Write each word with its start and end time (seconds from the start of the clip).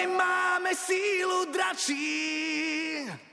My 0.00 0.06
máme 0.06 0.74
sílu 0.74 1.52
dračí. 1.52 2.00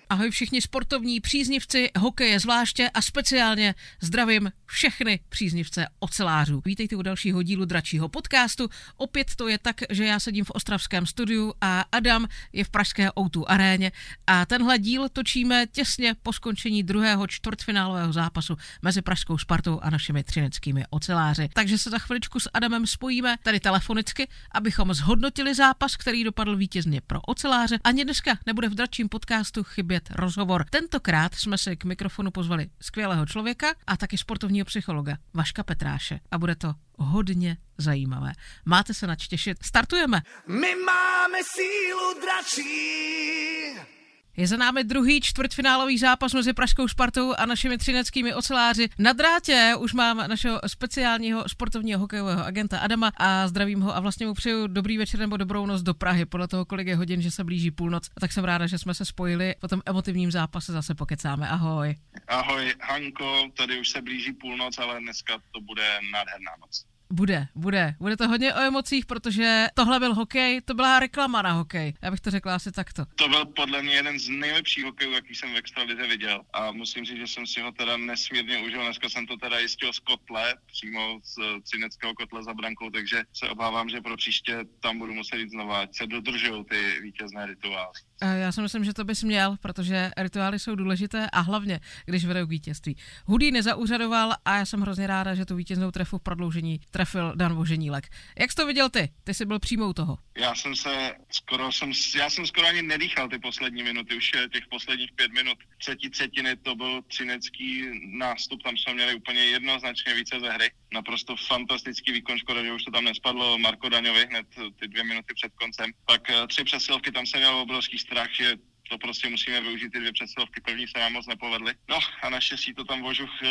Ahoj 0.09 0.29
všichni 0.31 0.61
sportovní 0.61 1.19
příznivci, 1.19 1.89
hokeje 1.99 2.39
zvláště 2.39 2.89
a 2.89 3.01
speciálně 3.01 3.75
zdravím 4.01 4.51
všechny 4.67 5.19
příznivce 5.29 5.87
ocelářů. 5.99 6.61
Vítejte 6.65 6.95
u 6.95 7.01
dalšího 7.01 7.43
dílu 7.43 7.65
dračího 7.65 8.09
podcastu. 8.09 8.69
Opět 8.97 9.35
to 9.35 9.47
je 9.47 9.57
tak, 9.57 9.75
že 9.89 10.05
já 10.05 10.19
sedím 10.19 10.45
v 10.45 10.51
ostravském 10.51 11.05
studiu 11.05 11.53
a 11.61 11.85
Adam 11.91 12.27
je 12.53 12.63
v 12.63 12.69
pražské 12.69 13.09
O2 13.09 13.43
aréně 13.47 13.91
a 14.27 14.45
tenhle 14.45 14.79
díl 14.79 15.09
točíme 15.09 15.65
těsně 15.71 16.15
po 16.23 16.33
skončení 16.33 16.83
druhého 16.83 17.27
čtvrtfinálového 17.27 18.13
zápasu 18.13 18.57
mezi 18.81 19.01
pražskou 19.01 19.37
Spartou 19.37 19.79
a 19.79 19.89
našimi 19.89 20.23
třineckými 20.23 20.83
oceláři. 20.89 21.49
Takže 21.53 21.77
se 21.77 21.89
za 21.89 21.99
chviličku 21.99 22.39
s 22.39 22.49
Adamem 22.53 22.87
spojíme 22.87 23.35
tady 23.43 23.59
telefonicky, 23.59 24.27
abychom 24.51 24.93
zhodnotili 24.93 25.55
zápas, 25.55 25.95
který 25.95 26.23
dopadl 26.23 26.55
vítězně 26.57 27.01
pro 27.01 27.21
oceláře. 27.21 27.79
Ani 27.83 28.03
dneska 28.03 28.37
nebude 28.45 28.69
v 28.69 28.75
dračím 28.75 29.09
podcastu 29.09 29.63
chybět 29.63 30.09
rozhovor. 30.15 30.65
Tentokrát 30.69 31.35
jsme 31.35 31.57
si 31.57 31.77
k 31.77 31.85
mikrofonu 31.85 32.31
pozvali 32.31 32.69
skvělého 32.81 33.25
člověka 33.25 33.67
a 33.87 33.97
taky 33.97 34.17
sportovního 34.57 34.65
psychologa 34.65 35.17
Vaška 35.33 35.63
Petráše. 35.63 36.19
A 36.31 36.37
bude 36.37 36.55
to 36.55 36.73
hodně 36.97 37.57
zajímavé. 37.77 38.31
Máte 38.65 38.93
se 38.93 39.07
nač 39.07 39.27
těšit. 39.27 39.57
Startujeme! 39.63 40.21
My 40.47 40.75
máme 40.75 41.37
sílu 41.43 42.21
dračí. 42.21 43.96
Je 44.39 44.47
za 44.47 44.57
námi 44.57 44.83
druhý 44.83 45.21
čtvrtfinálový 45.21 45.97
zápas 45.97 46.33
mezi 46.33 46.53
Pražskou 46.53 46.87
Spartou 46.87 47.33
a 47.33 47.45
našimi 47.45 47.77
třineckými 47.77 48.33
oceláři. 48.33 48.89
Na 48.99 49.13
drátě 49.13 49.73
už 49.79 49.93
mám 49.93 50.17
našeho 50.17 50.59
speciálního 50.67 51.49
sportovního 51.49 51.99
hokejového 51.99 52.45
agenta 52.45 52.79
Adama 52.79 53.11
a 53.17 53.47
zdravím 53.47 53.81
ho 53.81 53.95
a 53.95 53.99
vlastně 53.99 54.25
mu 54.25 54.33
přeju 54.33 54.67
dobrý 54.67 54.97
večer 54.97 55.19
nebo 55.19 55.37
dobrou 55.37 55.65
noc 55.65 55.81
do 55.81 55.93
Prahy, 55.93 56.25
podle 56.25 56.47
toho, 56.47 56.65
kolik 56.65 56.87
je 56.87 56.95
hodin, 56.95 57.21
že 57.21 57.31
se 57.31 57.43
blíží 57.43 57.71
půlnoc. 57.71 58.09
A 58.17 58.19
tak 58.19 58.31
jsem 58.31 58.43
ráda, 58.43 58.67
že 58.67 58.77
jsme 58.77 58.93
se 58.93 59.05
spojili. 59.05 59.55
Po 59.59 59.67
tom 59.67 59.81
emotivním 59.85 60.31
zápase 60.31 60.71
zase 60.71 60.95
pokecáme. 60.95 61.49
Ahoj. 61.49 61.95
Ahoj, 62.27 62.73
Hanko, 62.81 63.49
tady 63.57 63.79
už 63.79 63.89
se 63.89 64.01
blíží 64.01 64.33
půlnoc, 64.33 64.77
ale 64.77 64.99
dneska 64.99 65.33
to 65.51 65.61
bude 65.61 65.99
nádherná 66.11 66.51
noc. 66.61 66.85
Bude, 67.11 67.47
bude. 67.55 67.95
Bude 67.99 68.17
to 68.17 68.27
hodně 68.27 68.53
o 68.53 68.59
emocích, 68.59 69.05
protože 69.05 69.67
tohle 69.73 69.99
byl 69.99 70.13
hokej, 70.13 70.61
to 70.61 70.73
byla 70.73 70.99
reklama 70.99 71.41
na 71.41 71.51
hokej. 71.51 71.93
Já 72.01 72.11
bych 72.11 72.19
to 72.19 72.31
řekla 72.31 72.55
asi 72.55 72.71
takto. 72.71 73.05
To 73.15 73.29
byl 73.29 73.45
podle 73.45 73.81
mě 73.81 73.93
jeden 73.93 74.19
z 74.19 74.29
nejlepších 74.29 74.85
hokejů, 74.85 75.11
jaký 75.11 75.35
jsem 75.35 75.53
v 75.53 75.57
extralize 75.57 76.07
viděl. 76.07 76.41
A 76.53 76.71
musím 76.71 77.05
říct, 77.05 77.17
že 77.17 77.27
jsem 77.27 77.47
si 77.47 77.61
ho 77.61 77.71
teda 77.71 77.97
nesmírně 77.97 78.57
užil. 78.57 78.83
Dneska 78.83 79.09
jsem 79.09 79.27
to 79.27 79.37
teda 79.37 79.59
jistil 79.59 79.93
z 79.93 79.99
kotle, 79.99 80.55
přímo 80.65 81.19
z 81.23 81.37
eh, 81.37 81.61
třineckého 81.61 82.13
kotle 82.13 82.43
za 82.43 82.53
brankou, 82.53 82.89
takže 82.89 83.23
se 83.33 83.49
obávám, 83.49 83.89
že 83.89 84.01
pro 84.01 84.17
příště 84.17 84.59
tam 84.79 84.99
budu 84.99 85.13
muset 85.13 85.37
jít 85.37 85.49
znova, 85.49 85.81
ať 85.81 85.95
se 85.95 86.07
dodržují 86.07 86.65
ty 86.65 86.99
vítězné 87.01 87.45
rituály. 87.45 87.93
Eh, 88.21 88.39
Já 88.39 88.51
si 88.51 88.61
myslím, 88.61 88.83
že 88.83 88.93
to 88.93 89.03
bys 89.03 89.23
měl, 89.23 89.57
protože 89.61 90.11
rituály 90.17 90.59
jsou 90.59 90.75
důležité 90.75 91.29
a 91.29 91.39
hlavně, 91.41 91.79
když 92.05 92.25
vedou 92.25 92.45
k 92.45 92.49
vítězství. 92.49 92.97
Hudý 93.25 93.51
nezauřadoval 93.51 94.33
a 94.45 94.57
já 94.57 94.65
jsem 94.65 94.81
hrozně 94.81 95.07
ráda, 95.07 95.35
že 95.35 95.45
tu 95.45 95.55
vítěznou 95.55 95.91
trefu 95.91 96.17
v 96.17 96.21
prodloužení 96.21 96.79
trefil 96.91 97.33
Dan 97.35 97.53
Voženílek. 97.53 98.07
Jak 98.39 98.51
jsi 98.51 98.55
to 98.55 98.65
viděl 98.67 98.89
ty? 98.89 99.09
Ty 99.23 99.33
jsi 99.33 99.45
byl 99.45 99.59
přímou 99.59 99.93
toho. 99.93 100.17
Já 100.37 100.55
jsem 100.55 100.75
se 100.75 101.13
skoro, 101.31 101.71
jsem, 101.71 101.91
já 102.17 102.29
jsem 102.29 102.47
skoro 102.47 102.67
ani 102.67 102.81
nedýchal 102.81 103.29
ty 103.29 103.39
poslední 103.39 103.83
minuty, 103.83 104.15
už 104.17 104.31
je 104.35 104.49
těch 104.49 104.67
posledních 104.69 105.11
pět 105.15 105.31
minut. 105.31 105.57
Třetí 105.77 106.09
třetiny 106.09 106.55
to 106.55 106.75
byl 106.75 107.01
třinecký 107.07 107.85
nástup, 108.17 108.63
tam 108.63 108.77
jsme 108.77 108.93
měli 108.93 109.15
úplně 109.15 109.45
jednoznačně 109.45 110.13
více 110.13 110.39
ze 110.39 110.49
hry. 110.49 110.71
Naprosto 110.93 111.35
fantastický 111.47 112.11
výkon, 112.11 112.37
škoda, 112.37 112.63
že 112.63 112.73
už 112.73 112.83
to 112.83 112.91
tam 112.91 113.03
nespadlo 113.03 113.57
Marko 113.57 113.89
Daňovi 113.89 114.25
hned 114.25 114.47
ty 114.79 114.87
dvě 114.87 115.03
minuty 115.03 115.33
před 115.33 115.53
koncem. 115.55 115.91
Pak 116.05 116.29
eh, 116.29 116.47
tři 116.47 116.63
přesilovky, 116.63 117.11
tam 117.11 117.25
jsem 117.25 117.39
měl 117.39 117.55
obrovský 117.55 117.99
strach, 118.07 118.31
že 118.31 118.55
to 118.89 118.97
prostě 118.97 119.29
musíme 119.29 119.61
využít 119.61 119.89
ty 119.89 119.99
dvě 119.99 120.13
přesilovky, 120.13 120.61
první 120.61 120.87
se 120.87 120.99
nám 120.99 121.13
moc 121.13 121.27
nepovedly. 121.27 121.73
No 121.89 121.99
a 122.21 122.29
naštěstí 122.29 122.73
to 122.73 122.83
tam 122.83 123.01
Vožuch 123.01 123.29
uh, 123.29 123.49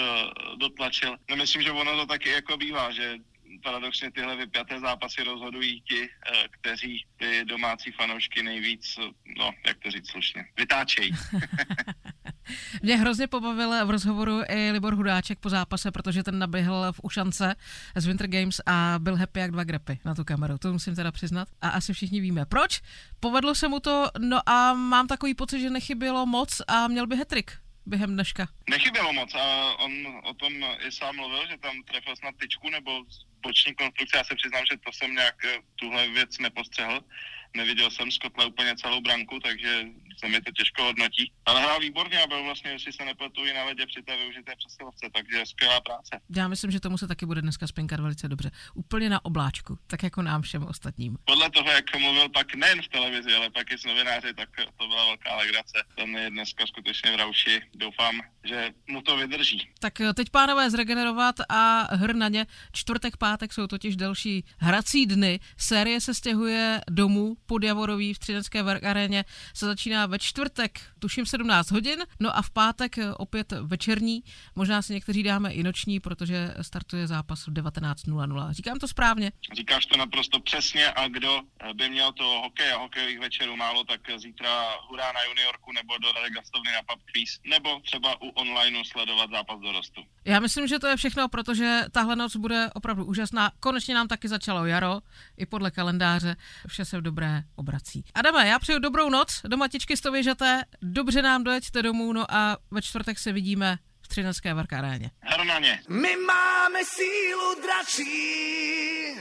dotlačil. 0.59 1.17
No 1.31 1.37
myslím, 1.37 1.62
že 1.62 1.71
ono 1.71 1.97
to 1.97 2.06
taky 2.06 2.28
jako 2.31 2.56
bývá, 2.56 2.91
že 2.91 3.17
paradoxně 3.62 4.11
tyhle 4.11 4.37
vypjaté 4.37 4.81
zápasy 4.81 5.22
rozhodují 5.22 5.81
ti, 5.81 6.09
eh, 6.09 6.49
kteří 6.50 7.06
ty 7.17 7.44
domácí 7.44 7.93
fanoušky 7.93 8.43
nejvíc, 8.43 8.97
eh, 8.99 9.11
no 9.39 9.50
jak 9.67 9.78
to 9.78 9.91
říct 9.91 10.11
slušně, 10.11 10.44
vytáčejí. 10.56 11.12
Mě 12.83 12.97
hrozně 12.97 13.27
pobavil 13.27 13.87
v 13.87 13.91
rozhovoru 13.91 14.41
i 14.49 14.71
Libor 14.71 14.94
Hudáček 14.94 15.39
po 15.39 15.49
zápase, 15.49 15.91
protože 15.91 16.22
ten 16.22 16.39
naběhl 16.39 16.93
v 16.93 17.00
Ušance 17.03 17.55
z 17.97 18.06
Winter 18.06 18.27
Games 18.27 18.61
a 18.67 18.94
byl 18.99 19.17
happy 19.17 19.41
jak 19.41 19.50
dva 19.50 19.65
grepy 19.65 19.99
na 20.05 20.15
tu 20.15 20.25
kameru. 20.25 20.59
To 20.59 20.73
musím 20.73 20.94
teda 20.94 21.12
přiznat. 21.12 21.49
A 21.61 21.69
asi 21.69 21.93
všichni 21.93 22.21
víme. 22.21 22.47
Proč? 22.47 22.81
Povedlo 23.21 23.55
se 23.55 23.69
mu 23.69 23.81
to, 23.81 24.06
no 24.19 24.49
a 24.49 24.75
mám 24.75 25.06
takový 25.06 25.34
pocit, 25.34 25.61
že 25.61 25.71
nechybělo 25.71 26.27
moc 26.27 26.62
a 26.69 26.88
měl 26.88 27.06
by 27.06 27.17
hetrik 27.17 27.53
během 27.87 28.12
dneška. 28.12 28.49
Nechybělo 28.71 29.12
moc 29.12 29.34
a 29.34 29.75
on 29.78 29.93
o 30.25 30.34
tom 30.34 30.53
i 30.87 30.93
sám 30.93 31.17
mluvil, 31.17 31.49
že 31.50 31.59
tam 31.59 31.83
trefil 31.83 32.17
snad 32.17 32.34
tyčku 32.41 32.71
nebo 32.71 33.05
boční 33.46 33.74
konstrukce. 33.74 34.16
Já 34.16 34.24
se 34.24 34.34
přiznám, 34.34 34.64
že 34.70 34.76
to 34.78 34.90
jsem 34.92 35.14
nějak 35.14 35.38
eh, 35.44 35.58
tuhle 35.76 36.08
věc 36.08 36.38
nepostřehl. 36.38 37.00
Neviděl 37.56 37.91
jsem 37.91 38.11
z 38.11 38.19
kotle 38.19 38.47
úplně 38.47 38.77
celou 38.77 39.00
branku, 39.00 39.41
takže 39.41 39.84
se 40.19 40.28
mi 40.28 40.41
to 40.41 40.53
těžko 40.53 40.83
hodnotí. 40.83 41.33
Ale 41.47 41.61
hrál 41.61 41.81
výborně 41.81 42.19
a 42.22 42.27
byl 42.27 42.44
vlastně, 42.44 42.71
jestli 42.71 42.93
se 42.93 43.05
nepletu, 43.05 43.44
i 43.44 43.53
na 43.55 43.65
ledě 43.65 43.87
při 43.87 44.03
té 44.03 44.17
využité 44.17 44.53
přesilovce, 44.59 45.06
takže 45.15 45.47
skvělá 45.47 45.81
práce. 45.81 46.21
Já 46.37 46.49
myslím, 46.49 46.71
že 46.71 46.81
tomu 46.81 46.99
se 46.99 47.06
taky 47.06 47.27
bude 47.27 47.43
dneska 47.43 47.67
spinkat 47.67 48.00
velice 48.00 48.28
dobře. 48.28 48.50
Úplně 48.75 49.09
na 49.11 49.25
obláčku, 49.25 49.78
tak 49.87 50.03
jako 50.03 50.22
nám 50.22 50.43
všem 50.43 50.62
ostatním. 50.67 51.17
Podle 51.25 51.50
toho, 51.50 51.71
jak 51.71 51.97
mluvil 51.99 52.28
pak 52.28 52.55
nejen 52.55 52.83
v 52.83 52.89
televizi, 52.89 53.34
ale 53.34 53.50
pak 53.50 53.73
i 53.73 53.78
s 53.78 53.84
novináři, 53.84 54.34
tak 54.34 54.49
to 54.77 54.88
byla 54.88 55.05
velká 55.06 55.37
legrace. 55.37 55.84
Ten 55.97 56.17
je 56.17 56.31
dneska 56.31 56.67
skutečně 56.67 57.12
v 57.12 57.17
rauši. 57.17 57.62
Doufám, 57.75 58.21
že 58.44 58.73
mu 58.88 59.03
to 59.03 59.17
vydrží. 59.17 59.69
Tak 59.78 60.00
teď 60.15 60.31
pánové 60.31 60.71
zregenerovat 60.71 61.37
a 61.49 61.88
hr 61.97 62.15
na 62.15 62.28
ně. 62.28 62.47
Čtvrtek, 62.73 63.17
pátek 63.17 63.53
jsou 63.53 63.67
totiž 63.67 63.97
další 63.97 64.44
hrací 64.59 65.06
dny. 65.06 65.41
Série 65.56 66.00
se 66.00 66.15
stěhuje 66.15 66.81
domů 66.91 67.37
pod 67.46 67.64
Javorový 67.64 68.14
v 68.14 68.18
Třinecké 68.18 68.60
aréně. 68.60 69.24
Se 69.54 69.66
začíná 69.66 70.06
ve 70.06 70.18
čtvrtek, 70.18 70.80
tuším 70.98 71.26
17 71.26 71.70
hodin, 71.70 71.98
no 72.20 72.36
a 72.36 72.42
v 72.42 72.50
pátek 72.50 72.98
eh, 72.98 73.14
opět 73.14 73.52
večerní. 73.52 74.24
Možná 74.54 74.82
si 74.82 74.94
někteří 74.94 75.22
dáme 75.22 75.52
i 75.52 75.62
noční, 75.62 76.00
protože 76.00 76.54
startuje 76.62 77.06
zápas 77.06 77.46
v 77.46 77.52
19.00. 77.52 78.52
Říkám 78.52 78.78
to 78.78 78.88
správně? 78.88 79.32
Říkáš 79.56 79.86
to 79.86 79.96
naprosto 79.96 80.40
přesně 80.40 80.90
a 80.90 81.08
kdo 81.08 81.40
eh, 81.60 81.74
by 81.74 81.90
měl 81.90 82.12
to 82.12 82.24
hokej 82.24 82.72
a 82.72 82.78
hokejových 82.78 83.20
večerů 83.20 83.56
málo, 83.56 83.84
tak 83.84 84.00
zítra 84.16 84.74
hurá 84.88 85.12
na 85.12 85.22
juniorku 85.28 85.72
nebo 85.72 85.98
do 85.98 86.12
Radek 86.12 86.32
Gastovny 86.32 86.72
na 86.72 86.94
pub 86.94 87.02
quiz, 87.12 87.40
nebo 87.50 87.80
třeba 87.80 88.22
u 88.22 88.28
onlineu 88.28 88.84
sledovat 88.84 89.30
zápas 89.30 89.60
dorostu. 89.60 90.00
Já 90.24 90.40
myslím, 90.40 90.66
že 90.66 90.78
to 90.78 90.86
je 90.86 90.96
všechno, 90.96 91.28
protože 91.28 91.80
tahle 91.92 92.16
noc 92.16 92.36
bude 92.36 92.70
opravdu 92.74 93.04
úžasná. 93.04 93.52
Konečně 93.60 93.94
nám 93.94 94.08
taky 94.08 94.28
začalo 94.28 94.66
jaro, 94.66 95.00
i 95.36 95.46
podle 95.46 95.70
kalendáře. 95.70 96.36
Vše 96.66 96.84
se 96.84 96.98
v 96.98 97.02
dobré 97.02 97.35
obrací. 97.56 98.04
Adame, 98.14 98.48
já 98.48 98.58
přeju 98.58 98.78
dobrou 98.78 99.10
noc, 99.10 99.41
do 99.48 99.56
matičky 99.56 99.97
stověžaté, 99.97 100.64
dobře 100.82 101.22
nám 101.22 101.44
dojeďte 101.44 101.82
domů, 101.82 102.12
no 102.12 102.34
a 102.34 102.56
ve 102.70 102.82
čtvrtek 102.82 103.19
se 103.19 103.32
vidíme 103.32 103.78
v 104.02 104.08
Třinecké 104.08 104.54
Varkaréně. 104.54 105.10
Hru 105.20 105.44
na 105.44 105.58
ně. 105.58 105.80
My 105.88 106.16
máme 106.16 106.78
sílu 106.84 107.62
dračí. 107.62 109.20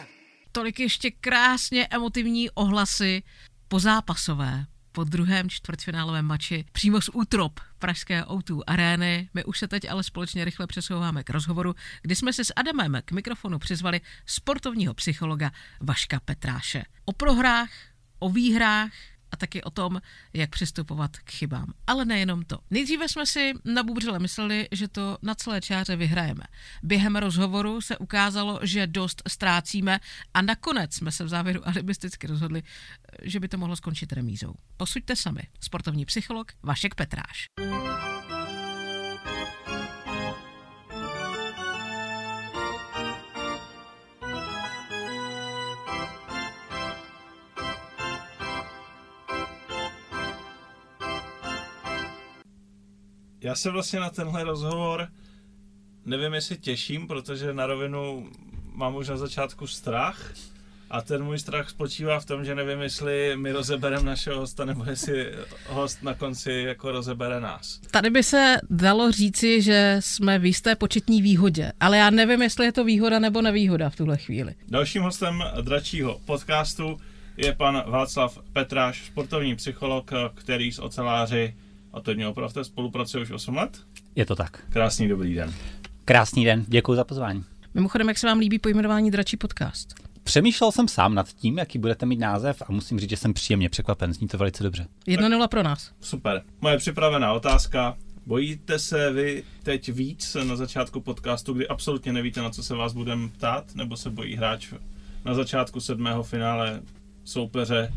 Tolik 0.52 0.80
ještě 0.80 1.12
krásně 1.12 1.88
emotivní 1.88 2.50
ohlasy 2.50 3.24
pozápasové 3.68 4.66
po 4.96 5.04
druhém 5.04 5.50
čtvrtfinálovém 5.50 6.26
mači 6.26 6.66
přímo 6.72 7.02
z 7.02 7.10
útrop 7.14 7.60
pražské 7.80 8.24
O2 8.24 8.62
arény. 8.68 9.30
My 9.34 9.44
už 9.44 9.60
se 9.60 9.68
teď 9.68 9.90
ale 9.90 10.04
společně 10.04 10.46
rychle 10.46 10.68
přesouváme 10.68 11.24
k 11.24 11.30
rozhovoru, 11.30 11.76
kdy 12.02 12.16
jsme 12.16 12.34
se 12.34 12.46
s 12.46 12.54
Adamem 12.56 13.02
k 13.06 13.12
mikrofonu 13.12 13.60
přizvali 13.60 14.02
sportovního 14.26 14.94
psychologa 14.94 15.52
Vaška 15.82 16.20
Petráše. 16.26 16.84
O 17.06 17.14
prohrách, 17.14 17.70
o 18.20 18.30
výhrách, 18.30 18.92
a 19.36 19.38
taky 19.38 19.64
o 19.64 19.70
tom, 19.70 20.02
jak 20.34 20.50
přistupovat 20.50 21.18
k 21.18 21.32
chybám. 21.32 21.74
Ale 21.88 22.06
nejenom 22.06 22.44
to. 22.44 22.60
Nejdříve 22.72 23.10
jsme 23.10 23.26
si 23.26 23.54
na 23.66 23.84
bubřele 23.84 24.20
mysleli, 24.20 24.68
že 24.72 24.88
to 24.88 25.18
na 25.22 25.36
celé 25.36 25.62
čáře 25.62 25.96
vyhrajeme. 25.96 26.44
Během 26.84 27.16
rozhovoru 27.16 27.82
se 27.82 27.98
ukázalo, 27.98 28.60
že 28.64 28.88
dost 28.88 29.22
ztrácíme 29.28 30.00
a 30.34 30.42
nakonec 30.42 30.96
jsme 30.96 31.12
se 31.12 31.24
v 31.24 31.30
závěru 31.30 31.68
alibisticky 31.68 32.28
rozhodli, 32.28 32.64
že 33.22 33.40
by 33.40 33.48
to 33.48 33.58
mohlo 33.58 33.76
skončit 33.76 34.14
remízou. 34.14 34.54
Posuďte 34.78 35.16
sami. 35.16 35.42
Sportovní 35.60 36.06
psycholog 36.06 36.52
Vašek 36.64 36.96
Petráš. 36.96 37.48
Já 53.56 53.60
se 53.60 53.72
vlastně 53.72 54.00
na 54.00 54.10
tenhle 54.10 54.44
rozhovor 54.44 55.08
nevím, 56.06 56.34
jestli 56.34 56.58
těším, 56.58 57.08
protože 57.08 57.54
na 57.54 57.66
rovinu 57.66 58.30
mám 58.74 58.96
už 58.96 59.08
na 59.10 59.18
začátku 59.18 59.68
strach, 59.68 60.34
A 60.90 61.02
ten 61.02 61.24
můj 61.24 61.40
strach 61.40 61.70
spočívá 61.70 62.20
v 62.20 62.26
tom, 62.26 62.46
že 62.46 62.56
nevím, 62.56 62.82
jestli 62.82 63.32
my 63.36 63.52
rozebereme 63.52 64.04
našeho 64.04 64.40
hosta, 64.40 64.66
nebo 64.66 64.84
jestli 64.86 65.32
host 65.68 66.04
na 66.04 66.14
konci 66.14 66.52
jako 66.52 66.92
rozebere 66.92 67.40
nás. 67.40 67.80
Tady 67.92 68.10
by 68.10 68.24
se 68.24 68.56
dalo 68.70 69.12
říci, 69.12 69.62
že 69.62 69.98
jsme 70.00 70.40
v 70.40 70.46
jisté 70.46 70.76
početní 70.76 71.22
výhodě, 71.22 71.72
ale 71.80 71.98
já 71.98 72.10
nevím, 72.10 72.42
jestli 72.42 72.66
je 72.66 72.72
to 72.72 72.84
výhoda 72.84 73.20
nebo 73.20 73.42
nevýhoda 73.42 73.90
v 73.90 73.96
tuhle 73.96 74.18
chvíli. 74.18 74.56
Dalším 74.68 75.02
hostem 75.02 75.44
dračího 75.62 76.20
podcastu 76.26 76.98
je 77.38 77.56
pan 77.56 77.84
Václav 77.88 78.40
Petráš, 78.54 79.06
sportovní 79.06 79.56
psycholog, 79.56 80.12
který 80.36 80.72
s 80.72 80.80
oceláři, 80.80 81.56
a 81.96 82.02
to 82.02 82.14
mě 82.14 82.28
opravdu 82.28 82.64
spolupracuje 82.64 83.24
už 83.24 83.32
8 83.32 83.56
let. 83.56 83.78
Je 84.16 84.26
to 84.26 84.36
tak. 84.36 84.64
Krásný 84.70 85.08
dobrý 85.08 85.34
den. 85.34 85.54
Krásný 86.06 86.46
den, 86.46 86.66
děkuji 86.68 86.96
za 86.96 87.04
pozvání. 87.04 87.44
Mimochodem, 87.74 88.08
jak 88.08 88.18
se 88.18 88.28
vám 88.28 88.40
líbí 88.40 88.60
pojmenování 88.60 89.12
Dračí 89.12 89.38
podcast? 89.38 89.94
Přemýšlel 90.24 90.72
jsem 90.72 90.88
sám 90.88 91.16
nad 91.16 91.28
tím, 91.34 91.58
jaký 91.58 91.80
budete 91.80 92.06
mít 92.06 92.20
název 92.20 92.62
a 92.68 92.72
musím 92.72 93.00
říct, 93.00 93.10
že 93.10 93.18
jsem 93.18 93.34
příjemně 93.34 93.70
překvapen. 93.70 94.14
Zní 94.14 94.28
to 94.28 94.38
velice 94.38 94.64
dobře. 94.64 94.88
1-0 95.08 95.48
pro 95.48 95.64
nás. 95.64 95.92
Super. 96.02 96.42
Moje 96.62 96.78
připravená 96.78 97.34
otázka. 97.34 97.98
Bojíte 98.26 98.80
se 98.80 99.12
vy 99.12 99.44
teď 99.64 99.90
víc 99.90 100.38
na 100.44 100.56
začátku 100.56 101.02
podcastu, 101.02 101.54
kdy 101.54 101.68
absolutně 101.68 102.14
nevíte, 102.14 102.42
na 102.42 102.50
co 102.50 102.64
se 102.64 102.76
vás 102.76 102.94
budeme 102.94 103.30
ptát, 103.30 103.76
nebo 103.76 103.98
se 103.98 104.10
bojí 104.10 104.36
hráč 104.36 104.74
na 105.26 105.34
začátku 105.34 105.80
sedmého 105.80 106.24
finále 106.24 106.82
soupeře, 107.24 107.94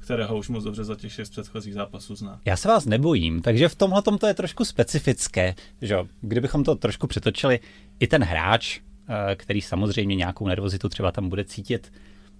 kterého 0.00 0.38
už 0.38 0.48
moc 0.48 0.64
dobře 0.64 0.84
za 0.84 0.96
těch 0.96 1.12
šest 1.12 1.30
předchozích 1.30 1.74
zápasů 1.74 2.14
zná? 2.14 2.40
Já 2.44 2.56
se 2.56 2.68
vás 2.68 2.86
nebojím, 2.86 3.42
takže 3.42 3.68
v 3.68 3.74
tomhle 3.74 4.02
to 4.20 4.26
je 4.26 4.34
trošku 4.34 4.64
specifické, 4.64 5.54
že 5.82 5.96
kdybychom 6.20 6.64
to 6.64 6.74
trošku 6.74 7.06
přetočili, 7.06 7.60
i 8.00 8.06
ten 8.06 8.24
hráč, 8.24 8.80
eh, 9.08 9.36
který 9.36 9.60
samozřejmě 9.60 10.16
nějakou 10.16 10.48
nervozitu 10.48 10.88
třeba 10.88 11.12
tam 11.12 11.28
bude 11.28 11.44
cítit, 11.44 11.92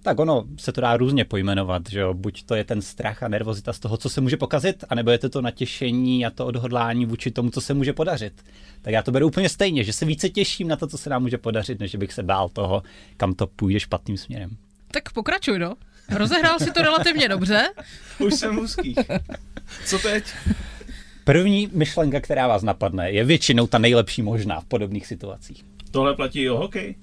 tak 0.03 0.19
ono 0.19 0.43
se 0.57 0.71
to 0.71 0.81
dá 0.81 0.97
různě 0.97 1.25
pojmenovat, 1.25 1.89
že 1.89 1.99
jo? 1.99 2.13
buď 2.13 2.43
to 2.43 2.55
je 2.55 2.63
ten 2.63 2.81
strach 2.81 3.23
a 3.23 3.27
nervozita 3.27 3.73
z 3.73 3.79
toho, 3.79 3.97
co 3.97 4.09
se 4.09 4.21
může 4.21 4.37
pokazit, 4.37 4.83
anebo 4.89 5.11
je 5.11 5.17
to 5.17 5.29
to 5.29 5.41
natěšení 5.41 6.25
a 6.25 6.29
to 6.29 6.45
odhodlání 6.45 7.05
vůči 7.05 7.31
tomu, 7.31 7.49
co 7.49 7.61
se 7.61 7.73
může 7.73 7.93
podařit. 7.93 8.43
Tak 8.81 8.93
já 8.93 9.03
to 9.03 9.11
beru 9.11 9.27
úplně 9.27 9.49
stejně, 9.49 9.83
že 9.83 9.93
se 9.93 10.05
více 10.05 10.29
těším 10.29 10.67
na 10.67 10.75
to, 10.75 10.87
co 10.87 10.97
se 10.97 11.09
nám 11.09 11.21
může 11.21 11.37
podařit, 11.37 11.79
než 11.79 11.95
bych 11.95 12.13
se 12.13 12.23
bál 12.23 12.49
toho, 12.49 12.83
kam 13.17 13.33
to 13.33 13.47
půjde 13.47 13.79
špatným 13.79 14.17
směrem. 14.17 14.49
Tak 14.91 15.11
pokračuj, 15.11 15.59
no. 15.59 15.75
Rozehrál 16.11 16.59
si 16.59 16.71
to 16.71 16.81
relativně 16.81 17.29
dobře. 17.29 17.69
Už 18.19 18.33
jsem 18.33 18.59
úzký. 18.59 18.95
Co 19.85 19.99
teď? 19.99 20.23
První 21.23 21.69
myšlenka, 21.73 22.19
která 22.19 22.47
vás 22.47 22.63
napadne, 22.63 23.11
je 23.11 23.23
většinou 23.23 23.67
ta 23.67 23.77
nejlepší 23.77 24.21
možná 24.21 24.59
v 24.59 24.65
podobných 24.65 25.07
situacích. 25.07 25.63
Tohle 25.91 26.15
platí 26.15 26.41
i 26.41 26.49
o 26.49 26.57
hokej? 26.57 26.95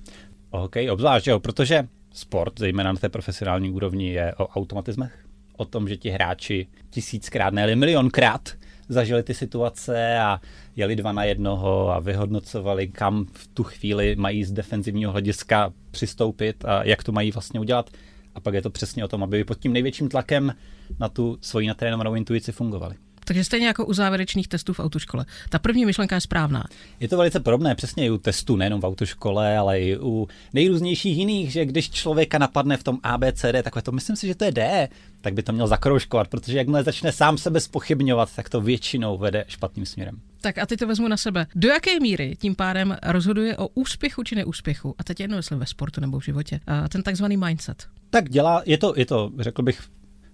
O 0.50 0.58
hokej 0.58 0.90
obzvlášť, 0.90 1.26
jo, 1.26 1.40
protože 1.40 1.88
sport, 2.12 2.52
zejména 2.58 2.92
na 2.92 2.98
té 2.98 3.08
profesionální 3.08 3.70
úrovni, 3.70 4.12
je 4.12 4.34
o 4.34 4.46
automatismech. 4.46 5.12
O 5.56 5.64
tom, 5.64 5.88
že 5.88 5.96
ti 5.96 6.10
hráči 6.10 6.66
tisíckrát, 6.90 7.54
ne 7.54 7.76
milionkrát 7.76 8.48
zažili 8.88 9.22
ty 9.22 9.34
situace 9.34 10.18
a 10.18 10.40
jeli 10.76 10.96
dva 10.96 11.12
na 11.12 11.24
jednoho 11.24 11.90
a 11.90 12.00
vyhodnocovali, 12.00 12.88
kam 12.88 13.26
v 13.32 13.46
tu 13.46 13.64
chvíli 13.64 14.16
mají 14.16 14.44
z 14.44 14.52
defenzivního 14.52 15.12
hlediska 15.12 15.72
přistoupit 15.90 16.64
a 16.64 16.84
jak 16.84 17.02
to 17.02 17.12
mají 17.12 17.30
vlastně 17.30 17.60
udělat. 17.60 17.90
A 18.34 18.40
pak 18.40 18.54
je 18.54 18.62
to 18.62 18.70
přesně 18.70 19.04
o 19.04 19.08
tom, 19.08 19.22
aby 19.22 19.44
pod 19.44 19.58
tím 19.58 19.72
největším 19.72 20.08
tlakem 20.08 20.54
na 21.00 21.08
tu 21.08 21.38
svoji 21.40 21.66
natrénovanou 21.66 22.14
intuici 22.14 22.52
fungovali. 22.52 22.94
Takže 23.28 23.44
stejně 23.44 23.66
jako 23.66 23.86
u 23.86 23.92
závěrečných 23.92 24.48
testů 24.48 24.72
v 24.72 24.80
autoškole. 24.80 25.26
Ta 25.48 25.58
první 25.58 25.86
myšlenka 25.86 26.14
je 26.14 26.20
správná. 26.20 26.64
Je 27.00 27.08
to 27.08 27.16
velice 27.16 27.40
podobné 27.40 27.74
přesně 27.74 28.06
i 28.06 28.10
u 28.10 28.18
testů, 28.18 28.56
nejenom 28.56 28.80
v 28.80 28.84
autoškole, 28.84 29.58
ale 29.58 29.80
i 29.80 29.98
u 29.98 30.28
nejrůznějších 30.54 31.16
jiných, 31.16 31.52
že 31.52 31.64
když 31.64 31.90
člověka 31.90 32.38
napadne 32.38 32.76
v 32.76 32.82
tom 32.82 32.98
ABCD, 33.02 33.62
takové 33.62 33.82
to 33.82 33.92
myslím 33.92 34.16
si, 34.16 34.26
že 34.26 34.34
to 34.34 34.44
je 34.44 34.52
D, 34.52 34.88
tak 35.20 35.34
by 35.34 35.42
to 35.42 35.52
měl 35.52 35.66
zakroužkovat, 35.66 36.28
protože 36.28 36.58
jakmile 36.58 36.84
začne 36.84 37.12
sám 37.12 37.38
sebe 37.38 37.60
spochybňovat, 37.60 38.36
tak 38.36 38.48
to 38.48 38.60
většinou 38.60 39.18
vede 39.18 39.44
špatným 39.48 39.86
směrem. 39.86 40.20
Tak 40.40 40.58
a 40.58 40.66
ty 40.66 40.76
to 40.76 40.86
vezmu 40.86 41.08
na 41.08 41.16
sebe. 41.16 41.46
Do 41.54 41.68
jaké 41.68 42.00
míry 42.00 42.36
tím 42.38 42.54
pádem 42.54 42.96
rozhoduje 43.02 43.56
o 43.56 43.68
úspěchu 43.68 44.22
či 44.22 44.34
neúspěchu, 44.34 44.94
a 44.98 45.04
teď 45.04 45.20
jedno, 45.20 45.36
jestli 45.36 45.56
ve 45.56 45.66
sportu 45.66 46.00
nebo 46.00 46.18
v 46.18 46.24
životě, 46.24 46.60
a 46.66 46.88
ten 46.88 47.02
takzvaný 47.02 47.36
mindset? 47.36 47.86
Tak 48.10 48.28
dělá, 48.28 48.62
je 48.66 48.78
to, 48.78 48.94
je 48.96 49.06
to, 49.06 49.30
řekl 49.38 49.62
bych, 49.62 49.82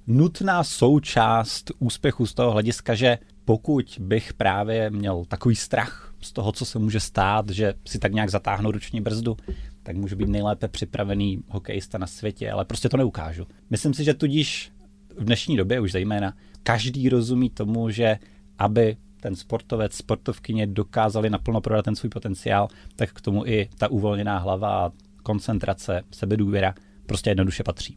nutná 0.06 0.64
součást 0.64 1.70
úspěchu 1.78 2.26
z 2.26 2.34
toho 2.34 2.52
hlediska, 2.52 2.94
že 2.94 3.18
pokud 3.44 3.98
bych 4.00 4.32
právě 4.32 4.90
měl 4.90 5.24
takový 5.24 5.56
strach 5.56 6.14
z 6.20 6.32
toho, 6.32 6.52
co 6.52 6.64
se 6.64 6.78
může 6.78 7.00
stát, 7.00 7.50
že 7.50 7.74
si 7.86 7.98
tak 7.98 8.12
nějak 8.12 8.30
zatáhnu 8.30 8.70
ruční 8.70 9.00
brzdu, 9.00 9.36
tak 9.82 9.96
můžu 9.96 10.16
být 10.16 10.28
nejlépe 10.28 10.68
připravený 10.68 11.42
hokejista 11.48 11.98
na 11.98 12.06
světě, 12.06 12.50
ale 12.50 12.64
prostě 12.64 12.88
to 12.88 12.96
neukážu. 12.96 13.46
Myslím 13.70 13.94
si, 13.94 14.04
že 14.04 14.14
tudíž 14.14 14.72
v 15.18 15.24
dnešní 15.24 15.56
době 15.56 15.80
už 15.80 15.92
zejména 15.92 16.34
každý 16.62 17.08
rozumí 17.08 17.50
tomu, 17.50 17.90
že 17.90 18.18
aby 18.58 18.96
ten 19.24 19.36
sportovec, 19.36 19.94
sportovkyně 19.94 20.66
dokázali 20.66 21.30
naplno 21.30 21.60
prodat 21.60 21.84
ten 21.84 21.96
svůj 21.96 22.10
potenciál, 22.10 22.68
tak 22.96 23.12
k 23.12 23.20
tomu 23.20 23.46
i 23.46 23.68
ta 23.78 23.88
uvolněná 23.88 24.38
hlava 24.38 24.92
koncentrace, 25.22 26.02
sebedůvěra 26.10 26.74
prostě 27.06 27.30
jednoduše 27.30 27.62
patří. 27.62 27.96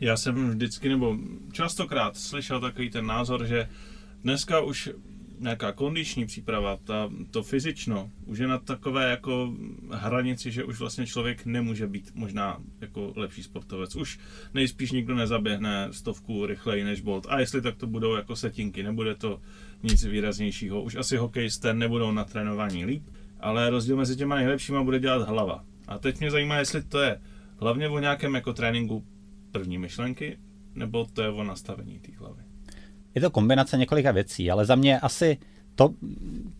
Já 0.00 0.16
jsem 0.16 0.50
vždycky, 0.50 0.88
nebo 0.88 1.16
častokrát 1.52 2.16
slyšel 2.16 2.60
takový 2.60 2.90
ten 2.90 3.06
názor, 3.06 3.46
že 3.46 3.68
dneska 4.22 4.60
už 4.60 4.90
nějaká 5.44 5.72
kondiční 5.72 6.26
příprava, 6.26 6.76
ta, 6.76 7.10
to 7.30 7.42
fyzično, 7.42 8.10
už 8.26 8.38
je 8.38 8.46
na 8.46 8.58
takové 8.58 9.10
jako 9.10 9.54
hranici, 9.90 10.50
že 10.50 10.64
už 10.64 10.78
vlastně 10.78 11.06
člověk 11.06 11.46
nemůže 11.46 11.86
být 11.86 12.10
možná 12.14 12.58
jako 12.80 13.12
lepší 13.16 13.42
sportovec. 13.42 13.96
Už 13.96 14.18
nejspíš 14.54 14.92
nikdo 14.92 15.14
nezaběhne 15.14 15.88
stovku 15.90 16.46
rychleji 16.46 16.84
než 16.84 17.00
Bolt. 17.00 17.26
A 17.28 17.40
jestli 17.40 17.62
tak 17.62 17.76
to 17.76 17.86
budou 17.86 18.14
jako 18.14 18.36
setinky, 18.36 18.82
nebude 18.82 19.14
to 19.14 19.40
nic 19.82 20.04
výraznějšího. 20.04 20.82
Už 20.82 20.94
asi 20.94 21.16
hokejisté 21.16 21.74
nebudou 21.74 22.12
na 22.12 22.24
trénování 22.24 22.84
líp, 22.84 23.08
ale 23.40 23.70
rozdíl 23.70 23.96
mezi 23.96 24.16
těma 24.16 24.36
nejlepšíma 24.36 24.82
bude 24.82 25.00
dělat 25.00 25.28
hlava. 25.28 25.64
A 25.88 25.98
teď 25.98 26.20
mě 26.20 26.30
zajímá, 26.30 26.56
jestli 26.56 26.82
to 26.82 27.00
je 27.00 27.20
hlavně 27.56 27.88
o 27.88 27.98
nějakém 27.98 28.34
jako 28.34 28.52
tréninku 28.52 29.04
první 29.52 29.78
myšlenky, 29.78 30.38
nebo 30.74 31.04
to 31.04 31.22
je 31.22 31.28
o 31.28 31.44
nastavení 31.44 31.98
té 31.98 32.12
hlavy? 32.16 32.53
Je 33.14 33.20
to 33.20 33.30
kombinace 33.30 33.78
několika 33.78 34.12
věcí, 34.12 34.50
ale 34.50 34.66
za 34.66 34.74
mě 34.74 35.00
asi 35.00 35.38
to, 35.74 35.90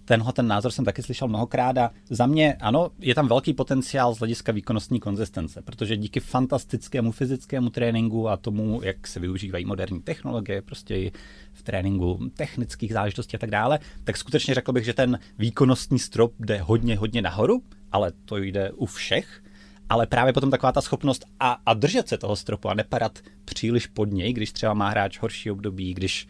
tenhle 0.05 0.33
ten 0.33 0.47
názor 0.47 0.73
jsem 0.73 0.85
taky 0.85 1.03
slyšel 1.03 1.29
mnohokrát 1.29 1.79
a 1.79 1.91
za 2.11 2.27
mě 2.27 2.55
ano, 2.55 2.91
je 2.99 3.15
tam 3.15 3.29
velký 3.29 3.55
potenciál 3.55 4.15
z 4.15 4.19
hlediska 4.19 4.53
výkonnostní 4.53 5.01
konzistence, 5.01 5.63
protože 5.63 5.97
díky 5.97 6.21
fantastickému 6.21 7.13
fyzickému 7.13 7.71
tréninku 7.71 8.29
a 8.29 8.37
tomu, 8.37 8.81
jak 8.83 9.07
se 9.07 9.21
využívají 9.21 9.65
moderní 9.65 10.01
technologie, 10.01 10.63
prostě 10.63 10.97
i 10.97 11.13
v 11.53 11.63
tréninku 11.63 12.19
technických 12.37 12.93
záležitostí 12.93 13.37
a 13.37 13.39
tak 13.39 13.51
dále, 13.51 13.79
tak 14.05 14.17
skutečně 14.17 14.55
řekl 14.55 14.73
bych, 14.73 14.85
že 14.85 14.95
ten 14.95 15.19
výkonnostní 15.39 15.99
strop 15.99 16.33
jde 16.41 16.59
hodně, 16.63 16.97
hodně 16.97 17.23
nahoru, 17.23 17.63
ale 17.93 18.13
to 18.25 18.37
jde 18.39 18.73
u 18.73 18.87
všech 18.87 19.44
ale 19.89 20.07
právě 20.07 20.33
potom 20.33 20.51
taková 20.51 20.73
ta 20.73 20.81
schopnost 20.81 21.25
a, 21.41 21.57
a 21.67 21.75
držet 21.75 22.09
se 22.09 22.19
toho 22.19 22.37
stropu 22.37 22.69
a 22.69 22.75
nepadat 22.75 23.19
příliš 23.45 23.87
pod 23.87 24.13
něj, 24.13 24.33
když 24.33 24.53
třeba 24.53 24.75
má 24.75 24.89
hráč 24.89 25.19
horší 25.19 25.51
období, 25.51 25.95
když 25.95 26.29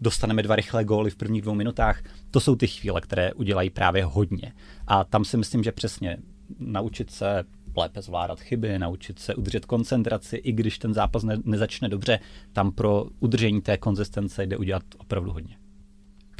dostaneme 0.00 0.42
dva 0.42 0.56
rychlé 0.56 0.84
góly 0.84 1.10
v 1.10 1.16
prvních 1.16 1.42
dvou 1.42 1.54
minutách, 1.54 2.02
to 2.30 2.40
jsou 2.40 2.56
ty 2.56 2.66
chvíle, 2.66 3.00
které 3.00 3.32
udělají 3.32 3.70
právě 3.70 4.04
hodně. 4.04 4.52
A 4.86 5.04
tam 5.04 5.24
si 5.24 5.36
myslím, 5.36 5.62
že 5.62 5.72
přesně 5.72 6.16
naučit 6.58 7.10
se 7.10 7.44
lépe 7.76 8.02
zvládat 8.02 8.40
chyby, 8.40 8.78
naučit 8.78 9.18
se 9.18 9.34
udržet 9.34 9.64
koncentraci, 9.64 10.36
i 10.36 10.52
když 10.52 10.78
ten 10.78 10.94
zápas 10.94 11.22
ne, 11.22 11.36
nezačne 11.44 11.88
dobře, 11.88 12.18
tam 12.52 12.72
pro 12.72 13.06
udržení 13.20 13.62
té 13.62 13.76
konzistence 13.76 14.46
jde 14.46 14.56
udělat 14.56 14.82
opravdu 14.98 15.32
hodně. 15.32 15.56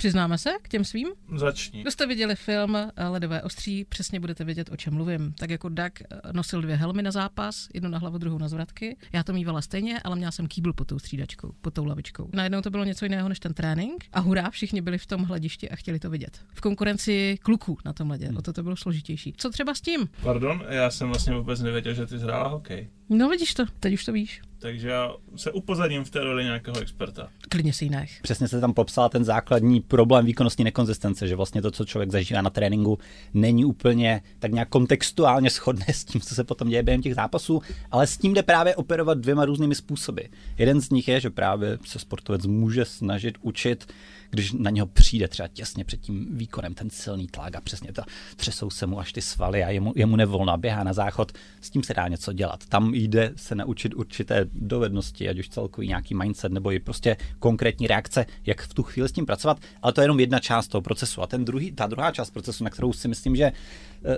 Přiznáme 0.02 0.38
se 0.38 0.50
k 0.62 0.68
těm 0.68 0.84
svým? 0.84 1.08
Začni. 1.36 1.80
Kdo 1.80 1.90
jste 1.90 2.06
viděli 2.06 2.36
film 2.36 2.76
eh, 2.76 3.08
Ledové 3.08 3.42
ostří, 3.42 3.84
přesně 3.84 4.20
budete 4.20 4.44
vědět, 4.44 4.70
o 4.72 4.76
čem 4.76 4.94
mluvím. 4.94 5.34
Tak 5.38 5.50
jako 5.50 5.68
Doug 5.68 5.92
eh, 6.00 6.20
nosil 6.32 6.62
dvě 6.62 6.76
helmy 6.76 7.02
na 7.02 7.10
zápas, 7.10 7.68
jednu 7.74 7.90
na 7.90 7.98
hlavu, 7.98 8.18
druhou 8.18 8.38
na 8.38 8.48
zvratky. 8.48 8.96
Já 9.12 9.22
to 9.22 9.32
mývala 9.32 9.62
stejně, 9.62 10.00
ale 10.04 10.16
měla 10.16 10.32
jsem 10.32 10.46
kýbl 10.46 10.72
pod 10.72 10.88
tou 10.88 10.98
střídačkou, 10.98 11.52
pod 11.60 11.74
tou 11.74 11.84
lavičkou. 11.84 12.28
Najednou 12.32 12.60
to 12.60 12.70
bylo 12.70 12.84
něco 12.84 13.04
jiného 13.04 13.28
než 13.28 13.40
ten 13.40 13.54
trénink 13.54 14.04
a 14.12 14.20
hurá, 14.20 14.50
všichni 14.50 14.80
byli 14.80 14.98
v 14.98 15.06
tom 15.06 15.22
hledišti 15.22 15.70
a 15.70 15.76
chtěli 15.76 15.98
to 15.98 16.10
vidět. 16.10 16.40
V 16.54 16.60
konkurenci 16.60 17.38
kluků 17.42 17.78
na 17.84 17.92
tom 17.92 18.10
ledě, 18.10 18.26
hmm. 18.26 18.36
o 18.36 18.42
to 18.42 18.52
to 18.52 18.62
bylo 18.62 18.76
složitější. 18.76 19.34
Co 19.36 19.50
třeba 19.50 19.74
s 19.74 19.80
tím? 19.80 20.08
Pardon, 20.22 20.64
já 20.68 20.90
jsem 20.90 21.08
vlastně 21.08 21.34
vůbec 21.34 21.60
nevěděl, 21.60 21.94
že 21.94 22.06
ty 22.06 22.18
zhrála 22.18 22.48
hokej. 22.48 22.90
No 23.08 23.28
vidíš 23.28 23.54
to, 23.54 23.64
teď 23.80 23.94
už 23.94 24.04
to 24.04 24.12
víš. 24.12 24.42
Takže 24.62 24.88
já 24.88 25.14
se 25.36 25.52
upozadím 25.52 26.04
v 26.04 26.10
té 26.10 26.24
roli 26.24 26.44
nějakého 26.44 26.80
experta. 26.80 27.28
Klidně 27.48 27.72
si 27.72 27.88
nech. 27.88 28.18
Přesně 28.22 28.48
se 28.48 28.60
tam 28.60 28.74
popsal 28.74 29.08
ten 29.08 29.24
základní 29.24 29.80
problém 29.80 30.26
výkonnostní 30.26 30.64
nekonzistence, 30.64 31.28
že 31.28 31.36
vlastně 31.36 31.62
to, 31.62 31.70
co 31.70 31.84
člověk 31.84 32.10
zažívá 32.10 32.42
na 32.42 32.50
tréninku, 32.50 32.98
není 33.34 33.64
úplně 33.64 34.22
tak 34.38 34.52
nějak 34.52 34.68
kontextuálně 34.68 35.50
shodné 35.50 35.86
s 35.88 36.04
tím, 36.04 36.20
co 36.20 36.34
se 36.34 36.44
potom 36.44 36.68
děje 36.68 36.82
během 36.82 37.02
těch 37.02 37.14
zápasů, 37.14 37.62
ale 37.90 38.06
s 38.06 38.18
tím 38.18 38.34
jde 38.34 38.42
právě 38.42 38.76
operovat 38.76 39.18
dvěma 39.18 39.44
různými 39.44 39.74
způsoby. 39.74 40.22
Jeden 40.58 40.80
z 40.80 40.90
nich 40.90 41.08
je, 41.08 41.20
že 41.20 41.30
právě 41.30 41.78
se 41.84 41.98
sportovec 41.98 42.46
může 42.46 42.84
snažit 42.84 43.38
učit 43.40 43.86
když 44.32 44.52
na 44.52 44.70
něho 44.70 44.86
přijde 44.86 45.28
třeba 45.28 45.48
těsně 45.48 45.84
před 45.84 46.00
tím 46.00 46.26
výkonem 46.30 46.74
ten 46.74 46.90
silný 46.90 47.26
tlak 47.26 47.56
a 47.56 47.60
přesně 47.60 47.92
to 47.92 48.02
třesou 48.36 48.70
se 48.70 48.86
mu 48.86 48.98
až 48.98 49.12
ty 49.12 49.22
svaly 49.22 49.64
a 49.64 49.70
jemu, 49.70 49.92
jemu 49.96 50.16
nevolno 50.16 50.58
běhá 50.58 50.84
na 50.84 50.92
záchod, 50.92 51.32
s 51.60 51.70
tím 51.70 51.82
se 51.82 51.94
dá 51.94 52.08
něco 52.08 52.32
dělat. 52.32 52.66
Tam 52.68 52.94
jde 52.94 53.32
se 53.36 53.54
naučit 53.54 53.94
určité 53.94 54.44
dovednosti, 54.52 55.28
ať 55.28 55.38
už 55.38 55.48
celkový 55.48 55.88
nějaký 55.88 56.14
mindset 56.14 56.52
nebo 56.52 56.72
i 56.72 56.78
prostě 56.78 57.16
konkrétní 57.38 57.86
reakce, 57.86 58.26
jak 58.46 58.62
v 58.62 58.74
tu 58.74 58.82
chvíli 58.82 59.08
s 59.08 59.12
tím 59.12 59.26
pracovat, 59.26 59.58
ale 59.82 59.92
to 59.92 60.00
je 60.00 60.04
jenom 60.04 60.20
jedna 60.20 60.38
část 60.38 60.68
toho 60.68 60.82
procesu. 60.82 61.22
A 61.22 61.26
ten 61.26 61.44
druhý, 61.44 61.72
ta 61.72 61.86
druhá 61.86 62.10
část 62.10 62.30
procesu, 62.30 62.64
na 62.64 62.70
kterou 62.70 62.92
si 62.92 63.08
myslím, 63.08 63.36
že 63.36 63.52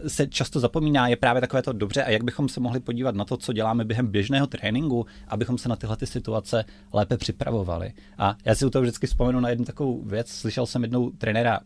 se 0.07 0.27
často 0.27 0.61
zapomíná, 0.61 1.09
je 1.09 1.17
právě 1.17 1.41
takové 1.41 1.63
to 1.63 1.73
dobře 1.73 2.05
a 2.05 2.11
jak 2.11 2.25
bychom 2.25 2.49
se 2.49 2.61
mohli 2.61 2.81
podívat 2.81 3.15
na 3.15 3.25
to, 3.25 3.37
co 3.37 3.53
děláme 3.53 3.85
během 3.85 4.07
běžného 4.07 4.47
tréninku, 4.47 5.07
abychom 5.29 5.59
se 5.59 5.69
na 5.69 5.77
tyhle 5.77 5.97
ty 5.97 6.07
situace 6.07 6.65
lépe 6.93 7.17
připravovali. 7.17 7.93
A 8.19 8.37
já 8.45 8.55
si 8.55 8.67
u 8.67 8.71
toho 8.71 8.83
vždycky 8.83 9.07
vzpomenu 9.07 9.41
na 9.41 9.49
jednu 9.49 9.65
takovou 9.65 10.03
věc. 10.03 10.29
Slyšel 10.29 10.67
jsem 10.67 10.83
jednou 10.83 11.11
trenéra 11.11 11.61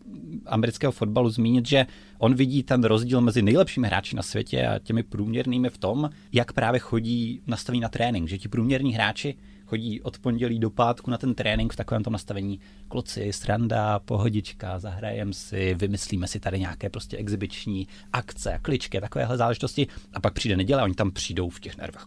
amerického 0.46 0.92
fotbalu 0.92 1.30
zmínit, 1.30 1.66
že 1.66 1.86
on 2.18 2.34
vidí 2.34 2.62
ten 2.62 2.84
rozdíl 2.84 3.20
mezi 3.20 3.42
nejlepšími 3.42 3.86
hráči 3.86 4.16
na 4.16 4.22
světě 4.22 4.66
a 4.66 4.78
těmi 4.78 5.02
průměrnými 5.02 5.70
v 5.70 5.78
tom, 5.78 6.10
jak 6.32 6.52
právě 6.52 6.80
chodí 6.80 7.42
nastaví 7.46 7.80
na 7.80 7.88
trénink. 7.88 8.28
Že 8.28 8.38
ti 8.38 8.48
průměrní 8.48 8.94
hráči 8.94 9.34
chodí 9.68 10.00
od 10.02 10.18
pondělí 10.18 10.58
do 10.58 10.70
pátku 10.70 11.10
na 11.10 11.18
ten 11.18 11.34
trénink 11.34 11.72
v 11.72 11.76
takovém 11.76 12.04
tom 12.04 12.12
nastavení 12.12 12.60
kloci, 12.88 13.32
sranda, 13.32 13.98
pohodička, 13.98 14.78
zahrajem 14.78 15.32
si, 15.32 15.74
vymyslíme 15.74 16.28
si 16.28 16.40
tady 16.40 16.60
nějaké 16.60 16.90
prostě 16.90 17.16
exibiční 17.16 17.88
akce, 18.12 18.58
kličky, 18.62 19.00
takovéhle 19.00 19.36
záležitosti 19.36 19.86
a 20.14 20.20
pak 20.20 20.34
přijde 20.34 20.56
neděle, 20.56 20.82
oni 20.82 20.94
tam 20.94 21.10
přijdou 21.10 21.48
v 21.48 21.60
těch 21.60 21.76
nervech, 21.76 22.06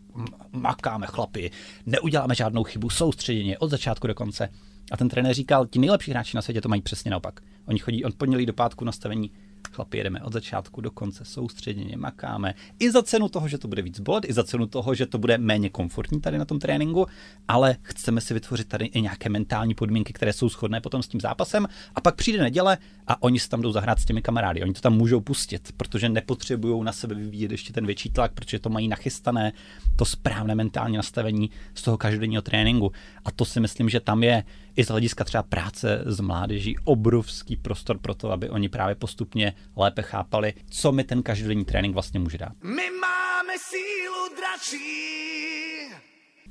makáme 0.51 1.08
chlapy, 1.08 1.51
neuděláme 1.86 2.36
žádnou 2.36 2.63
chybu, 2.63 2.89
soustředěně 2.89 3.58
od 3.58 3.70
začátku 3.72 4.08
do 4.08 4.15
konce. 4.15 4.50
A 4.91 4.98
ten 4.98 5.10
trenér 5.10 5.34
říkal, 5.34 5.65
ti 5.65 5.80
nejlepší 5.80 6.12
hráči 6.12 6.36
na 6.36 6.41
světě 6.41 6.62
to 6.62 6.70
mají 6.70 6.82
přesně 6.82 7.12
naopak. 7.12 7.39
Oni 7.65 7.80
chodí 7.80 8.03
od 8.06 8.15
pondělí 8.15 8.46
do 8.46 8.53
pátku 8.53 8.86
nastavení 8.86 9.32
Chlapi, 9.72 9.98
jedeme 9.98 10.22
od 10.22 10.34
začátku 10.34 10.82
do 10.82 10.92
konce, 10.92 11.25
soustředěně 11.25 11.98
makáme. 11.98 12.54
I 12.80 12.92
za 12.92 13.04
cenu 13.04 13.30
toho, 13.30 13.48
že 13.48 13.58
to 13.58 13.68
bude 13.68 13.82
víc 13.82 14.00
bolet, 14.00 14.30
i 14.30 14.34
za 14.34 14.44
cenu 14.44 14.68
toho, 14.68 14.96
že 14.96 15.06
to 15.06 15.18
bude 15.18 15.38
méně 15.38 15.70
komfortní 15.70 16.22
tady 16.22 16.38
na 16.38 16.46
tom 16.46 16.60
tréninku, 16.60 17.06
ale 17.48 17.78
chceme 17.82 18.22
si 18.22 18.34
vytvořit 18.34 18.68
tady 18.68 18.86
i 18.86 19.01
nějaké 19.01 19.30
mentální 19.30 19.75
podmínky, 19.75 20.13
které 20.13 20.34
jsou 20.34 20.50
shodné 20.50 20.82
potom 20.82 21.04
s 21.04 21.08
tím 21.08 21.22
zápasem. 21.22 21.68
A 21.96 22.01
pak 22.01 22.16
přijde 22.16 22.40
neděle 22.40 22.78
a 23.08 23.24
oni 23.24 23.40
se 23.40 23.50
tam 23.50 23.62
jdou 23.62 23.72
zahrát 23.72 24.00
s 24.00 24.06
těmi 24.06 24.22
kamarády. 24.22 24.63
Oni 24.63 24.74
to 24.74 24.82
tam 24.82 24.94
můžou 24.94 25.22
pustit, 25.22 25.72
protože 25.78 26.10
nepotřebují 26.10 26.84
na 26.84 26.92
sebe 26.92 27.16
vyvíjet 27.16 27.51
ještě 27.51 27.74
ten 27.74 27.86
větší 27.86 28.10
tlak, 28.10 28.32
protože 28.34 28.60
to 28.60 28.70
mají 28.70 28.88
nachystané, 28.88 29.54
to 29.96 30.06
správné 30.06 30.56
mentální 30.56 30.98
nastavení 30.98 31.50
z 31.74 31.82
toho 31.82 31.98
každodenního 31.98 32.42
tréninku. 32.42 32.92
A 33.25 33.32
to 33.32 33.46
si 33.46 33.60
myslím, 33.60 33.90
že 33.90 34.00
tam 34.00 34.24
je 34.24 34.44
i 34.75 34.84
z 34.84 34.88
hlediska 34.88 35.24
třeba 35.24 35.44
práce 35.44 36.04
s 36.06 36.20
mládeží 36.20 36.75
obrovský 36.84 37.56
prostor 37.56 37.98
pro 37.98 38.13
to, 38.13 38.32
aby 38.32 38.50
oni 38.50 38.70
právě 38.70 38.96
postupně 38.96 39.54
lépe 39.75 40.01
chápali, 40.01 40.54
co 40.70 40.92
mi 40.92 41.04
ten 41.04 41.24
každodenní 41.24 41.66
trénink 41.66 41.94
vlastně 41.94 42.20
může 42.20 42.38
dát. 42.38 42.54
My 42.63 42.90
máme 43.01 43.54
sílu 43.60 44.36
dračí. 44.36 45.11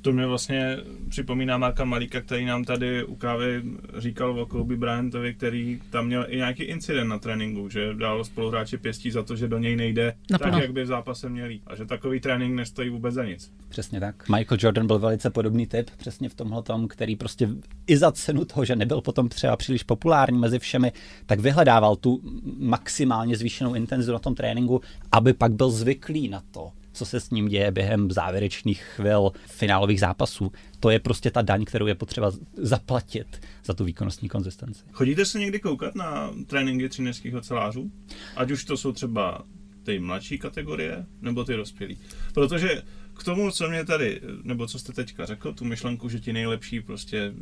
To 0.01 0.11
mě 0.11 0.25
vlastně 0.25 0.77
připomíná 1.09 1.57
Marka 1.57 1.85
Malíka, 1.85 2.21
který 2.21 2.45
nám 2.45 2.63
tady 2.63 3.03
u 3.03 3.15
kávy 3.15 3.63
říkal 3.97 4.39
o 4.39 4.45
Kobe 4.45 4.77
Bryantovi, 4.77 5.33
který 5.33 5.81
tam 5.89 6.05
měl 6.05 6.25
i 6.29 6.37
nějaký 6.37 6.63
incident 6.63 7.09
na 7.09 7.19
tréninku, 7.19 7.69
že 7.69 7.93
dal 7.93 8.23
spoluhráči 8.23 8.77
pěstí 8.77 9.11
za 9.11 9.23
to, 9.23 9.35
že 9.35 9.47
do 9.47 9.57
něj 9.57 9.75
nejde 9.75 10.13
Naplno. 10.31 10.53
tak, 10.53 10.61
jak 10.61 10.73
by 10.73 10.83
v 10.83 10.87
zápase 10.87 11.29
měli. 11.29 11.59
A 11.67 11.75
že 11.75 11.85
takový 11.85 12.19
trénink 12.19 12.55
nestojí 12.55 12.89
vůbec 12.89 13.13
za 13.13 13.25
nic. 13.25 13.51
Přesně 13.69 13.99
tak. 13.99 14.29
Michael 14.29 14.57
Jordan 14.61 14.87
byl 14.87 14.99
velice 14.99 15.29
podobný 15.29 15.67
typ, 15.67 15.89
přesně 15.97 16.29
v 16.29 16.33
tomhle 16.33 16.63
tom, 16.63 16.87
který 16.87 17.15
prostě 17.15 17.49
i 17.87 17.97
za 17.97 18.11
cenu 18.11 18.45
toho, 18.45 18.65
že 18.65 18.75
nebyl 18.75 19.01
potom 19.01 19.29
třeba 19.29 19.55
příliš 19.55 19.83
populární 19.83 20.39
mezi 20.39 20.59
všemi, 20.59 20.91
tak 21.25 21.39
vyhledával 21.39 21.95
tu 21.95 22.21
maximálně 22.59 23.37
zvýšenou 23.37 23.75
intenzitu 23.75 24.13
na 24.13 24.19
tom 24.19 24.35
tréninku, 24.35 24.81
aby 25.11 25.33
pak 25.33 25.51
byl 25.51 25.69
zvyklý 25.69 26.29
na 26.29 26.43
to, 26.51 26.71
co 26.93 27.05
se 27.05 27.19
s 27.19 27.29
ním 27.29 27.47
děje 27.47 27.71
během 27.71 28.11
závěrečných 28.11 28.83
chvil 28.83 29.31
finálových 29.45 29.99
zápasů. 29.99 30.51
To 30.79 30.89
je 30.89 30.99
prostě 30.99 31.31
ta 31.31 31.41
daň, 31.41 31.65
kterou 31.65 31.87
je 31.87 31.95
potřeba 31.95 32.31
zaplatit 32.57 33.41
za 33.65 33.73
tu 33.73 33.83
výkonnostní 33.83 34.29
konzistenci. 34.29 34.83
Chodíte 34.91 35.25
se 35.25 35.39
někdy 35.39 35.59
koukat 35.59 35.95
na 35.95 36.33
tréninky 36.47 36.89
třineckých 36.89 37.35
ocelářů? 37.35 37.91
Ať 38.35 38.51
už 38.51 38.65
to 38.65 38.77
jsou 38.77 38.91
třeba 38.91 39.43
ty 39.83 39.99
mladší 39.99 40.37
kategorie, 40.37 41.05
nebo 41.21 41.43
ty 41.43 41.53
dospělí. 41.53 41.97
Protože 42.33 42.81
k 43.17 43.23
tomu, 43.23 43.51
co 43.51 43.69
mě 43.69 43.85
tady, 43.85 44.21
nebo 44.43 44.67
co 44.67 44.79
jste 44.79 44.93
teďka 44.93 45.25
řekl, 45.25 45.53
tu 45.53 45.65
myšlenku, 45.65 46.09
že 46.09 46.19
ti 46.19 46.33
nejlepší 46.33 46.81
prostě 46.81 47.33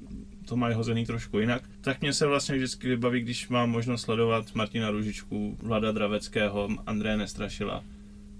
to 0.46 0.56
mají 0.56 0.76
hozený 0.76 1.06
trošku 1.06 1.40
jinak, 1.40 1.70
tak 1.82 2.02
mě 2.02 2.14
se 2.14 2.28
vlastně 2.28 2.56
vždycky 2.56 2.88
vybaví, 2.88 3.22
když 3.22 3.50
mám 3.50 3.70
možnost 3.70 4.02
sledovat 4.02 4.56
Martina 4.56 4.92
Ružičku, 4.92 5.58
Vlada 5.62 5.92
Draveckého, 5.92 6.70
Andreje 6.86 7.18
Nestrašila. 7.18 7.84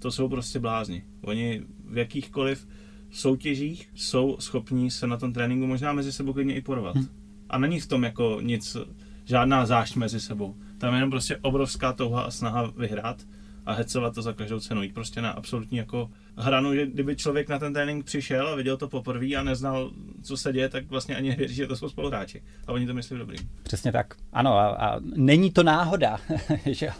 To 0.00 0.10
jsou 0.10 0.28
prostě 0.28 0.58
blázni. 0.58 1.04
Oni 1.20 1.62
v 1.84 1.98
jakýchkoliv 1.98 2.68
soutěžích 3.10 3.90
jsou 3.94 4.36
schopní 4.40 4.90
se 4.90 5.06
na 5.06 5.16
tom 5.16 5.32
tréninku 5.32 5.66
možná 5.66 5.92
mezi 5.92 6.12
sebou 6.12 6.32
klidně 6.32 6.54
i 6.54 6.60
porvat. 6.60 6.96
Hmm. 6.96 7.08
A 7.50 7.58
není 7.58 7.80
v 7.80 7.86
tom 7.86 8.04
jako 8.04 8.38
nic, 8.40 8.76
žádná 9.24 9.66
zášť 9.66 9.96
mezi 9.96 10.20
sebou. 10.20 10.54
Tam 10.78 10.92
je 10.92 10.96
jenom 10.96 11.10
prostě 11.10 11.36
obrovská 11.36 11.92
touha 11.92 12.22
a 12.22 12.30
snaha 12.30 12.72
vyhrát 12.76 13.26
a 13.66 13.72
hecovat 13.72 14.14
to 14.14 14.22
za 14.22 14.32
každou 14.32 14.60
cenu. 14.60 14.82
Jít 14.82 14.94
prostě 14.94 15.22
na 15.22 15.30
absolutní 15.30 15.78
jako 15.78 16.10
hranu, 16.36 16.74
že 16.74 16.86
kdyby 16.86 17.16
člověk 17.16 17.48
na 17.48 17.58
ten 17.58 17.74
trénink 17.74 18.04
přišel 18.04 18.48
a 18.48 18.54
viděl 18.54 18.76
to 18.76 18.88
poprvé 18.88 19.26
a 19.26 19.42
neznal, 19.42 19.90
co 20.22 20.36
se 20.36 20.52
děje, 20.52 20.68
tak 20.68 20.90
vlastně 20.90 21.16
ani 21.16 21.28
nevěří, 21.28 21.54
že 21.54 21.66
to 21.66 21.76
jsou 21.76 21.88
spoluhráči. 21.88 22.42
A 22.66 22.72
oni 22.72 22.86
to 22.86 22.94
myslí 22.94 23.18
dobrý. 23.18 23.38
Přesně 23.62 23.92
tak. 23.92 24.14
Ano, 24.32 24.54
a, 24.54 24.68
a 24.68 25.00
není 25.02 25.50
to 25.50 25.62
náhoda, 25.62 26.18
že 26.66 26.90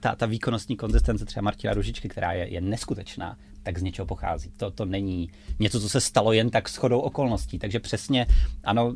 ta, 0.00 0.14
ta 0.14 0.26
výkonnostní 0.26 0.76
konzistence 0.76 1.24
třeba 1.24 1.42
Martina 1.42 1.74
Ružičky, 1.74 2.08
která 2.08 2.32
je, 2.32 2.48
je 2.48 2.60
neskutečná, 2.60 3.36
tak 3.62 3.78
z 3.78 3.82
něčeho 3.82 4.06
pochází. 4.06 4.50
To, 4.56 4.70
to 4.70 4.84
není 4.84 5.30
něco, 5.58 5.80
co 5.80 5.88
se 5.88 6.00
stalo 6.00 6.32
jen 6.32 6.50
tak 6.50 6.70
shodou 6.70 7.00
okolností. 7.00 7.58
Takže 7.58 7.80
přesně, 7.80 8.26
ano, 8.64 8.94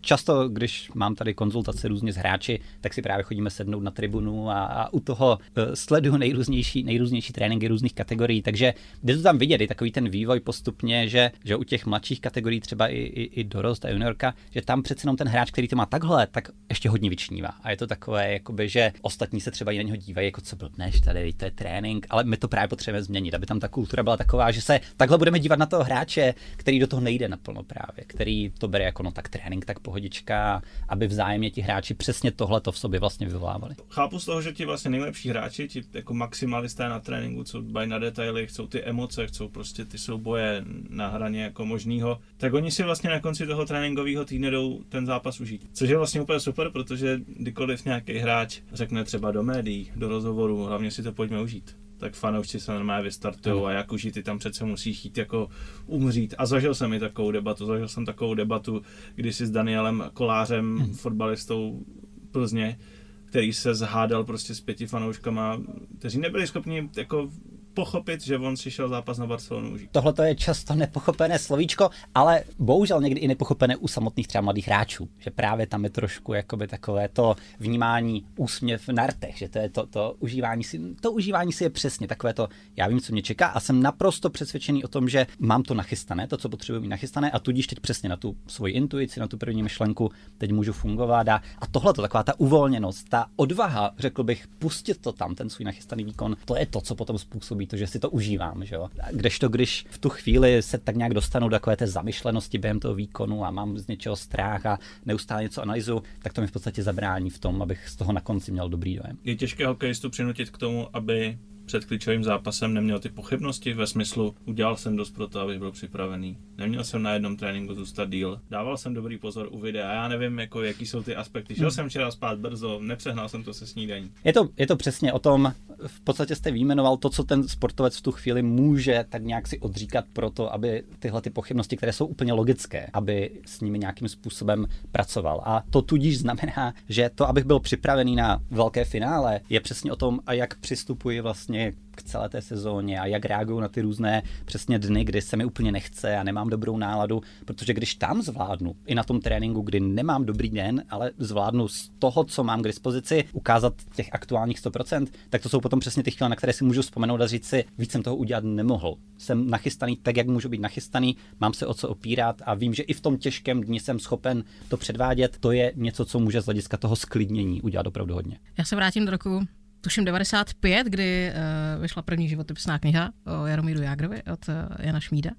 často, 0.00 0.48
když 0.48 0.90
mám 0.94 1.14
tady 1.14 1.34
konzultace 1.34 1.88
různě 1.88 2.12
s 2.12 2.16
hráči, 2.16 2.60
tak 2.80 2.94
si 2.94 3.02
právě 3.02 3.22
chodíme 3.22 3.50
sednout 3.50 3.80
na 3.80 3.90
tribunu 3.90 4.50
a, 4.50 4.64
a 4.64 4.92
u 4.92 5.00
toho 5.00 5.38
uh, 5.56 5.74
sleduju 5.74 6.16
nejrůznější, 6.16 6.82
nejrůznější 6.82 7.32
tréninky 7.32 7.68
různých 7.68 7.94
kategorií. 7.94 8.42
Takže 8.42 8.74
jde 9.02 9.16
to 9.16 9.22
tam 9.22 9.38
vidět, 9.38 9.60
i 9.60 9.66
takový 9.66 9.92
ten 9.92 10.08
vývoj 10.08 10.40
postupně, 10.40 11.08
že, 11.08 11.30
že 11.44 11.56
u 11.56 11.64
těch 11.64 11.86
mladších 11.86 12.20
kategorií, 12.20 12.60
třeba 12.60 12.88
i, 12.88 12.96
i, 12.96 13.22
i 13.22 13.44
dorost 13.44 13.84
a 13.84 13.88
juniorka, 13.88 14.34
že 14.50 14.62
tam 14.62 14.82
přece 14.82 15.04
jenom 15.04 15.16
ten 15.16 15.28
hráč, 15.28 15.50
který 15.50 15.68
to 15.68 15.76
má 15.76 15.86
takhle, 15.86 16.26
tak 16.26 16.48
ještě 16.68 16.88
hodně 16.88 17.10
vyčnívá. 17.10 17.48
A 17.62 17.70
je 17.70 17.76
to 17.76 17.86
takové, 17.86 18.32
jakoby, 18.32 18.68
že 18.68 18.92
ostatní 19.02 19.40
se 19.40 19.50
třeba 19.50 19.72
i 19.72 19.76
na 19.76 19.82
něho 19.82 19.96
dívají, 19.96 20.26
jako 20.26 20.40
co 20.40 20.56
blbneš, 20.56 21.00
tady 21.00 21.32
to 21.32 21.44
je 21.44 21.50
trénink, 21.50 22.06
ale 22.10 22.24
my 22.24 22.36
to 22.36 22.48
právě 22.48 22.68
potřebujeme 22.68 23.02
změnit, 23.04 23.34
aby 23.34 23.46
tam 23.46 23.60
ta 23.60 23.68
kultura 23.68 23.91
byla 24.00 24.16
taková, 24.16 24.50
že 24.50 24.60
se 24.60 24.80
takhle 24.96 25.18
budeme 25.18 25.38
dívat 25.38 25.58
na 25.58 25.66
toho 25.66 25.84
hráče, 25.84 26.34
který 26.56 26.78
do 26.78 26.86
toho 26.86 27.00
nejde 27.00 27.28
naplno 27.28 27.62
právě, 27.62 28.04
který 28.06 28.50
to 28.50 28.68
bere 28.68 28.84
jako 28.84 29.02
no 29.02 29.12
tak 29.12 29.28
trénink, 29.28 29.64
tak 29.64 29.78
pohodička, 29.80 30.62
aby 30.88 31.06
vzájemně 31.06 31.50
ti 31.50 31.60
hráči 31.60 31.94
přesně 31.94 32.30
tohle 32.30 32.60
to 32.60 32.72
v 32.72 32.78
sobě 32.78 33.00
vlastně 33.00 33.26
vyvolávali. 33.26 33.74
Chápu 33.88 34.18
z 34.18 34.24
toho, 34.24 34.42
že 34.42 34.52
ti 34.52 34.64
vlastně 34.64 34.90
nejlepší 34.90 35.28
hráči, 35.28 35.68
ti 35.68 35.82
jako 35.92 36.14
maximalisté 36.14 36.88
na 36.88 37.00
tréninku, 37.00 37.44
co 37.44 37.60
dbají 37.60 37.88
na 37.88 37.98
detaily, 37.98 38.46
chcou 38.46 38.66
ty 38.66 38.82
emoce, 38.82 39.26
chcou 39.26 39.48
prostě 39.48 39.84
ty 39.84 39.98
souboje 39.98 40.64
na 40.88 41.08
hraně 41.08 41.42
jako 41.42 41.66
možného, 41.66 42.18
tak 42.36 42.54
oni 42.54 42.70
si 42.70 42.82
vlastně 42.82 43.10
na 43.10 43.20
konci 43.20 43.46
toho 43.46 43.66
tréninkového 43.66 44.24
týdne 44.24 44.50
jdou 44.50 44.82
ten 44.88 45.06
zápas 45.06 45.40
užít. 45.40 45.68
Což 45.72 45.90
je 45.90 45.96
vlastně 45.96 46.20
úplně 46.20 46.40
super, 46.40 46.70
protože 46.70 47.20
kdykoliv 47.26 47.84
nějaký 47.84 48.18
hráč 48.18 48.60
řekne 48.72 49.04
třeba 49.04 49.32
do 49.32 49.42
médií, 49.42 49.92
do 49.96 50.08
rozhovoru, 50.08 50.64
hlavně 50.64 50.90
si 50.90 51.02
to 51.02 51.12
pojďme 51.12 51.40
užít 51.40 51.81
tak 52.02 52.14
fanoušci 52.14 52.60
se 52.60 52.72
normálně 52.72 53.04
vystartují 53.04 53.64
a 53.64 53.70
jak 53.70 53.92
už 53.92 54.08
ty 54.12 54.22
tam 54.22 54.38
přece 54.38 54.64
musí 54.64 54.90
jít 55.04 55.18
jako 55.18 55.48
umřít. 55.86 56.34
A 56.38 56.46
zažil 56.46 56.74
jsem 56.74 56.92
i 56.92 56.98
takovou 56.98 57.30
debatu, 57.30 57.66
zažil 57.66 57.88
jsem 57.88 58.04
takovou 58.06 58.34
debatu, 58.34 58.82
kdy 59.14 59.32
si 59.32 59.46
s 59.46 59.50
Danielem 59.50 60.10
Kolářem, 60.12 60.78
hmm. 60.78 60.94
fotbalistou 60.94 61.82
Plzně, 62.30 62.78
který 63.24 63.52
se 63.52 63.74
zhádal 63.74 64.24
prostě 64.24 64.54
s 64.54 64.60
pěti 64.60 64.86
fanouškama, 64.86 65.60
kteří 65.98 66.18
nebyli 66.18 66.46
schopni 66.46 66.90
jako 66.96 67.30
pochopit, 67.74 68.22
že 68.22 68.38
on 68.38 68.56
si 68.56 68.70
šel 68.70 68.88
zápas 68.88 69.18
na 69.18 69.26
Barcelonu 69.26 69.70
užít. 69.70 69.90
Tohle 69.92 70.28
je 70.28 70.34
často 70.34 70.74
nepochopené 70.74 71.38
slovíčko, 71.38 71.90
ale 72.14 72.44
bohužel 72.58 73.00
někdy 73.00 73.20
i 73.20 73.28
nepochopené 73.28 73.76
u 73.76 73.88
samotných 73.88 74.28
třeba 74.28 74.42
mladých 74.42 74.66
hráčů, 74.66 75.08
že 75.18 75.30
právě 75.30 75.66
tam 75.66 75.84
je 75.84 75.90
trošku 75.90 76.32
jakoby 76.32 76.66
takové 76.66 77.08
to 77.08 77.36
vnímání 77.58 78.24
úsměv 78.36 78.88
na 78.88 79.06
rtech, 79.06 79.38
že 79.38 79.48
to 79.48 79.58
je 79.58 79.68
to, 79.68 79.86
to 79.86 80.14
užívání 80.18 80.64
si, 80.64 80.80
to 81.00 81.12
užívání 81.12 81.52
si 81.52 81.64
je 81.64 81.70
přesně 81.70 82.08
takové 82.08 82.34
to, 82.34 82.48
já 82.76 82.88
vím, 82.88 83.00
co 83.00 83.12
mě 83.12 83.22
čeká 83.22 83.46
a 83.46 83.60
jsem 83.60 83.82
naprosto 83.82 84.30
přesvědčený 84.30 84.84
o 84.84 84.88
tom, 84.88 85.08
že 85.08 85.26
mám 85.38 85.62
to 85.62 85.74
nachystané, 85.74 86.26
to, 86.26 86.36
co 86.36 86.48
potřebuji 86.48 86.80
mít 86.80 86.88
nachystané 86.88 87.30
a 87.30 87.38
tudíž 87.38 87.66
teď 87.66 87.80
přesně 87.80 88.08
na 88.08 88.16
tu 88.16 88.36
svoji 88.46 88.72
intuici, 88.72 89.20
na 89.20 89.28
tu 89.28 89.38
první 89.38 89.62
myšlenku, 89.62 90.10
teď 90.38 90.52
můžu 90.52 90.72
fungovat 90.72 91.28
a, 91.28 91.42
a 91.58 91.66
tohle 91.66 91.94
to 91.94 92.02
taková 92.02 92.22
ta 92.22 92.40
uvolněnost, 92.40 93.08
ta 93.08 93.26
odvaha, 93.36 93.90
řekl 93.98 94.22
bych, 94.22 94.46
pustit 94.58 94.98
to 94.98 95.12
tam, 95.12 95.34
ten 95.34 95.50
svůj 95.50 95.64
nachystaný 95.64 96.04
výkon, 96.04 96.36
to 96.44 96.56
je 96.56 96.66
to, 96.66 96.80
co 96.80 96.94
potom 96.94 97.18
způsobí 97.18 97.61
takový 97.62 97.66
to, 97.66 97.76
že 97.76 97.86
si 97.86 97.98
to 97.98 98.10
užívám, 98.10 98.64
že 98.64 98.74
jo. 98.74 98.88
Kdežto, 99.12 99.48
když 99.48 99.86
v 99.90 99.98
tu 99.98 100.08
chvíli 100.08 100.62
se 100.62 100.78
tak 100.78 100.96
nějak 100.96 101.14
dostanu 101.14 101.48
do 101.48 101.54
takové 101.54 101.76
té 101.76 101.86
zamyšlenosti 101.86 102.58
během 102.58 102.80
toho 102.80 102.94
výkonu 102.94 103.44
a 103.44 103.50
mám 103.50 103.78
z 103.78 103.86
něčeho 103.86 104.16
strach 104.16 104.66
a 104.66 104.78
neustále 105.06 105.42
něco 105.42 105.62
analyzu, 105.62 106.02
tak 106.22 106.32
to 106.32 106.40
mi 106.40 106.46
v 106.46 106.52
podstatě 106.52 106.82
zabrání 106.82 107.30
v 107.30 107.38
tom, 107.38 107.62
abych 107.62 107.88
z 107.88 107.96
toho 107.96 108.12
na 108.12 108.20
konci 108.20 108.52
měl 108.52 108.68
dobrý 108.68 108.96
dojem. 108.96 109.18
Je 109.24 109.36
těžké 109.36 109.66
hokejistu 109.66 110.10
přinutit 110.10 110.50
k 110.50 110.58
tomu, 110.58 110.88
aby 110.92 111.38
před 111.66 111.84
klíčovým 111.84 112.24
zápasem 112.24 112.74
neměl 112.74 112.98
ty 112.98 113.08
pochybnosti 113.08 113.74
ve 113.74 113.86
smyslu, 113.86 114.34
udělal 114.44 114.76
jsem 114.76 114.96
dost 114.96 115.10
pro 115.10 115.28
to, 115.28 115.40
abych 115.40 115.58
byl 115.58 115.72
připravený. 115.72 116.38
Neměl 116.58 116.84
jsem 116.84 117.02
na 117.02 117.12
jednom 117.12 117.36
tréninku 117.36 117.74
zůstat 117.74 118.10
díl. 118.10 118.40
Dával 118.50 118.76
jsem 118.76 118.94
dobrý 118.94 119.18
pozor 119.18 119.48
u 119.50 119.58
videa. 119.58 119.92
Já 119.92 120.08
nevím, 120.08 120.38
jako, 120.38 120.62
jaký 120.62 120.86
jsou 120.86 121.02
ty 121.02 121.16
aspekty. 121.16 121.54
Šel 121.54 121.64
hmm. 121.64 121.70
jsem 121.70 121.88
včera 121.88 122.10
spát 122.10 122.38
brzo, 122.38 122.80
nepřehnal 122.82 123.28
jsem 123.28 123.44
to 123.44 123.54
se 123.54 123.66
snídaní. 123.66 124.10
Je 124.24 124.32
to, 124.32 124.48
je 124.56 124.66
to 124.66 124.76
přesně 124.76 125.12
o 125.12 125.18
tom, 125.18 125.52
v 125.86 126.00
podstatě 126.00 126.36
jste 126.36 126.50
výjmenoval 126.50 126.96
to, 126.96 127.10
co 127.10 127.24
ten 127.24 127.48
sportovec 127.48 127.96
v 127.96 128.02
tu 128.02 128.12
chvíli 128.12 128.42
může 128.42 129.04
tak 129.08 129.22
nějak 129.22 129.48
si 129.48 129.58
odříkat 129.58 130.04
pro 130.12 130.30
to, 130.30 130.54
aby 130.54 130.82
tyhle 130.98 131.22
ty 131.22 131.30
pochybnosti, 131.30 131.76
které 131.76 131.92
jsou 131.92 132.06
úplně 132.06 132.32
logické, 132.32 132.90
aby 132.92 133.30
s 133.46 133.60
nimi 133.60 133.78
nějakým 133.78 134.08
způsobem 134.08 134.66
pracoval. 134.92 135.42
A 135.44 135.62
to 135.70 135.82
tudíž 135.82 136.18
znamená, 136.18 136.74
že 136.88 137.10
to, 137.14 137.28
abych 137.28 137.44
byl 137.44 137.60
připravený 137.60 138.16
na 138.16 138.40
velké 138.50 138.84
finále, 138.84 139.40
je 139.48 139.60
přesně 139.60 139.92
o 139.92 139.96
tom, 139.96 140.20
a 140.26 140.32
jak 140.32 140.58
přistupuji 140.58 141.20
vlastně 141.20 141.51
k 141.94 142.02
celé 142.02 142.28
té 142.28 142.42
sezóně 142.42 143.00
a 143.00 143.06
jak 143.06 143.24
reaguju 143.24 143.60
na 143.60 143.68
ty 143.68 143.80
různé 143.80 144.22
přesně 144.44 144.78
dny, 144.78 145.04
kdy 145.04 145.22
se 145.22 145.36
mi 145.36 145.44
úplně 145.44 145.72
nechce 145.72 146.16
a 146.16 146.22
nemám 146.22 146.50
dobrou 146.50 146.78
náladu, 146.78 147.22
protože 147.44 147.74
když 147.74 147.94
tam 147.94 148.22
zvládnu, 148.22 148.74
i 148.86 148.94
na 148.94 149.04
tom 149.04 149.20
tréninku, 149.20 149.60
kdy 149.60 149.80
nemám 149.80 150.24
dobrý 150.24 150.50
den, 150.50 150.84
ale 150.90 151.10
zvládnu 151.18 151.68
z 151.68 151.90
toho, 151.98 152.24
co 152.24 152.44
mám 152.44 152.62
k 152.62 152.66
dispozici, 152.66 153.24
ukázat 153.32 153.74
těch 153.94 154.08
aktuálních 154.12 154.58
100%, 154.58 155.06
tak 155.30 155.42
to 155.42 155.48
jsou 155.48 155.60
potom 155.60 155.80
přesně 155.80 156.02
ty 156.02 156.10
chvíle, 156.10 156.28
na 156.28 156.36
které 156.36 156.52
si 156.52 156.64
můžu 156.64 156.82
vzpomenout 156.82 157.20
a 157.20 157.26
říct 157.26 157.46
si, 157.46 157.64
víc 157.78 157.92
jsem 157.92 158.02
toho 158.02 158.16
udělat 158.16 158.44
nemohl. 158.44 158.96
Jsem 159.18 159.50
nachystaný 159.50 159.96
tak, 159.96 160.16
jak 160.16 160.26
můžu 160.26 160.48
být 160.48 160.60
nachystaný, 160.60 161.16
mám 161.40 161.54
se 161.54 161.66
o 161.66 161.74
co 161.74 161.88
opírat 161.88 162.42
a 162.46 162.54
vím, 162.54 162.74
že 162.74 162.82
i 162.82 162.92
v 162.92 163.00
tom 163.00 163.18
těžkém 163.18 163.60
dni 163.60 163.80
jsem 163.80 163.98
schopen 163.98 164.44
to 164.68 164.76
předvádět. 164.76 165.36
To 165.40 165.52
je 165.52 165.72
něco, 165.76 166.04
co 166.04 166.18
může 166.18 166.40
z 166.40 166.44
hlediska 166.44 166.76
toho 166.76 166.96
sklidnění 166.96 167.62
udělat 167.62 167.86
opravdu 167.86 168.14
hodně. 168.14 168.38
Já 168.58 168.64
se 168.64 168.76
vrátím 168.76 169.04
do 169.04 169.10
roku 169.10 169.46
tuším 169.82 170.04
95, 170.04 170.86
kdy 170.86 171.32
uh, 171.76 171.82
vyšla 171.82 172.02
první 172.02 172.28
životopisná 172.28 172.78
kniha 172.78 173.12
o 173.26 173.46
Jaromíru 173.46 173.82
Jágrovi 173.82 174.22
od 174.32 174.48
uh, 174.48 174.54
Jana 174.78 175.00
Šmída. 175.00 175.30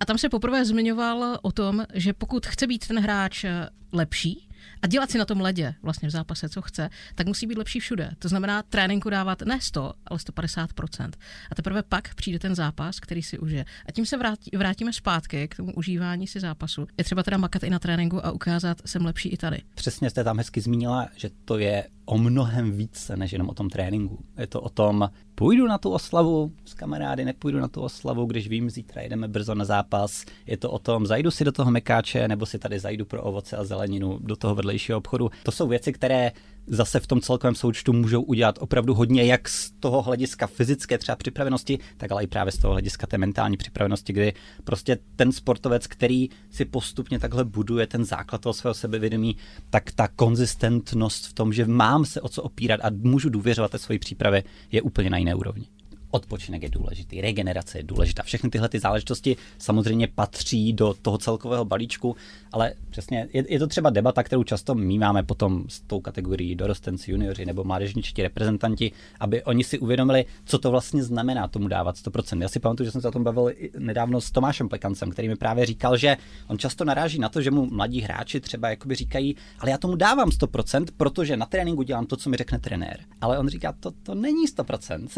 A 0.00 0.04
tam 0.04 0.18
se 0.18 0.28
poprvé 0.28 0.64
zmiňoval 0.64 1.38
o 1.42 1.52
tom, 1.52 1.84
že 1.94 2.12
pokud 2.12 2.46
chce 2.46 2.66
být 2.66 2.86
ten 2.88 3.00
hráč 3.00 3.44
eh, 3.44 3.68
lepší, 3.92 4.48
a 4.82 4.86
dělat 4.86 5.10
si 5.10 5.18
na 5.18 5.24
tom 5.24 5.40
ledě 5.40 5.74
vlastně 5.82 6.08
v 6.08 6.12
zápase, 6.12 6.48
co 6.48 6.62
chce, 6.62 6.90
tak 7.14 7.26
musí 7.26 7.46
být 7.46 7.58
lepší 7.58 7.80
všude. 7.80 8.10
To 8.18 8.28
znamená 8.28 8.62
tréninku 8.62 9.10
dávat 9.10 9.42
ne 9.42 9.60
100, 9.60 9.92
ale 10.06 10.18
150%. 10.18 11.10
A 11.50 11.54
teprve 11.54 11.82
pak 11.82 12.14
přijde 12.14 12.38
ten 12.38 12.54
zápas, 12.54 13.00
který 13.00 13.22
si 13.22 13.38
užije. 13.38 13.64
A 13.86 13.92
tím 13.92 14.06
se 14.06 14.16
vrátí, 14.16 14.50
vrátíme 14.56 14.92
zpátky 14.92 15.48
k 15.48 15.56
tomu 15.56 15.72
užívání 15.72 16.26
si 16.26 16.40
zápasu. 16.40 16.86
Je 16.98 17.04
třeba 17.04 17.22
teda 17.22 17.36
makat 17.36 17.62
i 17.62 17.70
na 17.70 17.78
tréninku 17.78 18.26
a 18.26 18.30
ukázat, 18.30 18.78
jsem 18.84 19.04
lepší 19.04 19.28
i 19.28 19.36
tady. 19.36 19.62
Přesně 19.74 20.10
jste 20.10 20.24
tam 20.24 20.38
hezky 20.38 20.60
zmínila, 20.60 21.08
že 21.16 21.30
to 21.44 21.58
je 21.58 21.84
o 22.10 22.18
mnohem 22.18 22.72
více 22.72 23.16
než 23.16 23.32
jenom 23.32 23.48
o 23.48 23.54
tom 23.54 23.70
tréninku. 23.70 24.18
Je 24.38 24.46
to 24.46 24.60
o 24.60 24.68
tom, 24.68 25.10
půjdu 25.34 25.66
na 25.66 25.78
tu 25.78 25.90
oslavu 25.90 26.52
s 26.64 26.74
kamarády, 26.74 27.24
nepůjdu 27.24 27.60
na 27.60 27.68
tu 27.68 27.80
oslavu, 27.80 28.24
když 28.24 28.48
vím, 28.48 28.70
zítra 28.70 29.02
jdeme 29.02 29.28
brzo 29.28 29.54
na 29.54 29.64
zápas. 29.64 30.24
Je 30.46 30.56
to 30.56 30.70
o 30.70 30.78
tom, 30.78 31.06
zajdu 31.06 31.30
si 31.30 31.44
do 31.44 31.52
toho 31.52 31.70
mekáče, 31.70 32.28
nebo 32.28 32.46
si 32.46 32.58
tady 32.58 32.78
zajdu 32.78 33.04
pro 33.04 33.22
ovoce 33.22 33.56
a 33.56 33.64
zeleninu 33.64 34.18
do 34.20 34.36
toho 34.36 34.54
vedlejšího 34.54 34.98
obchodu. 34.98 35.30
To 35.42 35.52
jsou 35.52 35.68
věci, 35.68 35.92
které 35.92 36.32
zase 36.70 37.00
v 37.00 37.06
tom 37.06 37.20
celkovém 37.20 37.54
součtu 37.54 37.92
můžou 37.92 38.22
udělat 38.22 38.58
opravdu 38.60 38.94
hodně, 38.94 39.24
jak 39.24 39.48
z 39.48 39.70
toho 39.70 40.02
hlediska 40.02 40.46
fyzické 40.46 40.98
třeba 40.98 41.16
připravenosti, 41.16 41.78
tak 41.96 42.12
ale 42.12 42.24
i 42.24 42.26
právě 42.26 42.52
z 42.52 42.58
toho 42.58 42.72
hlediska 42.72 43.06
té 43.06 43.18
mentální 43.18 43.56
připravenosti, 43.56 44.12
kdy 44.12 44.32
prostě 44.64 44.98
ten 45.16 45.32
sportovec, 45.32 45.86
který 45.86 46.28
si 46.50 46.64
postupně 46.64 47.18
takhle 47.18 47.44
buduje 47.44 47.86
ten 47.86 48.04
základ 48.04 48.40
toho 48.40 48.52
svého 48.52 48.74
sebevědomí, 48.74 49.36
tak 49.70 49.92
ta 49.92 50.08
konzistentnost 50.08 51.26
v 51.26 51.32
tom, 51.32 51.52
že 51.52 51.66
mám 51.66 52.04
se 52.04 52.20
o 52.20 52.28
co 52.28 52.42
opírat 52.42 52.80
a 52.82 52.90
můžu 52.90 53.28
důvěřovat 53.28 53.70
té 53.70 53.78
své 53.78 53.98
přípravě, 53.98 54.44
je 54.72 54.82
úplně 54.82 55.10
na 55.10 55.18
jiné 55.18 55.34
úrovni 55.34 55.66
odpočinek 56.10 56.62
je 56.62 56.68
důležitý, 56.68 57.20
regenerace 57.20 57.78
je 57.78 57.82
důležitá. 57.82 58.22
Všechny 58.22 58.50
tyhle 58.50 58.68
ty 58.68 58.78
záležitosti 58.78 59.36
samozřejmě 59.58 60.08
patří 60.08 60.72
do 60.72 60.94
toho 61.02 61.18
celkového 61.18 61.64
balíčku, 61.64 62.16
ale 62.52 62.72
přesně 62.90 63.28
je, 63.32 63.44
je 63.48 63.58
to 63.58 63.66
třeba 63.66 63.90
debata, 63.90 64.22
kterou 64.22 64.42
často 64.42 64.74
máme 64.74 65.22
potom 65.22 65.64
s 65.68 65.80
tou 65.80 66.00
kategorií 66.00 66.54
dorostenci, 66.54 67.10
junioři 67.10 67.46
nebo 67.46 67.64
mládežničtí 67.64 68.22
reprezentanti, 68.22 68.92
aby 69.20 69.44
oni 69.44 69.64
si 69.64 69.78
uvědomili, 69.78 70.24
co 70.44 70.58
to 70.58 70.70
vlastně 70.70 71.02
znamená 71.02 71.48
tomu 71.48 71.68
dávat 71.68 71.96
100%. 71.96 72.42
Já 72.42 72.48
si 72.48 72.60
pamatuju, 72.60 72.84
že 72.84 72.90
jsem 72.90 73.00
se 73.00 73.08
o 73.08 73.12
tom 73.12 73.24
bavil 73.24 73.52
nedávno 73.78 74.20
s 74.20 74.30
Tomášem 74.30 74.68
Plekancem, 74.68 75.10
který 75.10 75.28
mi 75.28 75.36
právě 75.36 75.66
říkal, 75.66 75.96
že 75.96 76.16
on 76.48 76.58
často 76.58 76.84
naráží 76.84 77.18
na 77.18 77.28
to, 77.28 77.42
že 77.42 77.50
mu 77.50 77.66
mladí 77.66 78.00
hráči 78.00 78.40
třeba 78.40 78.70
jakoby 78.70 78.94
říkají, 78.94 79.36
ale 79.58 79.70
já 79.70 79.78
tomu 79.78 79.96
dávám 79.96 80.28
100%, 80.28 80.86
protože 80.96 81.36
na 81.36 81.46
tréninku 81.46 81.82
dělám 81.82 82.06
to, 82.06 82.16
co 82.16 82.30
mi 82.30 82.36
řekne 82.36 82.58
trenér. 82.58 83.00
Ale 83.20 83.38
on 83.38 83.48
říká, 83.48 83.74
to, 83.80 83.90
to 84.02 84.14
není 84.14 84.46
100%. 84.46 85.08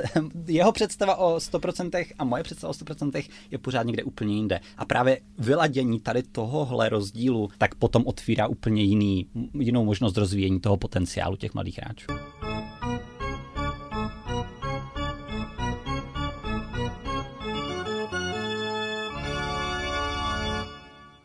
Jeho 0.46 0.72
představa 0.83 1.16
o 1.16 1.37
100% 1.37 2.07
a 2.18 2.25
moje 2.25 2.42
představa 2.42 2.71
o 2.71 2.75
100% 2.75 3.25
je 3.51 3.59
pořád 3.59 3.83
někde 3.83 4.05
úplně 4.05 4.35
jinde. 4.35 4.61
A 4.79 4.85
právě 4.85 5.21
vyladění 5.38 6.01
tady 6.01 6.23
tohohle 6.23 6.88
rozdílu 6.88 7.51
tak 7.59 7.75
potom 7.75 8.03
otvírá 8.07 8.47
úplně 8.47 8.83
jiný, 8.83 9.27
jinou 9.59 9.85
možnost 9.85 10.16
rozvíjení 10.16 10.61
toho 10.61 10.77
potenciálu 10.77 11.37
těch 11.37 11.55
mladých 11.55 11.79
hráčů. 11.79 12.07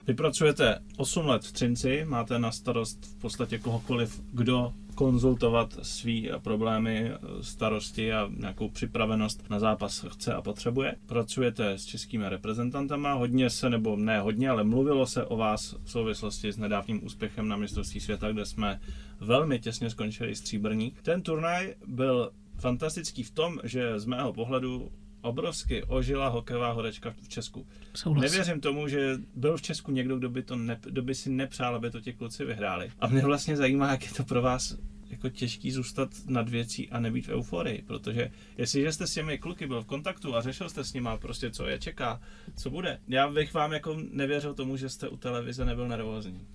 Vy 0.08 0.14
pracujete 0.14 0.80
8 0.98 1.26
let 1.26 1.44
v 1.44 1.52
Třinci, 1.52 2.06
máte 2.06 2.40
na 2.40 2.52
starost 2.52 3.06
v 3.06 3.16
podstatě 3.16 3.60
kohokoliv, 3.60 4.22
kdo 4.34 4.74
konzultovat 4.98 5.78
svý 5.82 6.30
problémy, 6.44 7.12
starosti 7.42 8.14
a 8.14 8.30
nějakou 8.38 8.70
připravenost 8.70 9.50
na 9.50 9.60
zápas 9.60 10.06
chce 10.10 10.34
a 10.34 10.42
potřebuje. 10.42 10.96
Pracujete 11.06 11.72
s 11.72 11.86
českými 11.86 12.30
reprezentantama, 12.30 13.14
hodně 13.14 13.50
se, 13.50 13.70
nebo 13.70 13.96
ne 13.96 14.20
hodně, 14.20 14.50
ale 14.50 14.64
mluvilo 14.64 15.06
se 15.06 15.26
o 15.26 15.38
vás 15.38 15.76
v 15.84 15.92
souvislosti 15.92 16.52
s 16.52 16.58
nedávným 16.58 17.06
úspěchem 17.06 17.48
na 17.48 17.58
mistrovství 17.58 18.00
světa, 18.00 18.32
kde 18.32 18.46
jsme 18.46 18.80
velmi 19.20 19.60
těsně 19.60 19.90
skončili 19.90 20.36
stříbrní. 20.36 20.94
Ten 21.02 21.22
turnaj 21.22 21.74
byl 21.88 22.32
fantastický 22.60 23.24
v 23.24 23.32
tom, 23.32 23.60
že 23.64 24.00
z 24.00 24.06
mého 24.06 24.34
pohledu 24.34 24.92
obrovsky 25.22 25.84
ožila 25.84 26.28
hokejová 26.28 26.72
horečka 26.72 27.14
v 27.22 27.28
Česku. 27.28 27.68
Souhlas. 27.94 28.32
Nevěřím 28.32 28.62
tomu, 28.62 28.88
že 28.88 29.18
byl 29.36 29.58
v 29.58 29.62
Česku 29.62 29.92
někdo, 29.92 30.18
kdo 30.18 30.30
by, 30.30 30.44
to 30.44 30.56
ne, 30.56 30.80
kdo 30.84 31.02
by 31.02 31.16
si 31.16 31.30
nepřál, 31.30 31.76
aby 31.76 31.92
to 31.92 32.02
ti 32.02 32.14
kluci 32.14 32.46
vyhráli. 32.46 32.92
A 33.00 33.08
mě 33.08 33.22
vlastně 33.22 33.58
zajímá, 33.58 33.92
jak 33.92 34.04
je 34.06 34.12
to 34.12 34.24
pro 34.24 34.42
vás 34.42 34.78
jako 35.10 35.30
těžký 35.30 35.72
zůstat 35.72 36.10
nad 36.26 36.50
věcí 36.50 36.90
a 36.90 37.00
nebýt 37.00 37.28
v 37.28 37.30
euforii, 37.30 37.82
protože 37.88 38.32
jestliže 38.58 38.92
jste 38.92 39.08
s 39.08 39.14
těmi 39.14 39.38
kluky 39.38 39.68
byl 39.68 39.82
v 39.82 39.86
kontaktu 39.86 40.36
a 40.36 40.42
řešil 40.42 40.70
jste 40.70 40.84
s 40.84 40.94
nimi 40.94 41.10
prostě, 41.20 41.52
co 41.52 41.68
je 41.68 41.80
čeká, 41.80 42.22
co 42.56 42.70
bude, 42.70 43.00
já 43.08 43.30
bych 43.30 43.54
vám 43.54 43.74
jako 43.74 43.98
nevěřil 44.12 44.54
tomu, 44.54 44.78
že 44.78 44.90
jste 44.90 45.10
u 45.10 45.18
televize 45.18 45.66
nebyl 45.66 45.88
nervózní. 45.88 46.48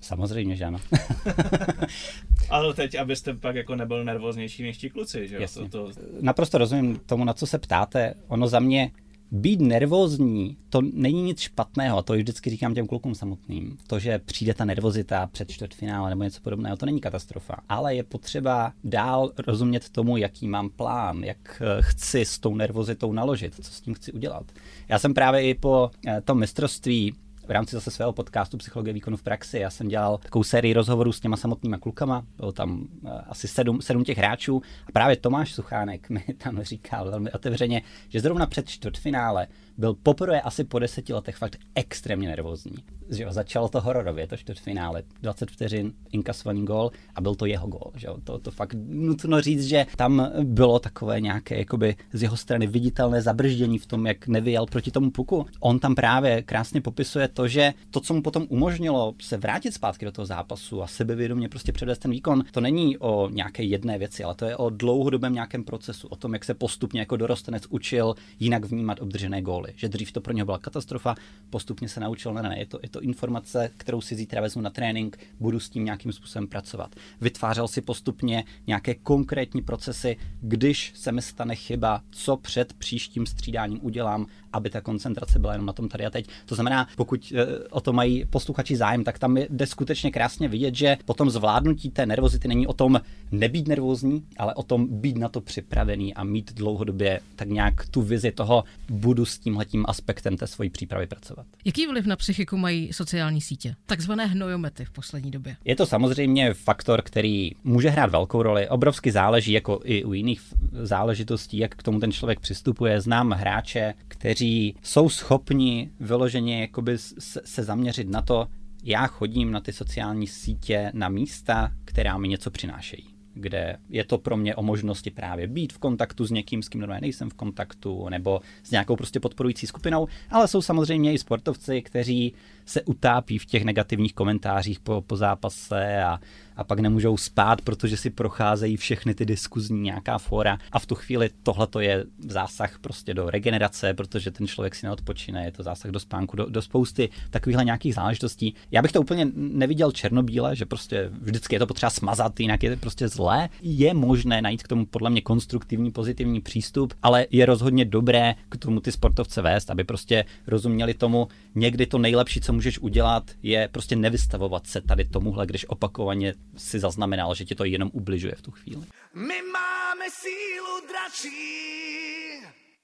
Samozřejmě, 0.00 0.56
že 0.56 0.64
ano. 0.64 0.78
Ale 2.50 2.74
teď, 2.74 2.94
abyste 2.94 3.34
pak 3.34 3.56
jako 3.56 3.76
nebyl 3.76 4.04
nervóznější 4.04 4.62
než 4.62 4.78
ti 4.78 4.90
kluci, 4.90 5.28
že 5.28 5.36
jo? 5.36 5.46
To, 5.54 5.68
to... 5.68 5.90
Naprosto 6.20 6.58
rozumím 6.58 7.00
tomu, 7.06 7.24
na 7.24 7.32
co 7.32 7.46
se 7.46 7.58
ptáte. 7.58 8.14
Ono 8.28 8.48
za 8.48 8.60
mě 8.60 8.90
být 9.30 9.60
nervózní, 9.60 10.56
to 10.68 10.80
není 10.92 11.22
nic 11.22 11.40
špatného, 11.40 11.98
a 11.98 12.02
to 12.02 12.12
vždycky 12.12 12.50
říkám 12.50 12.74
těm 12.74 12.86
klukům 12.86 13.14
samotným. 13.14 13.78
To, 13.86 13.98
že 13.98 14.18
přijde 14.18 14.54
ta 14.54 14.64
nervozita 14.64 15.26
před 15.32 15.50
čtvrtfinále 15.50 16.10
nebo 16.10 16.22
něco 16.22 16.40
podobného, 16.40 16.76
to 16.76 16.86
není 16.86 17.00
katastrofa. 17.00 17.56
Ale 17.68 17.94
je 17.94 18.02
potřeba 18.02 18.72
dál 18.84 19.32
rozumět 19.46 19.88
tomu, 19.88 20.16
jaký 20.16 20.48
mám 20.48 20.70
plán, 20.70 21.24
jak 21.24 21.62
eh, 21.62 21.82
chci 21.82 22.24
s 22.24 22.38
tou 22.38 22.54
nervozitou 22.54 23.12
naložit, 23.12 23.54
co 23.54 23.72
s 23.72 23.80
tím 23.80 23.94
chci 23.94 24.12
udělat. 24.12 24.44
Já 24.88 24.98
jsem 24.98 25.14
právě 25.14 25.42
i 25.42 25.54
po 25.54 25.90
eh, 26.06 26.20
tom 26.20 26.38
mistrovství 26.38 27.14
v 27.50 27.52
rámci 27.52 27.76
zase 27.76 27.90
svého 27.90 28.12
podcastu 28.12 28.56
Psychologie 28.56 28.94
výkonu 28.94 29.16
v 29.16 29.22
praxi. 29.22 29.58
Já 29.58 29.70
jsem 29.70 29.88
dělal 29.88 30.18
takovou 30.18 30.42
sérii 30.42 30.74
rozhovorů 30.74 31.12
s 31.12 31.20
těma 31.20 31.36
samotnýma 31.36 31.78
klukama, 31.78 32.24
bylo 32.36 32.52
tam 32.52 32.80
uh, 32.80 33.10
asi 33.28 33.48
sedm, 33.48 33.80
sedm 33.80 34.04
těch 34.04 34.18
hráčů 34.18 34.62
a 34.86 34.92
právě 34.92 35.16
Tomáš 35.16 35.54
Suchánek 35.54 36.10
mi 36.10 36.24
tam 36.44 36.62
říkal 36.62 37.10
velmi 37.10 37.32
otevřeně, 37.32 37.82
že 38.08 38.20
zrovna 38.20 38.46
před 38.46 38.68
čtvrtfinále 38.68 39.46
byl 39.80 39.94
poprvé 40.02 40.40
asi 40.40 40.64
po 40.64 40.78
deseti 40.78 41.12
letech 41.12 41.36
fakt 41.36 41.58
extrémně 41.74 42.28
nervózní. 42.28 42.74
Že 43.10 43.22
jo, 43.22 43.32
začalo 43.32 43.68
to 43.68 43.80
hororově, 43.80 44.26
to 44.26 44.36
čtvrtfinále, 44.36 45.02
20 45.22 45.50
vteřin, 45.50 45.92
inkasovaný 46.12 46.64
gol 46.64 46.90
a 47.14 47.20
byl 47.20 47.34
to 47.34 47.46
jeho 47.46 47.68
gol. 47.68 47.92
Že 47.96 48.06
jo. 48.06 48.16
To, 48.24 48.38
to 48.38 48.50
fakt 48.50 48.76
nutno 48.86 49.40
říct, 49.40 49.64
že 49.64 49.86
tam 49.96 50.30
bylo 50.42 50.78
takové 50.78 51.20
nějaké 51.20 51.58
jakoby 51.58 51.96
z 52.12 52.22
jeho 52.22 52.36
strany 52.36 52.66
viditelné 52.66 53.22
zabrždění 53.22 53.78
v 53.78 53.86
tom, 53.86 54.06
jak 54.06 54.28
nevyjel 54.28 54.66
proti 54.66 54.90
tomu 54.90 55.10
puku. 55.10 55.46
On 55.60 55.78
tam 55.78 55.94
právě 55.94 56.42
krásně 56.42 56.80
popisuje 56.80 57.28
to, 57.28 57.48
že 57.48 57.72
to, 57.90 58.00
co 58.00 58.14
mu 58.14 58.22
potom 58.22 58.46
umožnilo 58.48 59.14
se 59.20 59.36
vrátit 59.36 59.74
zpátky 59.74 60.04
do 60.04 60.12
toho 60.12 60.26
zápasu 60.26 60.82
a 60.82 60.86
sebevědomě 60.86 61.48
prostě 61.48 61.72
předvést 61.72 61.98
ten 61.98 62.10
výkon, 62.10 62.44
to 62.50 62.60
není 62.60 62.98
o 62.98 63.28
nějaké 63.32 63.62
jedné 63.62 63.98
věci, 63.98 64.24
ale 64.24 64.34
to 64.34 64.44
je 64.44 64.56
o 64.56 64.70
dlouhodobém 64.70 65.34
nějakém 65.34 65.64
procesu, 65.64 66.08
o 66.08 66.16
tom, 66.16 66.32
jak 66.32 66.44
se 66.44 66.54
postupně 66.54 67.00
jako 67.00 67.16
dorostenec 67.16 67.62
učil 67.70 68.14
jinak 68.40 68.64
vnímat 68.64 69.00
obdržené 69.00 69.42
góly. 69.42 69.69
Že 69.76 69.88
dřív 69.88 70.12
to 70.12 70.20
pro 70.20 70.32
něho 70.32 70.46
byla 70.46 70.58
katastrofa, 70.58 71.14
postupně 71.50 71.88
se 71.88 72.00
naučil, 72.00 72.34
ne, 72.34 72.42
ne, 72.42 72.58
je 72.58 72.66
to, 72.66 72.78
je 72.82 72.88
to 72.88 73.00
informace, 73.00 73.70
kterou 73.76 74.00
si 74.00 74.14
zítra 74.14 74.40
vezmu 74.40 74.62
na 74.62 74.70
trénink, 74.70 75.18
budu 75.40 75.60
s 75.60 75.68
tím 75.68 75.84
nějakým 75.84 76.12
způsobem 76.12 76.48
pracovat. 76.48 76.94
Vytvářel 77.20 77.68
si 77.68 77.80
postupně 77.80 78.44
nějaké 78.66 78.94
konkrétní 78.94 79.62
procesy, 79.62 80.16
když 80.40 80.92
se 80.94 81.12
mi 81.12 81.22
stane 81.22 81.54
chyba, 81.54 82.02
co 82.10 82.36
před 82.36 82.72
příštím 82.72 83.26
střídáním 83.26 83.78
udělám, 83.82 84.26
aby 84.52 84.70
ta 84.70 84.80
koncentrace 84.80 85.38
byla 85.38 85.52
jenom 85.52 85.66
na 85.66 85.72
tom 85.72 85.88
tady 85.88 86.06
a 86.06 86.10
teď. 86.10 86.26
To 86.46 86.54
znamená, 86.54 86.88
pokud 86.96 87.32
eh, 87.36 87.68
o 87.70 87.80
to 87.80 87.92
mají 87.92 88.24
posluchači 88.24 88.76
zájem, 88.76 89.04
tak 89.04 89.18
tam 89.18 89.36
jde 89.36 89.66
skutečně 89.66 90.10
krásně 90.10 90.48
vidět, 90.48 90.74
že 90.74 90.96
potom 91.04 91.30
zvládnutí 91.30 91.90
té 91.90 92.06
nervozity 92.06 92.48
není 92.48 92.66
o 92.66 92.72
tom 92.72 93.00
nebýt 93.32 93.68
nervózní, 93.68 94.24
ale 94.36 94.54
o 94.54 94.62
tom 94.62 95.00
být 95.00 95.18
na 95.18 95.28
to 95.28 95.40
připravený 95.40 96.14
a 96.14 96.24
mít 96.24 96.52
dlouhodobě 96.52 97.20
tak 97.36 97.48
nějak 97.48 97.88
tu 97.88 98.02
vizi 98.02 98.32
toho, 98.32 98.64
budu 98.90 99.24
s 99.24 99.38
tímhletím 99.64 99.84
aspektem 99.88 100.36
té 100.36 100.46
svojí 100.46 100.70
přípravy 100.70 101.06
pracovat. 101.06 101.46
Jaký 101.64 101.86
vliv 101.86 102.06
na 102.06 102.16
psychiku 102.16 102.56
mají 102.56 102.92
sociální 102.92 103.40
sítě? 103.40 103.74
Takzvané 103.86 104.26
hnojomety 104.26 104.84
v 104.84 104.90
poslední 104.90 105.30
době. 105.30 105.56
Je 105.64 105.76
to 105.76 105.86
samozřejmě 105.86 106.54
faktor, 106.54 107.02
který 107.02 107.50
může 107.64 107.90
hrát 107.90 108.10
velkou 108.10 108.42
roli. 108.42 108.68
Obrovsky 108.68 109.12
záleží, 109.12 109.52
jako 109.52 109.80
i 109.84 110.04
u 110.04 110.12
jiných 110.12 110.40
záležitostí, 110.72 111.58
jak 111.58 111.74
k 111.74 111.82
tomu 111.82 112.00
ten 112.00 112.12
člověk 112.12 112.40
přistupuje. 112.40 113.00
Znám 113.00 113.30
hráče, 113.30 113.94
kteří 114.08 114.76
jsou 114.82 115.08
schopni 115.08 115.90
vyloženě 116.00 116.60
jakoby 116.60 116.98
se 117.44 117.62
zaměřit 117.62 118.08
na 118.08 118.22
to, 118.22 118.46
já 118.84 119.06
chodím 119.06 119.50
na 119.50 119.60
ty 119.60 119.72
sociální 119.72 120.26
sítě 120.26 120.90
na 120.94 121.08
místa, 121.08 121.72
která 121.84 122.18
mi 122.18 122.28
něco 122.28 122.50
přinášejí 122.50 123.09
kde 123.40 123.76
je 123.88 124.04
to 124.04 124.18
pro 124.18 124.36
mě 124.36 124.54
o 124.54 124.62
možnosti 124.62 125.10
právě 125.10 125.46
být 125.46 125.72
v 125.72 125.78
kontaktu 125.78 126.24
s 126.24 126.30
někým, 126.30 126.62
s 126.62 126.68
kým 126.68 126.80
normálně 126.80 127.00
nejsem 127.00 127.30
v 127.30 127.34
kontaktu, 127.34 128.08
nebo 128.08 128.40
s 128.62 128.70
nějakou 128.70 128.96
prostě 128.96 129.20
podporující 129.20 129.66
skupinou, 129.66 130.06
ale 130.30 130.48
jsou 130.48 130.62
samozřejmě 130.62 131.12
i 131.12 131.18
sportovci, 131.18 131.82
kteří 131.82 132.34
se 132.66 132.82
utápí 132.82 133.38
v 133.38 133.46
těch 133.46 133.64
negativních 133.64 134.14
komentářích 134.14 134.80
po, 134.80 135.00
po 135.00 135.16
zápase 135.16 136.02
a, 136.02 136.20
a 136.60 136.64
pak 136.64 136.80
nemůžou 136.80 137.16
spát, 137.16 137.62
protože 137.62 137.96
si 137.96 138.10
procházejí 138.10 138.76
všechny 138.76 139.14
ty 139.14 139.26
diskuzní 139.26 139.80
nějaká 139.80 140.18
fóra 140.18 140.58
a 140.72 140.78
v 140.78 140.86
tu 140.86 140.94
chvíli 140.94 141.30
tohle 141.42 141.66
to 141.66 141.80
je 141.80 142.04
zásah 142.18 142.78
prostě 142.78 143.14
do 143.14 143.30
regenerace, 143.30 143.94
protože 143.94 144.30
ten 144.30 144.46
člověk 144.46 144.74
si 144.74 144.86
neodpočine, 144.86 145.44
je 145.44 145.52
to 145.52 145.62
zásah 145.62 145.90
do 145.90 146.00
spánku, 146.00 146.36
do, 146.36 146.46
do 146.46 146.62
spousty 146.62 147.08
takovýchhle 147.30 147.64
nějakých 147.64 147.94
záležitostí. 147.94 148.54
Já 148.70 148.82
bych 148.82 148.92
to 148.92 149.00
úplně 149.00 149.28
neviděl 149.34 149.92
černobíle, 149.92 150.56
že 150.56 150.66
prostě 150.66 151.10
vždycky 151.20 151.54
je 151.54 151.58
to 151.58 151.66
potřeba 151.66 151.90
smazat, 151.90 152.40
jinak 152.40 152.62
je 152.62 152.70
to 152.70 152.80
prostě 152.80 153.08
zlé. 153.08 153.48
Je 153.62 153.94
možné 153.94 154.42
najít 154.42 154.62
k 154.62 154.68
tomu 154.68 154.86
podle 154.86 155.10
mě 155.10 155.20
konstruktivní, 155.20 155.90
pozitivní 155.90 156.40
přístup, 156.40 156.94
ale 157.02 157.26
je 157.30 157.46
rozhodně 157.46 157.84
dobré 157.84 158.34
k 158.48 158.56
tomu 158.56 158.80
ty 158.80 158.92
sportovce 158.92 159.42
vést, 159.42 159.70
aby 159.70 159.84
prostě 159.84 160.24
rozuměli 160.46 160.94
tomu, 160.94 161.28
někdy 161.54 161.86
to 161.86 161.98
nejlepší, 161.98 162.40
co 162.40 162.52
můžeš 162.52 162.78
udělat, 162.78 163.30
je 163.42 163.68
prostě 163.72 163.96
nevystavovat 163.96 164.66
se 164.66 164.80
tady 164.80 165.04
tomuhle, 165.04 165.46
když 165.46 165.68
opakovaně 165.68 166.34
si 166.56 166.78
zaznamenal, 166.78 167.34
že 167.34 167.44
ti 167.44 167.54
to 167.54 167.64
jenom 167.64 167.90
ubližuje 167.92 168.34
v 168.34 168.42
tu 168.42 168.50
chvíli. 168.50 168.86
My 169.14 169.42
máme 169.52 170.04
sílu 170.10 170.88
dračí. 170.88 171.80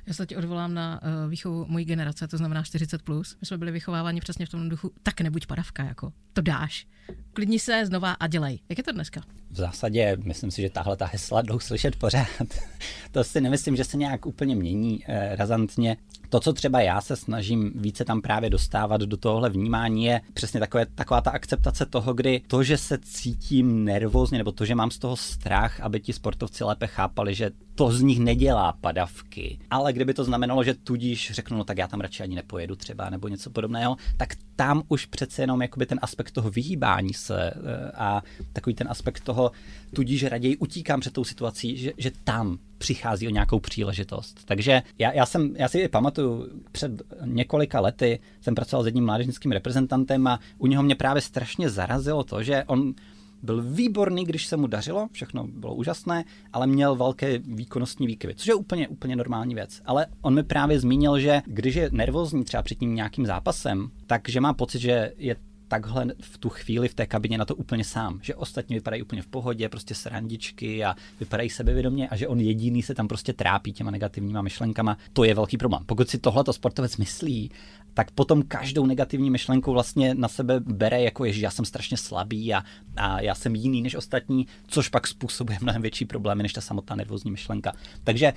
Já 0.07 0.15
se 0.15 0.27
teď 0.27 0.37
odvolám 0.37 0.75
na 0.75 1.01
uh, 1.03 1.31
výchovu 1.31 1.67
mojí 1.69 1.85
generace, 1.85 2.29
to 2.29 2.37
znamená 2.37 2.63
40+. 2.63 2.99
Plus. 3.05 3.37
My 3.41 3.47
jsme 3.47 3.59
byli 3.59 3.71
vychováváni 3.71 4.21
přesně 4.21 4.47
v 4.47 4.49
tom 4.49 4.69
duchu, 4.69 4.93
tak 5.03 5.21
nebuď 5.21 5.47
paravka, 5.47 5.85
jako 5.85 6.13
to 6.33 6.41
dáš. 6.41 6.87
Klidni 7.33 7.59
se 7.59 7.87
znova 7.87 8.13
a 8.13 8.27
dělej. 8.27 8.59
Jak 8.69 8.79
je 8.79 8.85
to 8.85 8.93
dneska? 8.93 9.21
V 9.51 9.57
zásadě 9.57 10.17
myslím 10.25 10.51
si, 10.51 10.63
že 10.63 10.71
tahle 10.71 10.97
ta 10.97 11.07
hesla 11.07 11.43
jdou 11.43 11.59
slyšet 11.59 11.97
pořád. 11.97 12.27
to 13.11 13.25
si 13.25 13.41
nemyslím, 13.41 13.77
že 13.77 13.85
se 13.85 13.97
nějak 13.97 14.27
úplně 14.27 14.57
mění 14.57 15.05
eh, 15.07 15.37
razantně. 15.37 15.97
To, 16.29 16.41
co 16.41 16.53
třeba 16.53 16.81
já 16.81 17.01
se 17.01 17.17
snažím 17.17 17.73
více 17.75 18.05
tam 18.05 18.23
právě 18.23 18.51
dostávat 18.51 19.01
do 19.01 19.17
tohohle 19.17 19.51
vnímání, 19.51 20.05
je 20.05 20.21
přesně 20.35 20.61
takové, 20.61 20.87
taková 20.87 21.21
ta 21.21 21.31
akceptace 21.31 21.87
toho, 21.87 22.15
kdy 22.15 22.43
to, 22.47 22.63
že 22.63 22.79
se 22.79 22.99
cítím 23.03 23.85
nervózně, 23.85 24.39
nebo 24.39 24.53
to, 24.53 24.65
že 24.65 24.75
mám 24.75 24.91
z 24.91 24.99
toho 24.99 25.17
strach, 25.17 25.81
aby 25.81 26.01
ti 26.01 26.13
sportovci 26.13 26.65
lépe 26.65 26.87
chápali, 26.87 27.35
že 27.35 27.51
to 27.77 27.91
z 27.91 28.03
nich 28.03 28.19
nedělá 28.19 28.73
padavky. 28.81 29.59
Ale 29.71 29.93
kdyby 29.93 30.15
to 30.15 30.25
znamenalo, 30.25 30.65
že 30.65 30.75
tudíž 30.75 31.31
řeknu, 31.35 31.59
no 31.59 31.65
tak 31.65 31.79
já 31.79 31.89
tam 31.89 32.01
radši 32.01 32.23
ani 32.23 32.35
nepojedu 32.35 32.77
třeba, 32.77 33.11
nebo 33.11 33.29
něco 33.29 33.51
podobného, 33.51 33.97
tak 34.17 34.35
tam 34.57 34.83
už 34.89 35.07
přece 35.07 35.43
jenom 35.43 35.63
jakoby 35.63 35.87
ten 35.87 35.99
aspekt 36.03 36.31
toho 36.31 36.51
vyhýbání 36.51 37.15
se 37.15 37.51
eh, 37.51 37.91
a 37.95 38.23
takový 38.53 38.75
ten 38.75 38.89
aspekt 38.91 39.21
toho, 39.21 39.51
tudíž 39.95 40.25
raději 40.25 40.57
utíkám 40.57 41.01
před 41.01 41.13
tou 41.13 41.25
situací, 41.25 41.77
že, 41.77 41.93
že 41.99 42.11
tam 42.25 42.59
přichází 42.79 43.27
o 43.27 43.31
nějakou 43.31 43.61
příležitost. 43.61 44.45
Takže 44.45 44.83
já, 44.99 45.13
já, 45.13 45.27
jsem, 45.27 45.57
já 45.57 45.69
si 45.69 45.89
pamatuju, 45.89 46.49
před 46.73 47.03
několika 47.25 47.81
lety 47.81 48.21
jsem 48.41 48.55
pracoval 48.55 48.83
s 48.83 48.87
jedním 48.87 49.05
mládežnickým 49.05 49.53
reprezentantem 49.53 50.27
a 50.27 50.41
u 50.59 50.67
něho 50.67 50.83
mě 50.83 50.95
právě 50.95 51.23
strašně 51.23 51.71
zarazilo 51.71 52.25
to, 52.25 52.43
že 52.43 52.65
on 52.67 52.95
byl 53.43 53.63
výborný, 53.63 54.25
když 54.25 54.47
se 54.47 54.57
mu 54.57 54.67
dařilo, 54.67 55.09
všechno 55.13 55.47
bylo 55.47 55.75
úžasné, 55.75 56.25
ale 56.53 56.67
měl 56.67 56.97
velké 56.97 57.39
výkonnostní 57.39 58.07
výkyvy, 58.07 58.35
což 58.35 58.47
je 58.47 58.55
úplně, 58.55 58.89
úplně 58.89 59.17
normální 59.17 59.55
věc. 59.55 59.83
Ale 59.85 60.07
on 60.23 60.35
mi 60.35 60.43
právě 60.43 60.81
zmínil, 60.81 61.19
že 61.19 61.43
když 61.47 61.75
je 61.75 61.91
nervózní 61.93 62.45
třeba 62.45 62.63
před 62.63 62.79
tím 62.79 62.95
nějakým 62.95 63.27
zápasem, 63.27 63.91
takže 64.07 64.41
má 64.41 64.53
pocit, 64.53 64.79
že 64.79 65.13
je 65.17 65.37
takhle 65.69 66.07
v 66.21 66.39
tu 66.39 66.49
chvíli 66.49 66.89
v 66.89 66.95
té 66.95 67.07
kabině 67.07 67.39
na 67.39 67.45
to 67.45 67.55
úplně 67.55 67.85
sám. 67.85 68.19
Že 68.23 68.35
ostatní 68.35 68.77
vypadají 68.77 69.03
úplně 69.03 69.23
v 69.23 69.27
pohodě, 69.27 69.69
prostě 69.69 69.95
srandičky 69.95 70.85
a 70.85 70.95
vypadají 71.21 71.51
sebevědomě 71.51 72.09
a 72.09 72.17
že 72.17 72.29
on 72.29 72.41
jediný 72.41 72.83
se 72.83 72.95
tam 72.95 73.09
prostě 73.09 73.33
trápí 73.33 73.73
těma 73.73 73.91
negativníma 73.91 74.43
myšlenkama. 74.43 74.99
To 75.13 75.25
je 75.25 75.35
velký 75.35 75.57
problém. 75.57 75.83
Pokud 75.87 76.09
si 76.09 76.19
tohleto 76.19 76.53
sportovec 76.53 76.97
myslí 76.97 77.51
tak 77.97 78.11
potom 78.11 78.43
každou 78.43 78.87
negativní 78.87 79.31
myšlenku 79.31 79.73
vlastně 79.73 80.15
na 80.15 80.29
sebe 80.29 80.61
bere 80.61 81.03
jako 81.03 81.25
je, 81.25 81.33
že 81.33 81.45
já 81.45 81.51
jsem 81.51 81.65
strašně 81.65 81.97
slabý 81.97 82.55
a, 82.55 82.63
a 82.97 83.21
já 83.21 83.35
jsem 83.35 83.55
jiný 83.55 83.83
než 83.83 83.95
ostatní, 83.95 84.47
což 84.67 84.89
pak 84.89 85.07
způsobuje 85.07 85.59
mnohem 85.63 85.83
větší 85.83 86.05
problémy 86.05 86.43
než 86.43 86.53
ta 86.53 86.61
samotná 86.61 86.97
nervózní 86.97 87.31
myšlenka. 87.31 87.73
Takže 88.05 88.33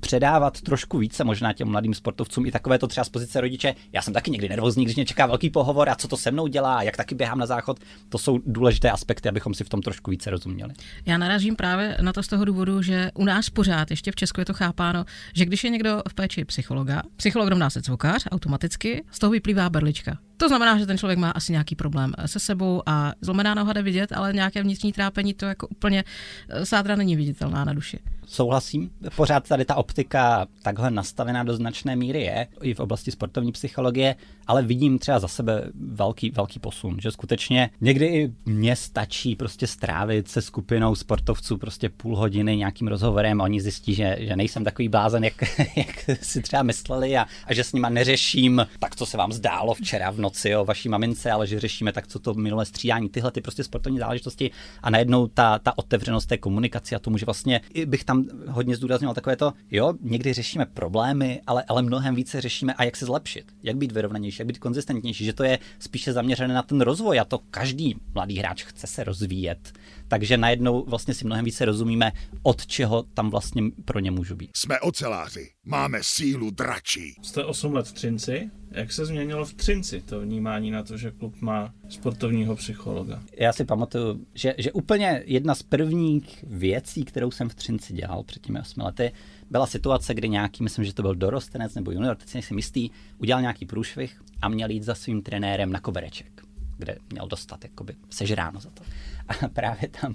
předávat 0.00 0.60
trošku 0.60 0.98
více 0.98 1.24
možná 1.24 1.52
těm 1.52 1.68
mladým 1.68 1.94
sportovcům 1.94 2.46
i 2.46 2.50
takové 2.50 2.78
to 2.78 2.86
třeba 2.86 3.04
z 3.04 3.08
pozice 3.08 3.40
rodiče. 3.40 3.74
Já 3.92 4.02
jsem 4.02 4.14
taky 4.14 4.30
někdy 4.30 4.48
nervózní, 4.48 4.84
když 4.84 4.96
mě 4.96 5.04
čeká 5.04 5.26
velký 5.26 5.50
pohovor 5.50 5.88
a 5.88 5.94
co 5.94 6.08
to 6.08 6.16
se 6.16 6.30
mnou 6.30 6.46
dělá, 6.46 6.82
jak 6.82 6.96
taky 6.96 7.14
běhám 7.14 7.38
na 7.38 7.46
záchod. 7.46 7.78
To 8.08 8.18
jsou 8.18 8.38
důležité 8.46 8.90
aspekty, 8.90 9.28
abychom 9.28 9.54
si 9.54 9.64
v 9.64 9.68
tom 9.68 9.82
trošku 9.82 10.10
více 10.10 10.30
rozuměli. 10.30 10.74
Já 11.06 11.18
narážím 11.18 11.56
právě 11.56 11.96
na 12.00 12.12
to 12.12 12.22
z 12.22 12.28
toho 12.28 12.44
důvodu, 12.44 12.82
že 12.82 13.10
u 13.14 13.24
nás 13.24 13.50
pořád 13.50 13.90
ještě 13.90 14.12
v 14.12 14.16
Česku 14.16 14.40
je 14.40 14.44
to 14.44 14.54
chápáno, 14.54 15.04
že 15.34 15.44
když 15.44 15.64
je 15.64 15.70
někdo 15.70 16.02
v 16.08 16.14
péči 16.14 16.44
psychologa, 16.44 17.02
psycholog 17.16 17.48
rovná 17.48 17.70
se 17.70 17.82
cvokář 17.82 18.24
automaticky, 18.30 19.04
z 19.10 19.18
toho 19.18 19.30
vyplývá 19.30 19.70
berlička. 19.70 20.18
To 20.36 20.48
znamená, 20.48 20.78
že 20.78 20.86
ten 20.86 20.98
člověk 20.98 21.18
má 21.18 21.30
asi 21.30 21.52
nějaký 21.52 21.74
problém 21.74 22.12
se 22.26 22.40
sebou 22.40 22.82
a 22.86 23.12
zlomená 23.20 23.54
noha 23.54 23.72
jde 23.72 23.82
vidět, 23.82 24.12
ale 24.12 24.32
nějaké 24.32 24.62
vnitřní 24.62 24.92
trápení 24.92 25.34
to 25.34 25.46
jako 25.46 25.68
úplně 25.68 26.04
eh, 26.48 26.66
sádra 26.66 26.96
není 26.96 27.16
viditelná 27.16 27.64
na 27.64 27.72
duši. 27.72 27.98
Souhlasím. 28.26 28.90
Pořád 29.16 29.48
tady 29.48 29.64
ta 29.64 29.74
optika 29.74 30.46
takhle 30.62 30.90
nastavená 30.90 31.44
do 31.44 31.56
značné 31.56 31.96
míry 31.96 32.22
je 32.22 32.46
i 32.62 32.74
v 32.74 32.80
oblasti 32.80 33.10
sportovní 33.10 33.52
psychologie, 33.52 34.16
ale 34.46 34.62
vidím 34.62 34.98
třeba 34.98 35.18
za 35.18 35.28
sebe 35.28 35.70
velký, 35.74 36.30
velký 36.30 36.58
posun, 36.58 36.96
že 37.00 37.10
skutečně 37.10 37.70
někdy 37.80 38.06
i 38.06 38.32
mně 38.46 38.76
stačí 38.76 39.36
prostě 39.36 39.66
strávit 39.66 40.28
se 40.28 40.42
skupinou 40.42 40.94
sportovců 40.94 41.58
prostě 41.58 41.88
půl 41.88 42.16
hodiny 42.16 42.56
nějakým 42.56 42.88
rozhovorem 42.88 43.40
a 43.40 43.44
oni 43.44 43.60
zjistí, 43.60 43.94
že, 43.94 44.16
že 44.20 44.36
nejsem 44.36 44.64
takový 44.64 44.88
blázen, 44.88 45.24
jak, 45.24 45.34
jak 45.76 46.20
si 46.22 46.42
třeba 46.42 46.62
mysleli 46.62 47.16
a, 47.16 47.26
a 47.46 47.54
že 47.54 47.64
s 47.64 47.72
nima 47.72 47.88
neřeším 47.88 48.66
tak, 48.78 48.96
co 48.96 49.06
se 49.06 49.16
vám 49.16 49.32
zdálo 49.32 49.74
včera 49.74 50.10
v 50.10 50.20
noci 50.24 50.56
o 50.56 50.64
vaší 50.64 50.88
mamince, 50.88 51.30
ale 51.30 51.46
že 51.46 51.60
řešíme 51.60 51.92
tak, 51.92 52.06
co 52.06 52.18
to 52.18 52.34
minulé 52.34 52.64
střídání, 52.64 53.08
tyhle 53.08 53.30
ty 53.30 53.40
prostě 53.40 53.64
sportovní 53.64 53.98
záležitosti 53.98 54.50
a 54.82 54.90
najednou 54.90 55.26
ta, 55.26 55.58
ta 55.58 55.78
otevřenost 55.78 56.26
té 56.26 56.38
komunikace 56.38 56.96
a 56.96 56.98
tomu, 56.98 57.18
že 57.18 57.26
vlastně 57.26 57.60
bych 57.86 58.04
tam 58.04 58.24
hodně 58.48 58.76
zdůraznil 58.76 59.14
takové 59.14 59.36
to, 59.36 59.52
jo, 59.70 59.94
někdy 60.00 60.32
řešíme 60.32 60.66
problémy, 60.66 61.40
ale, 61.46 61.64
ale 61.68 61.82
mnohem 61.82 62.14
více 62.14 62.40
řešíme 62.40 62.74
a 62.74 62.84
jak 62.84 62.96
se 62.96 63.06
zlepšit, 63.06 63.44
jak 63.62 63.76
být 63.76 63.92
vyrovnanější, 63.92 64.40
jak 64.40 64.46
být 64.46 64.58
konzistentnější, 64.58 65.24
že 65.24 65.32
to 65.32 65.44
je 65.44 65.58
spíše 65.78 66.12
zaměřené 66.12 66.54
na 66.54 66.62
ten 66.62 66.80
rozvoj 66.80 67.20
a 67.20 67.24
to 67.24 67.38
každý 67.50 67.96
mladý 68.14 68.38
hráč 68.38 68.64
chce 68.64 68.86
se 68.86 69.04
rozvíjet. 69.04 69.72
Takže 70.08 70.36
najednou 70.36 70.84
vlastně 70.84 71.14
si 71.14 71.24
mnohem 71.24 71.44
více 71.44 71.64
rozumíme, 71.64 72.12
od 72.42 72.66
čeho 72.66 73.02
tam 73.14 73.30
vlastně 73.30 73.62
pro 73.84 73.98
ně 73.98 74.10
můžu 74.10 74.36
být. 74.36 74.50
Jsme 74.56 74.80
oceláři. 74.80 75.50
máme 75.64 75.98
sílu 76.02 76.50
dračí. 76.50 77.14
Jste 77.22 77.44
8 77.44 77.74
let 77.74 77.88
v 77.88 77.92
Třinci. 77.92 78.50
Jak 78.70 78.92
se 78.92 79.06
změnilo 79.06 79.44
v 79.44 79.54
Třinci 79.54 80.00
to 80.00 80.20
vnímání 80.20 80.70
na 80.70 80.82
to, 80.82 80.96
že 80.96 81.10
klub 81.10 81.40
má 81.40 81.74
sportovního 81.88 82.56
psychologa? 82.56 83.22
Já 83.38 83.52
si 83.52 83.64
pamatuju, 83.64 84.26
že, 84.34 84.54
že 84.58 84.72
úplně 84.72 85.22
jedna 85.26 85.54
z 85.54 85.62
prvních 85.62 86.44
věcí, 86.48 87.04
kterou 87.04 87.30
jsem 87.30 87.48
v 87.48 87.54
Třinci 87.54 87.92
dělal 87.92 88.22
před 88.22 88.42
těmi 88.42 88.60
8 88.60 88.80
lety, 88.80 89.12
byla 89.50 89.66
situace, 89.66 90.14
kdy 90.14 90.28
nějaký, 90.28 90.62
myslím, 90.62 90.84
že 90.84 90.94
to 90.94 91.02
byl 91.02 91.14
dorostenec 91.14 91.74
nebo 91.74 91.90
junior, 91.90 92.16
teď 92.16 92.28
si 92.28 92.36
nejsem 92.36 92.56
jistý, 92.56 92.90
udělal 93.18 93.40
nějaký 93.40 93.66
průšvih 93.66 94.22
a 94.42 94.48
měl 94.48 94.70
jít 94.70 94.82
za 94.82 94.94
svým 94.94 95.22
trenérem 95.22 95.72
na 95.72 95.80
kobereček, 95.80 96.42
kde 96.78 96.96
měl 97.10 97.28
dostat 97.28 97.64
jakoby 97.64 97.96
sežráno 98.10 98.60
za 98.60 98.70
to. 98.70 98.82
A 99.28 99.48
právě 99.48 99.88
tam 99.88 100.14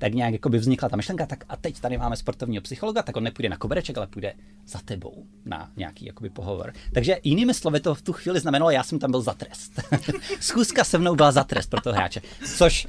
tak 0.00 0.14
nějak 0.14 0.32
jako 0.32 0.48
by 0.48 0.58
vznikla 0.58 0.88
ta 0.88 0.96
myšlenka, 0.96 1.26
tak 1.26 1.44
a 1.48 1.56
teď 1.56 1.80
tady 1.80 1.98
máme 1.98 2.16
sportovního 2.16 2.62
psychologa, 2.62 3.02
tak 3.02 3.16
on 3.16 3.22
nepůjde 3.22 3.48
na 3.48 3.56
kobereček, 3.56 3.98
ale 3.98 4.06
půjde 4.06 4.32
za 4.66 4.78
tebou 4.84 5.26
na 5.44 5.70
nějaký 5.76 6.06
jakoby 6.06 6.30
pohovor. 6.30 6.72
Takže 6.92 7.18
jinými 7.24 7.54
slovy 7.54 7.80
to 7.80 7.94
v 7.94 8.02
tu 8.02 8.12
chvíli 8.12 8.40
znamenalo, 8.40 8.70
já 8.70 8.82
jsem 8.82 8.98
tam 8.98 9.10
byl 9.10 9.20
za 9.20 9.34
trest. 9.34 9.80
Schůzka 10.40 10.84
se 10.84 10.98
mnou 10.98 11.14
byla 11.14 11.32
za 11.32 11.44
trest 11.44 11.70
pro 11.70 11.80
toho 11.80 11.94
hráče, 11.94 12.20
což 12.56 12.86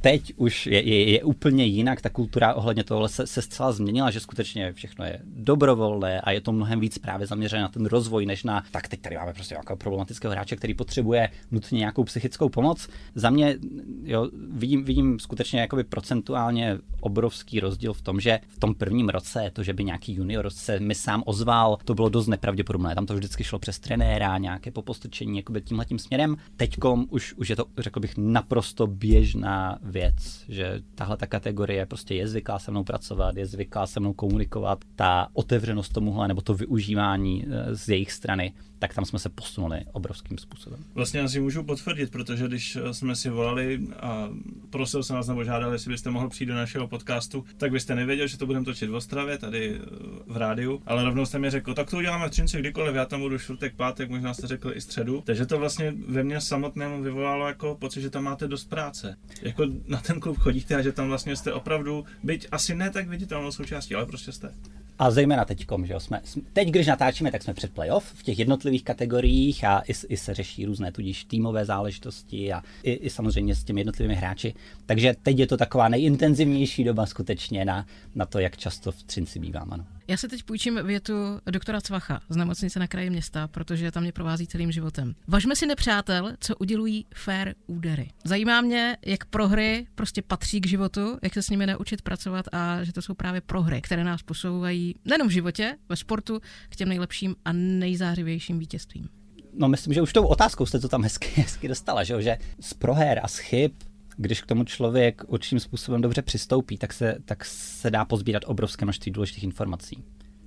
teď 0.00 0.32
už 0.36 0.66
je, 0.66 0.88
je, 0.88 1.10
je 1.10 1.24
úplně 1.24 1.64
jinak, 1.64 2.00
ta 2.00 2.08
kultura 2.08 2.54
ohledně 2.54 2.84
toho 2.84 3.08
se, 3.08 3.26
se 3.26 3.42
zcela 3.42 3.72
změnila, 3.72 4.10
že 4.10 4.20
skutečně 4.20 4.72
všechno 4.72 5.04
je 5.04 5.20
dobrovolné 5.24 6.20
a 6.20 6.30
je 6.30 6.40
to 6.40 6.52
mnohem 6.52 6.80
víc 6.80 6.98
právě 6.98 7.26
zaměřené 7.26 7.62
na 7.62 7.68
ten 7.68 7.86
rozvoj, 7.86 8.26
než 8.26 8.44
na, 8.44 8.64
tak 8.70 8.88
teď 8.88 9.00
tady 9.00 9.16
máme 9.16 9.32
prostě 9.32 9.54
nějakého 9.54 9.76
problematického 9.76 10.32
hráče, 10.32 10.56
který 10.56 10.74
potřebuje 10.74 11.28
nutně 11.50 11.78
nějakou 11.78 12.04
psychickou 12.04 12.48
pomoc. 12.48 12.88
Za 13.14 13.30
mě, 13.30 13.56
jo, 14.04 14.30
vidím, 14.50 14.84
vidím 14.84 15.18
skutečně 15.18 15.60
jakoby 15.60 15.84
procentuálně 15.84 16.51
reálně 16.52 16.78
obrovský 17.00 17.60
rozdíl 17.60 17.92
v 17.92 18.02
tom, 18.02 18.20
že 18.20 18.40
v 18.48 18.58
tom 18.58 18.74
prvním 18.74 19.08
roce 19.08 19.50
to, 19.52 19.62
že 19.62 19.72
by 19.72 19.84
nějaký 19.84 20.14
junior 20.14 20.50
se 20.50 20.80
mi 20.80 20.94
sám 20.94 21.22
ozval, 21.26 21.78
to 21.84 21.94
bylo 21.94 22.08
dost 22.08 22.26
nepravděpodobné. 22.26 22.94
Tam 22.94 23.06
to 23.06 23.14
vždycky 23.14 23.44
šlo 23.44 23.58
přes 23.58 23.78
trenéra, 23.78 24.38
nějaké 24.38 24.70
popostrčení 24.70 25.36
jakoby 25.36 25.60
tímhle 25.60 25.84
tím 25.84 25.98
směrem. 25.98 26.36
Teďkom 26.56 27.06
už, 27.10 27.34
už 27.34 27.50
je 27.50 27.56
to, 27.56 27.64
řekl 27.78 28.00
bych, 28.00 28.14
naprosto 28.16 28.86
běžná 28.86 29.78
věc, 29.82 30.44
že 30.48 30.80
tahle 30.94 31.16
ta 31.16 31.26
kategorie 31.26 31.86
prostě 31.86 32.14
je 32.14 32.28
zvyklá 32.28 32.58
se 32.58 32.70
mnou 32.70 32.84
pracovat, 32.84 33.36
je 33.36 33.46
zvyklá 33.46 33.86
se 33.86 34.00
mnou 34.00 34.12
komunikovat. 34.12 34.84
Ta 34.96 35.28
otevřenost 35.32 35.92
tomuhle 35.92 36.28
nebo 36.28 36.40
to 36.40 36.54
využívání 36.54 37.44
eh, 37.44 37.74
z 37.76 37.88
jejich 37.88 38.12
strany 38.12 38.52
tak 38.82 38.94
tam 38.94 39.04
jsme 39.04 39.18
se 39.18 39.28
posunuli 39.28 39.80
obrovským 39.92 40.38
způsobem. 40.38 40.84
Vlastně 40.94 41.20
já 41.20 41.28
si 41.28 41.40
můžu 41.40 41.62
potvrdit, 41.62 42.10
protože 42.10 42.48
když 42.48 42.78
jsme 42.92 43.16
si 43.16 43.30
volali 43.30 43.80
a 44.00 44.28
prosil 44.70 45.02
jsem 45.02 45.16
vás 45.16 45.28
nebo 45.28 45.44
žádal, 45.44 45.72
jestli 45.72 45.90
byste 45.90 46.10
mohl 46.10 46.28
přijít 46.28 46.41
do 46.46 46.54
našeho 46.54 46.88
podcastu, 46.88 47.44
tak 47.56 47.70
byste 47.70 47.94
nevěděl, 47.94 48.26
že 48.26 48.38
to 48.38 48.46
budeme 48.46 48.64
točit 48.64 48.90
v 48.90 48.94
Ostravě, 48.94 49.38
tady 49.38 49.74
eh, 49.74 49.86
v 50.26 50.36
rádiu, 50.36 50.82
ale 50.86 51.04
rovnou 51.04 51.26
jste 51.26 51.38
mi 51.38 51.50
řekl, 51.50 51.74
tak 51.74 51.90
to 51.90 51.96
uděláme 51.96 52.26
v 52.26 52.30
Třinci 52.30 52.58
kdykoliv, 52.58 52.94
já 52.94 53.04
tam 53.04 53.20
budu 53.20 53.38
čtvrtek, 53.38 53.74
pátek, 53.74 54.10
možná 54.10 54.34
jste 54.34 54.46
řekl 54.46 54.72
i 54.74 54.80
středu. 54.80 55.22
Takže 55.26 55.46
to 55.46 55.58
vlastně 55.58 55.94
ve 56.08 56.22
mně 56.22 56.40
samotnému 56.40 57.02
vyvolalo 57.02 57.46
jako 57.46 57.74
pocit, 57.74 58.00
že 58.00 58.10
tam 58.10 58.24
máte 58.24 58.48
dost 58.48 58.64
práce. 58.64 59.16
Jako 59.42 59.66
na 59.86 59.98
ten 59.98 60.20
klub 60.20 60.38
chodíte 60.38 60.74
a 60.74 60.82
že 60.82 60.92
tam 60.92 61.08
vlastně 61.08 61.36
jste 61.36 61.52
opravdu, 61.52 62.04
byť 62.22 62.48
asi 62.50 62.74
ne 62.74 62.90
tak 62.90 63.08
viditelnou 63.08 63.52
součástí, 63.52 63.94
ale 63.94 64.06
prostě 64.06 64.32
jste. 64.32 64.54
A 64.98 65.10
zejména 65.10 65.44
teď, 65.44 65.66
že 65.84 65.92
jo, 65.92 66.00
jsme, 66.00 66.20
teď, 66.52 66.68
když 66.68 66.86
natáčíme, 66.86 67.30
tak 67.30 67.42
jsme 67.42 67.54
před 67.54 67.72
playoff 67.72 68.04
v 68.14 68.22
těch 68.22 68.38
jednotlivých 68.38 68.84
kategoriích 68.84 69.64
a 69.64 69.82
i, 69.88 69.92
i 70.08 70.16
se 70.16 70.34
řeší 70.34 70.64
různé 70.64 70.92
tudíž 70.92 71.24
týmové 71.24 71.64
záležitosti 71.64 72.52
a 72.52 72.62
i, 72.82 72.92
i 72.92 73.10
samozřejmě 73.10 73.54
s 73.54 73.64
těmi 73.64 73.80
jednotlivými 73.80 74.14
hráči. 74.14 74.54
Takže 74.86 75.14
teď 75.22 75.38
je 75.38 75.46
to 75.46 75.56
taková 75.56 75.88
nejintenzivnější 75.88 76.84
doba 76.84 77.06
skutečně 77.06 77.64
na, 77.64 77.86
na 78.14 78.26
to, 78.26 78.38
jak 78.38 78.56
často 78.56 78.92
v 78.92 79.02
Třinci 79.02 79.38
bývám. 79.38 79.72
Ano. 79.72 79.86
Já 80.08 80.16
se 80.16 80.28
teď 80.28 80.42
půjčím 80.42 80.80
větu 80.84 81.12
doktora 81.50 81.80
Cvacha 81.80 82.20
z 82.28 82.36
nemocnice 82.36 82.78
na 82.78 82.86
kraji 82.86 83.10
města, 83.10 83.48
protože 83.48 83.90
tam 83.90 84.02
mě 84.02 84.12
provází 84.12 84.46
celým 84.46 84.72
životem. 84.72 85.14
Važme 85.28 85.56
si 85.56 85.66
nepřátel, 85.66 86.32
co 86.40 86.56
udělují 86.56 87.06
fair 87.14 87.54
údery. 87.66 88.10
Zajímá 88.24 88.60
mě, 88.60 88.96
jak 89.06 89.24
prohry 89.24 89.86
prostě 89.94 90.22
patří 90.22 90.60
k 90.60 90.66
životu, 90.66 91.18
jak 91.22 91.34
se 91.34 91.42
s 91.42 91.50
nimi 91.50 91.66
naučit 91.66 92.02
pracovat 92.02 92.46
a 92.52 92.84
že 92.84 92.92
to 92.92 93.02
jsou 93.02 93.14
právě 93.14 93.40
prohry, 93.40 93.80
které 93.80 94.04
nás 94.04 94.22
posouvají 94.22 94.94
nejenom 95.04 95.28
v 95.28 95.30
životě, 95.30 95.76
ve 95.88 95.96
sportu, 95.96 96.40
k 96.68 96.76
těm 96.76 96.88
nejlepším 96.88 97.36
a 97.44 97.52
nejzářivějším 97.52 98.58
vítězstvím. 98.58 99.08
No 99.54 99.68
myslím, 99.68 99.94
že 99.94 100.02
už 100.02 100.12
tou 100.12 100.26
otázkou 100.26 100.66
jste 100.66 100.78
to 100.78 100.88
tam 100.88 101.02
hezky, 101.02 101.28
hezky 101.36 101.68
dostala, 101.68 102.04
že, 102.04 102.22
že 102.22 102.38
z 102.60 102.74
proher 102.74 103.20
a 103.22 103.28
z 103.28 103.38
chyb 103.38 103.72
když 104.16 104.40
k 104.40 104.46
tomu 104.46 104.64
člověk 104.64 105.22
určitým 105.26 105.60
způsobem 105.60 106.00
dobře 106.00 106.22
přistoupí, 106.22 106.78
tak 106.78 106.92
se, 106.92 107.16
tak 107.24 107.44
se 107.44 107.90
dá 107.90 108.04
pozbírat 108.04 108.42
obrovské 108.46 108.84
množství 108.84 109.12
důležitých 109.12 109.44
informací. 109.44 110.04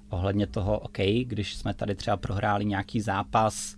Ohledně 0.10 0.48
toho, 0.48 0.80
OK, 0.80 0.98
když 1.24 1.56
jsme 1.56 1.74
tady 1.74 1.96
třeba 1.96 2.18
prohráli 2.18 2.66
nějaký 2.66 3.02
zápas, 3.02 3.76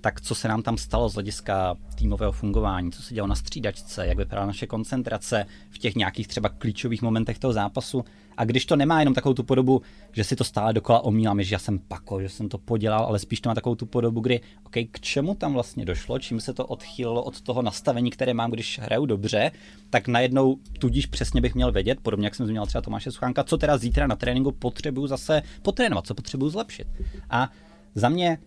tak 0.00 0.20
co 0.20 0.34
se 0.34 0.48
nám 0.48 0.62
tam 0.62 0.78
stalo 0.78 1.08
z 1.08 1.14
hlediska 1.14 1.76
týmového 1.94 2.32
fungování, 2.32 2.92
co 2.92 3.02
se 3.02 3.14
dělo 3.14 3.26
na 3.26 3.34
střídačce, 3.34 4.06
jak 4.06 4.18
vypadala 4.18 4.46
naše 4.46 4.66
koncentrace 4.66 5.46
v 5.70 5.78
těch 5.78 5.94
nějakých 5.94 6.28
třeba 6.28 6.48
klíčových 6.48 7.02
momentech 7.02 7.38
toho 7.38 7.52
zápasu, 7.52 8.04
a 8.36 8.44
když 8.44 8.66
to 8.66 8.76
nemá 8.76 8.98
jenom 8.98 9.14
takovou 9.14 9.34
tu 9.34 9.42
podobu, 9.42 9.82
že 10.12 10.24
si 10.24 10.36
to 10.36 10.44
stále 10.44 10.72
dokola 10.72 11.04
omílám, 11.04 11.42
že 11.42 11.54
já 11.54 11.58
jsem 11.58 11.78
pako, 11.78 12.20
že 12.20 12.28
jsem 12.28 12.48
to 12.48 12.58
podělal, 12.58 13.04
ale 13.04 13.18
spíš 13.18 13.40
to 13.40 13.48
má 13.48 13.54
takovou 13.54 13.74
tu 13.74 13.86
podobu, 13.86 14.20
kdy, 14.20 14.40
OK, 14.64 14.72
k 14.90 15.00
čemu 15.00 15.34
tam 15.34 15.52
vlastně 15.52 15.84
došlo, 15.84 16.18
čím 16.18 16.40
se 16.40 16.52
to 16.52 16.66
odchýlilo 16.66 17.22
od 17.22 17.40
toho 17.40 17.62
nastavení, 17.62 18.10
které 18.10 18.34
mám, 18.34 18.50
když 18.50 18.78
hraju 18.78 19.06
dobře, 19.06 19.50
tak 19.90 20.08
najednou 20.08 20.56
tudíž 20.78 21.06
přesně 21.06 21.40
bych 21.40 21.54
měl 21.54 21.72
vědět, 21.72 21.98
podobně 22.02 22.26
jak 22.26 22.34
jsem 22.34 22.46
zmínil 22.46 22.66
třeba 22.66 22.82
Tomáše 22.82 23.12
Suchánka, 23.12 23.44
co 23.44 23.56
teda 23.56 23.78
zítra 23.78 24.06
na 24.06 24.16
tréninku 24.16 24.52
potřebuju 24.52 25.06
zase 25.06 25.42
potrénovat, 25.62 26.06
co 26.06 26.14
potřebuju 26.14 26.50
zlepšit. 26.50 26.86
A 27.30 27.50
za 27.94 28.08
mě 28.08 28.38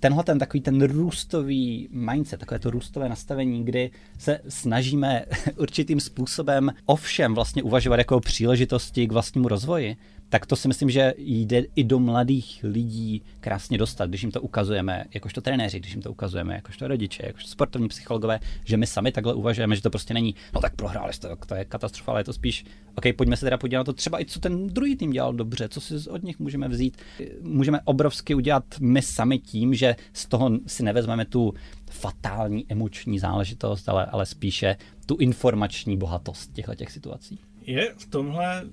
tenhle 0.00 0.24
ten 0.24 0.38
takový 0.38 0.60
ten 0.60 0.82
růstový 0.82 1.88
mindset, 1.90 2.40
takové 2.40 2.58
to 2.58 2.70
růstové 2.70 3.08
nastavení, 3.08 3.64
kdy 3.64 3.90
se 4.18 4.40
snažíme 4.48 5.24
určitým 5.56 6.00
způsobem 6.00 6.70
ovšem 6.86 7.34
vlastně 7.34 7.62
uvažovat 7.62 7.96
jako 7.96 8.20
příležitosti 8.20 9.06
k 9.06 9.12
vlastnímu 9.12 9.48
rozvoji, 9.48 9.96
tak 10.30 10.46
to 10.46 10.56
si 10.56 10.68
myslím, 10.68 10.90
že 10.90 11.14
jde 11.16 11.62
i 11.76 11.84
do 11.84 11.98
mladých 11.98 12.60
lidí 12.68 13.22
krásně 13.40 13.78
dostat, 13.78 14.08
když 14.08 14.22
jim 14.22 14.32
to 14.32 14.40
ukazujeme, 14.40 15.04
jakožto 15.14 15.40
trenéři, 15.40 15.80
když 15.80 15.92
jim 15.92 16.02
to 16.02 16.10
ukazujeme, 16.10 16.54
jakožto 16.54 16.88
rodiče, 16.88 17.22
jakožto 17.26 17.50
sportovní 17.50 17.88
psychologové, 17.88 18.40
že 18.64 18.76
my 18.76 18.86
sami 18.86 19.12
takhle 19.12 19.34
uvažujeme, 19.34 19.76
že 19.76 19.82
to 19.82 19.90
prostě 19.90 20.14
není, 20.14 20.34
no 20.54 20.60
tak 20.60 20.74
prohráli 20.76 21.12
jste, 21.12 21.28
to 21.46 21.54
je 21.54 21.64
katastrofa, 21.64 22.12
ale 22.12 22.20
je 22.20 22.24
to 22.24 22.32
spíš, 22.32 22.64
OK, 22.94 23.16
pojďme 23.16 23.36
se 23.36 23.46
teda 23.46 23.58
podívat 23.58 23.80
na 23.80 23.84
to 23.84 23.92
třeba 23.92 24.20
i 24.20 24.24
co 24.24 24.40
ten 24.40 24.66
druhý 24.66 24.96
tým 24.96 25.10
dělal 25.10 25.32
dobře, 25.32 25.68
co 25.68 25.80
si 25.80 26.10
od 26.10 26.22
nich 26.22 26.38
můžeme 26.38 26.68
vzít. 26.68 26.96
Můžeme 27.40 27.80
obrovsky 27.84 28.34
udělat 28.34 28.64
my 28.80 29.02
sami 29.02 29.38
tím, 29.38 29.74
že 29.74 29.96
z 30.12 30.26
toho 30.26 30.50
si 30.66 30.82
nevezmeme 30.82 31.24
tu 31.24 31.54
fatální 31.90 32.64
emoční 32.68 33.18
záležitost, 33.18 33.88
ale, 33.88 34.06
ale 34.06 34.26
spíše 34.26 34.76
tu 35.06 35.16
informační 35.16 35.96
bohatost 35.96 36.52
těchto 36.52 36.74
těch 36.74 36.90
situací. 36.90 37.38
Je 37.62 37.94
v 37.98 38.06
tomhle 38.06 38.64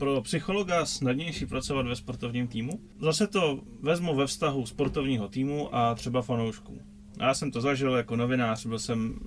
pro 0.00 0.22
psychologa 0.22 0.86
snadnější 0.86 1.46
pracovat 1.46 1.86
ve 1.86 1.96
sportovním 1.96 2.48
týmu? 2.48 2.80
Zase 3.00 3.26
to 3.26 3.60
vezmu 3.80 4.16
ve 4.16 4.26
vztahu 4.26 4.66
sportovního 4.66 5.28
týmu 5.28 5.74
a 5.74 5.94
třeba 5.94 6.22
fanoušků. 6.22 6.80
Já 7.20 7.34
jsem 7.34 7.50
to 7.50 7.60
zažil 7.60 7.94
jako 7.94 8.16
novinář, 8.16 8.66
byl 8.66 8.78
jsem 8.78 9.18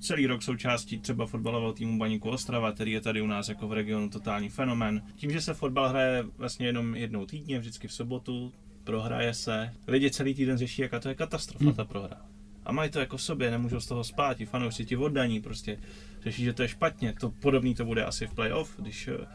celý 0.00 0.26
rok 0.26 0.42
součástí 0.42 0.98
třeba 0.98 1.26
fotbalového 1.26 1.72
týmu 1.72 1.98
Baníku 1.98 2.30
Ostrava, 2.30 2.72
který 2.72 2.92
je 2.92 3.00
tady 3.00 3.20
u 3.20 3.26
nás 3.26 3.48
jako 3.48 3.68
v 3.68 3.72
regionu 3.72 4.10
totální 4.10 4.48
fenomen. 4.48 5.02
Tím, 5.16 5.30
že 5.30 5.40
se 5.40 5.54
fotbal 5.54 5.88
hraje 5.88 6.24
vlastně 6.36 6.66
jenom 6.66 6.94
jednou 6.94 7.26
týdně, 7.26 7.58
vždycky 7.58 7.88
v 7.88 7.92
sobotu, 7.92 8.52
prohraje 8.84 9.34
se. 9.34 9.72
Lidi 9.88 10.10
celý 10.10 10.34
týden 10.34 10.58
řeší, 10.58 10.82
jaká 10.82 11.00
to 11.00 11.08
je 11.08 11.14
katastrofa, 11.14 11.72
ta 11.72 11.84
prohra. 11.84 12.16
A 12.64 12.72
mají 12.72 12.90
to 12.90 13.00
jako 13.00 13.18
sobě, 13.18 13.50
nemůžou 13.50 13.80
z 13.80 13.86
toho 13.86 14.04
spát, 14.04 14.36
ti 14.36 14.46
fanoušci 14.46 14.84
ti 14.84 14.96
oddaní 14.96 15.40
prostě 15.40 15.78
řeší, 16.22 16.44
že 16.44 16.52
to 16.52 16.62
je 16.62 16.68
špatně. 16.68 17.14
To 17.20 17.30
podobný 17.30 17.74
to 17.74 17.84
bude 17.84 18.04
asi 18.04 18.26
v 18.26 18.34
playoff, 18.34 18.80
když 18.80 19.08
eh, 19.08 19.26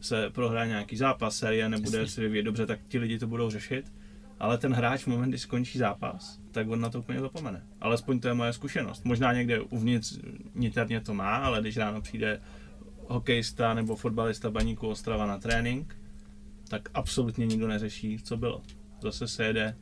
se 0.00 0.30
prohraje 0.30 0.68
nějaký 0.68 0.96
zápas, 0.96 1.36
série 1.36 1.68
nebude 1.68 2.08
si 2.08 2.20
vyvíjet 2.20 2.42
dobře, 2.42 2.66
tak 2.66 2.80
ti 2.88 2.98
lidi 2.98 3.18
to 3.18 3.26
budou 3.26 3.50
řešit. 3.50 3.92
Ale 4.40 4.58
ten 4.58 4.72
hráč 4.72 5.02
v 5.02 5.06
moment, 5.06 5.28
kdy 5.28 5.38
skončí 5.38 5.78
zápas, 5.78 6.38
tak 6.52 6.68
on 6.68 6.80
na 6.80 6.90
to 6.90 6.98
úplně 6.98 7.20
zapomene. 7.20 7.62
Alespoň 7.80 8.20
to 8.20 8.28
je 8.28 8.34
moje 8.34 8.52
zkušenost. 8.52 9.04
Možná 9.04 9.32
někde 9.32 9.60
uvnitř 9.60 10.18
niterně 10.54 11.00
to 11.00 11.14
má, 11.14 11.36
ale 11.36 11.60
když 11.60 11.76
ráno 11.76 12.00
přijde 12.00 12.40
hokejista 13.06 13.74
nebo 13.74 13.96
fotbalista 13.96 14.50
Baníku 14.50 14.88
Ostrava 14.88 15.26
na 15.26 15.38
trénink, 15.38 15.96
tak 16.68 16.88
absolutně 16.94 17.46
nikdo 17.46 17.68
neřeší, 17.68 18.18
co 18.22 18.36
bylo. 18.36 18.62
Zase 19.02 19.28
se 19.28 19.44
jede 19.44 19.76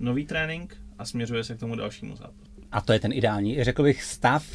nový 0.00 0.26
trénink 0.26 0.76
a 0.98 1.04
směřuje 1.04 1.44
se 1.44 1.54
k 1.54 1.60
tomu 1.60 1.76
dalšímu 1.76 2.16
zápasu. 2.16 2.52
A 2.72 2.80
to 2.80 2.92
je 2.92 3.00
ten 3.00 3.12
ideální, 3.12 3.64
řekl 3.64 3.82
bych, 3.82 4.02
stav. 4.02 4.46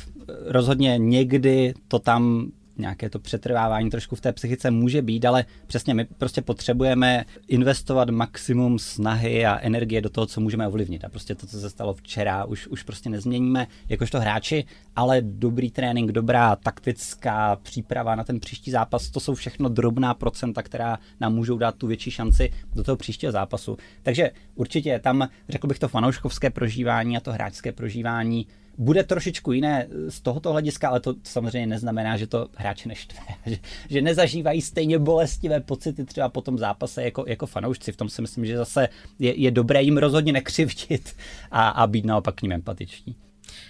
Rozhodně 0.46 0.98
někdy 0.98 1.74
to 1.88 2.00
tam 2.00 2.52
nějaké 2.78 3.10
to 3.10 3.20
přetrvávání 3.20 3.90
trošku 3.90 4.16
v 4.16 4.22
té 4.22 4.34
psychice 4.34 4.72
může 4.72 5.02
být, 5.02 5.26
ale 5.26 5.46
přesně 5.68 5.94
my 5.94 6.06
prostě 6.06 6.42
potřebujeme 6.42 7.26
investovat 7.48 8.10
maximum 8.10 8.80
snahy 8.80 9.46
a 9.46 9.60
energie 9.60 10.02
do 10.02 10.10
toho, 10.10 10.28
co 10.28 10.42
můžeme 10.42 10.68
ovlivnit. 10.68 11.06
A 11.06 11.10
prostě 11.10 11.36
to, 11.36 11.48
co 11.48 11.60
se 11.60 11.70
stalo 11.70 11.94
včera, 11.94 12.46
už, 12.46 12.68
už 12.68 12.84
prostě 12.84 13.10
nezměníme 13.10 13.68
jakožto 13.90 14.20
hráči, 14.20 14.66
ale 14.96 15.22
dobrý 15.22 15.72
trénink, 15.72 16.12
dobrá 16.12 16.56
taktická 16.56 17.56
příprava 17.56 18.16
na 18.16 18.24
ten 18.24 18.40
příští 18.40 18.72
zápas, 18.72 19.10
to 19.10 19.20
jsou 19.20 19.36
všechno 19.36 19.70
drobná 19.70 20.14
procenta, 20.14 20.64
která 20.64 21.00
nám 21.20 21.34
můžou 21.34 21.58
dát 21.58 21.76
tu 21.76 21.88
větší 21.88 22.12
šanci 22.12 22.50
do 22.76 22.84
toho 22.84 22.96
příštího 22.96 23.32
zápasu. 23.32 23.78
Takže 24.04 24.32
určitě 24.56 25.00
tam, 25.00 25.28
řekl 25.50 25.68
bych, 25.68 25.80
to 25.80 25.88
fanouškovské 25.88 26.50
prožívání 26.50 27.18
a 27.18 27.20
to 27.20 27.32
hráčské 27.32 27.72
prožívání 27.72 28.48
bude 28.78 29.04
trošičku 29.04 29.52
jiné 29.52 29.88
z 30.10 30.22
tohoto 30.22 30.52
hlediska, 30.52 30.90
ale 30.90 31.00
to 31.00 31.16
samozřejmě 31.24 31.68
neznamená, 31.68 32.18
že 32.18 32.28
to 32.28 32.48
hráče 32.56 32.90
neštve, 32.90 33.20
že, 33.46 33.58
že 33.90 34.02
nezažívají 34.02 34.62
stejně 34.62 35.00
bolestivé 35.00 35.60
pocity 35.60 36.06
třeba 36.06 36.30
po 36.30 36.42
tom 36.42 36.58
zápase 36.58 37.04
jako, 37.04 37.26
jako 37.28 37.46
fanoušci. 37.46 37.92
V 37.92 37.98
tom 37.98 38.10
si 38.10 38.22
myslím, 38.22 38.46
že 38.46 38.58
zase 38.58 38.90
je, 39.20 39.42
je 39.42 39.52
dobré 39.52 39.84
jim 39.84 39.98
rozhodně 39.98 40.34
nekřivdit 40.34 41.16
a, 41.52 41.70
a 41.70 41.88
být 41.88 42.06
naopak 42.06 42.36
k 42.36 42.42
ním 42.42 42.52
empatiční. 42.52 43.16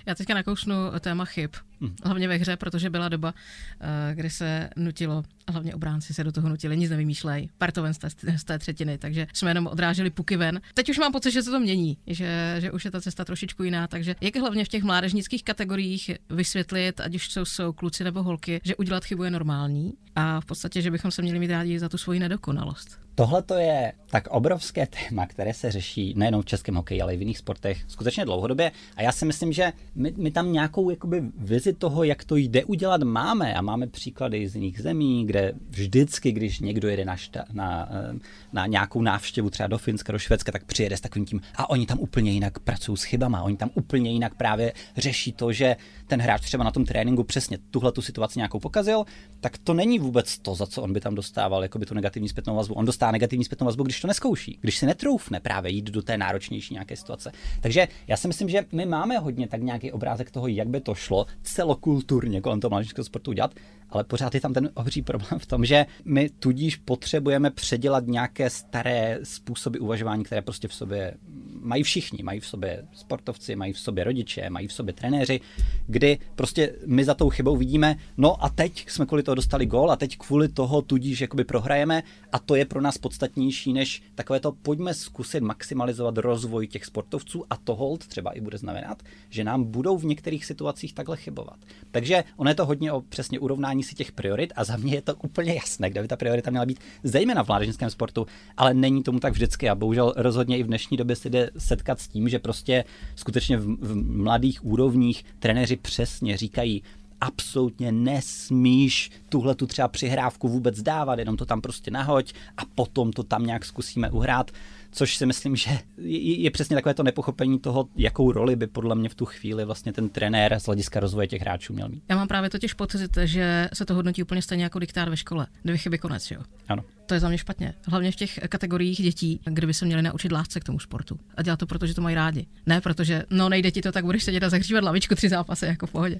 Já 0.05 0.15
teďka 0.15 0.33
nakousnu 0.33 0.75
téma 0.99 1.25
chyb, 1.25 1.51
hm. 1.81 1.95
hlavně 2.03 2.27
ve 2.27 2.35
hře, 2.35 2.57
protože 2.57 2.89
byla 2.89 3.09
doba, 3.09 3.33
eh, 3.81 4.15
kdy 4.15 4.29
se 4.29 4.69
nutilo, 4.75 5.23
hlavně 5.47 5.75
obránci 5.75 6.13
se 6.13 6.23
do 6.23 6.31
toho 6.31 6.49
nutili, 6.49 6.77
nic 6.77 6.89
nevymýšlej, 6.89 7.49
partoven 7.57 7.93
z 7.93 7.97
té, 7.97 8.09
z 8.37 8.43
té 8.43 8.59
třetiny, 8.59 8.97
takže 8.97 9.27
jsme 9.33 9.49
jenom 9.49 9.67
odráželi 9.67 10.09
puky 10.09 10.37
ven. 10.37 10.61
Teď 10.73 10.89
už 10.89 10.97
mám 10.97 11.11
pocit, 11.11 11.31
že 11.31 11.43
se 11.43 11.51
to 11.51 11.59
mění, 11.59 11.97
že, 12.07 12.55
že 12.59 12.71
už 12.71 12.85
je 12.85 12.91
ta 12.91 13.01
cesta 13.01 13.25
trošičku 13.25 13.63
jiná, 13.63 13.87
takže 13.87 14.15
jak 14.21 14.35
hlavně 14.35 14.65
v 14.65 14.67
těch 14.67 14.83
mládežnických 14.83 15.43
kategoriích 15.43 16.11
vysvětlit, 16.29 16.99
ať 16.99 17.15
už 17.15 17.31
jsou, 17.31 17.45
jsou 17.45 17.73
kluci 17.73 18.03
nebo 18.03 18.23
holky, 18.23 18.61
že 18.63 18.75
udělat 18.75 19.05
chybu 19.05 19.23
je 19.23 19.31
normální 19.31 19.93
a 20.15 20.41
v 20.41 20.45
podstatě, 20.45 20.81
že 20.81 20.91
bychom 20.91 21.11
se 21.11 21.21
měli 21.21 21.39
mít 21.39 21.51
rádi 21.51 21.79
za 21.79 21.89
tu 21.89 21.97
svoji 21.97 22.19
nedokonalost. 22.19 23.00
Tohle 23.15 23.41
to 23.41 23.53
je 23.53 23.93
tak 24.11 24.27
obrovské 24.27 24.87
téma, 24.87 25.27
které 25.27 25.53
se 25.53 25.71
řeší 25.71 26.13
nejenom 26.17 26.41
v 26.41 26.45
českém 26.45 26.75
hokeji, 26.75 27.01
ale 27.01 27.13
i 27.13 27.17
v 27.17 27.21
jiných 27.21 27.37
sportech 27.37 27.81
skutečně 27.87 28.25
dlouhodobě. 28.25 28.71
A 28.95 29.01
já 29.01 29.11
si 29.11 29.25
myslím, 29.25 29.53
že 29.53 29.73
my, 29.95 30.13
my 30.17 30.31
tam 30.31 30.51
nějakou 30.53 30.89
jakoby 30.89 31.23
vizi 31.37 31.73
toho, 31.73 32.03
jak 32.03 32.23
to 32.23 32.35
jde 32.35 32.65
udělat, 32.65 33.03
máme. 33.03 33.53
A 33.53 33.61
máme 33.61 33.87
příklady 33.87 34.47
z 34.47 34.55
jiných 34.55 34.81
zemí, 34.81 35.25
kde 35.25 35.53
vždycky, 35.69 36.31
když 36.31 36.59
někdo 36.59 36.87
jede 36.87 37.05
na, 37.05 37.15
šta, 37.15 37.45
na, 37.53 37.89
eh, 37.91 38.19
na 38.53 38.67
nějakou 38.67 39.01
návštěvu 39.01 39.49
třeba 39.49 39.67
do 39.67 39.77
Finska, 39.77 40.11
do 40.11 40.19
Švédska, 40.19 40.51
tak 40.51 40.63
přijede 40.63 40.97
s 40.97 41.01
takovým 41.01 41.25
tím, 41.25 41.41
a 41.55 41.69
oni 41.69 41.85
tam 41.85 41.99
úplně 41.99 42.31
jinak 42.31 42.59
pracují 42.59 42.97
s 42.97 43.03
chybama, 43.03 43.41
oni 43.41 43.57
tam 43.57 43.69
úplně 43.73 44.11
jinak 44.11 44.35
právě 44.35 44.73
řeší 44.97 45.33
to, 45.33 45.51
že 45.51 45.75
ten 46.07 46.21
hráč 46.21 46.41
třeba 46.41 46.63
na 46.63 46.71
tom 46.71 46.85
tréninku 46.85 47.23
přesně 47.23 47.57
tuhle 47.71 47.91
tu 47.91 48.01
situaci 48.01 48.39
nějakou 48.39 48.59
pokazil, 48.59 49.05
tak 49.39 49.57
to 49.57 49.73
není 49.73 49.99
vůbec 49.99 50.37
to, 50.37 50.55
za 50.55 50.65
co 50.65 50.81
on 50.81 50.93
by 50.93 50.99
tam 50.99 51.15
dostával 51.15 51.63
jakoby 51.63 51.85
tu 51.85 51.93
negativní 51.93 52.29
zpětnou 52.29 52.55
vazbu. 52.55 52.73
On 52.73 52.85
dostává 53.01 53.11
negativní 53.11 53.45
zpětnou 53.45 53.65
vazbu, 53.65 53.83
když 53.83 54.01
to 54.01 54.07
neskouší, 54.07 54.57
když 54.61 54.77
si 54.77 54.85
netroufne 54.85 55.39
právě 55.39 55.71
jít 55.71 55.85
do 55.85 56.01
té 56.01 56.17
náročnější 56.17 56.73
nějaké 56.73 56.95
situace. 56.95 57.31
Takže 57.61 57.87
já 58.07 58.17
si 58.17 58.27
myslím, 58.27 58.49
že 58.49 58.65
my 58.71 58.85
máme 58.85 59.17
hodně 59.17 59.47
tak 59.47 59.61
nějaký 59.61 59.91
obrázek 59.91 60.31
toho, 60.31 60.47
jak 60.47 60.67
by 60.67 60.81
to 60.81 60.95
šlo 60.95 61.25
celokulturně 61.41 62.41
kolem 62.41 62.59
toho 62.59 62.69
mládežnického 62.69 63.05
sportu 63.05 63.31
udělat, 63.31 63.53
ale 63.91 64.03
pořád 64.03 64.35
je 64.35 64.41
tam 64.41 64.53
ten 64.53 64.69
obří 64.73 65.01
problém 65.01 65.39
v 65.39 65.45
tom, 65.45 65.65
že 65.65 65.85
my 66.05 66.29
tudíž 66.29 66.75
potřebujeme 66.75 67.51
předělat 67.51 68.07
nějaké 68.07 68.49
staré 68.49 69.19
způsoby 69.23 69.77
uvažování, 69.77 70.23
které 70.23 70.41
prostě 70.41 70.67
v 70.67 70.73
sobě 70.73 71.13
mají 71.61 71.83
všichni. 71.83 72.23
Mají 72.23 72.39
v 72.39 72.47
sobě 72.47 72.85
sportovci, 72.93 73.55
mají 73.55 73.73
v 73.73 73.79
sobě 73.79 74.03
rodiče, 74.03 74.49
mají 74.49 74.67
v 74.67 74.73
sobě 74.73 74.93
trenéři, 74.93 75.39
kdy 75.87 76.17
prostě 76.35 76.75
my 76.85 77.03
za 77.03 77.13
tou 77.13 77.29
chybou 77.29 77.57
vidíme, 77.57 77.95
no 78.17 78.43
a 78.43 78.49
teď 78.49 78.89
jsme 78.89 79.05
kvůli 79.05 79.23
toho 79.23 79.35
dostali 79.35 79.65
gól 79.65 79.91
a 79.91 79.95
teď 79.95 80.17
kvůli 80.17 80.47
toho 80.47 80.81
tudíž 80.81 81.21
jakoby 81.21 81.43
prohrajeme 81.43 82.03
a 82.31 82.39
to 82.39 82.55
je 82.55 82.65
pro 82.65 82.81
nás 82.81 82.97
podstatnější 82.97 83.73
než 83.73 84.03
takové 84.15 84.39
to 84.39 84.51
pojďme 84.51 84.93
zkusit 84.93 85.43
maximalizovat 85.43 86.17
rozvoj 86.17 86.67
těch 86.67 86.85
sportovců 86.85 87.45
a 87.49 87.57
to 87.57 87.75
hold 87.75 88.07
třeba 88.07 88.31
i 88.31 88.41
bude 88.41 88.57
znamenat, 88.57 89.03
že 89.29 89.43
nám 89.43 89.63
budou 89.63 89.97
v 89.97 90.05
některých 90.05 90.45
situacích 90.45 90.93
takhle 90.93 91.17
chybovat. 91.17 91.59
Takže 91.91 92.23
ono 92.37 92.49
je 92.49 92.55
to 92.55 92.65
hodně 92.65 92.91
o 92.91 93.01
přesně 93.01 93.39
urovnání 93.39 93.80
si 93.83 93.95
těch 93.95 94.11
priorit 94.11 94.53
a 94.55 94.63
za 94.63 94.77
mě 94.77 94.93
je 94.93 95.01
to 95.01 95.15
úplně 95.15 95.53
jasné, 95.53 95.89
kde 95.89 96.01
by 96.01 96.07
ta 96.07 96.15
priorita 96.15 96.51
měla 96.51 96.65
být, 96.65 96.79
zejména 97.03 97.43
v 97.43 97.47
mládežnickém 97.47 97.89
sportu, 97.89 98.27
ale 98.57 98.73
není 98.73 99.03
tomu 99.03 99.19
tak 99.19 99.33
vždycky. 99.33 99.69
A 99.69 99.75
bohužel 99.75 100.13
rozhodně 100.17 100.57
i 100.57 100.63
v 100.63 100.67
dnešní 100.67 100.97
době 100.97 101.15
se 101.15 101.29
jde 101.29 101.49
setkat 101.57 101.99
s 101.99 102.07
tím, 102.07 102.29
že 102.29 102.39
prostě 102.39 102.83
skutečně 103.15 103.57
v, 103.57 103.77
v 103.81 104.17
mladých 104.17 104.65
úrovních 104.65 105.25
trenéři 105.39 105.75
přesně 105.75 106.37
říkají, 106.37 106.83
absolutně 107.21 107.91
nesmíš 107.91 109.11
tuhle 109.29 109.55
tu 109.55 109.67
třeba 109.67 109.87
přihrávku 109.87 110.47
vůbec 110.47 110.81
dávat, 110.81 111.19
jenom 111.19 111.37
to 111.37 111.45
tam 111.45 111.61
prostě 111.61 111.91
nahoď 111.91 112.33
a 112.57 112.61
potom 112.75 113.11
to 113.11 113.23
tam 113.23 113.45
nějak 113.45 113.65
zkusíme 113.65 114.09
uhrát 114.11 114.51
což 114.91 115.17
si 115.17 115.25
myslím, 115.25 115.55
že 115.55 115.71
je, 115.97 116.51
přesně 116.51 116.75
takové 116.75 116.93
to 116.93 117.03
nepochopení 117.03 117.59
toho, 117.59 117.87
jakou 117.95 118.31
roli 118.31 118.55
by 118.55 118.67
podle 118.67 118.95
mě 118.95 119.09
v 119.09 119.15
tu 119.15 119.25
chvíli 119.25 119.65
vlastně 119.65 119.93
ten 119.93 120.09
trenér 120.09 120.59
z 120.59 120.65
hlediska 120.65 120.99
rozvoje 120.99 121.27
těch 121.27 121.41
hráčů 121.41 121.73
měl 121.73 121.89
mít. 121.89 122.03
Já 122.09 122.15
mám 122.15 122.27
právě 122.27 122.49
totiž 122.49 122.73
pocit, 122.73 123.17
že 123.23 123.69
se 123.73 123.85
to 123.85 123.93
hodnotí 123.93 124.23
úplně 124.23 124.41
stejně 124.41 124.63
jako 124.63 124.79
diktár 124.79 125.09
ve 125.09 125.17
škole. 125.17 125.47
Dvě 125.65 125.77
chyby 125.77 125.97
konec, 125.97 126.31
jo. 126.31 126.41
Ano. 126.67 126.83
To 127.05 127.13
je 127.13 127.19
za 127.19 127.29
mě 127.29 127.37
špatně. 127.37 127.73
Hlavně 127.87 128.11
v 128.11 128.15
těch 128.15 128.39
kategoriích 128.49 129.01
dětí, 129.01 129.39
kde 129.45 129.67
by 129.67 129.73
se 129.73 129.85
měli 129.85 130.01
naučit 130.01 130.31
lásce 130.31 130.59
k 130.59 130.63
tomu 130.63 130.79
sportu. 130.79 131.19
A 131.35 131.41
dělat 131.41 131.59
to, 131.59 131.65
protože 131.65 131.93
to 131.93 132.01
mají 132.01 132.15
rádi. 132.15 132.45
Ne, 132.65 132.81
protože 132.81 133.23
no 133.29 133.49
nejde 133.49 133.71
ti 133.71 133.81
to, 133.81 133.91
tak 133.91 134.05
budeš 134.05 134.23
sedět 134.23 134.43
a 134.43 134.49
zahřívat 134.49 134.83
lavičku 134.83 135.15
tři 135.15 135.29
zápasy 135.29 135.65
jako 135.65 135.87
v 135.87 135.91
pohodě. 135.91 136.19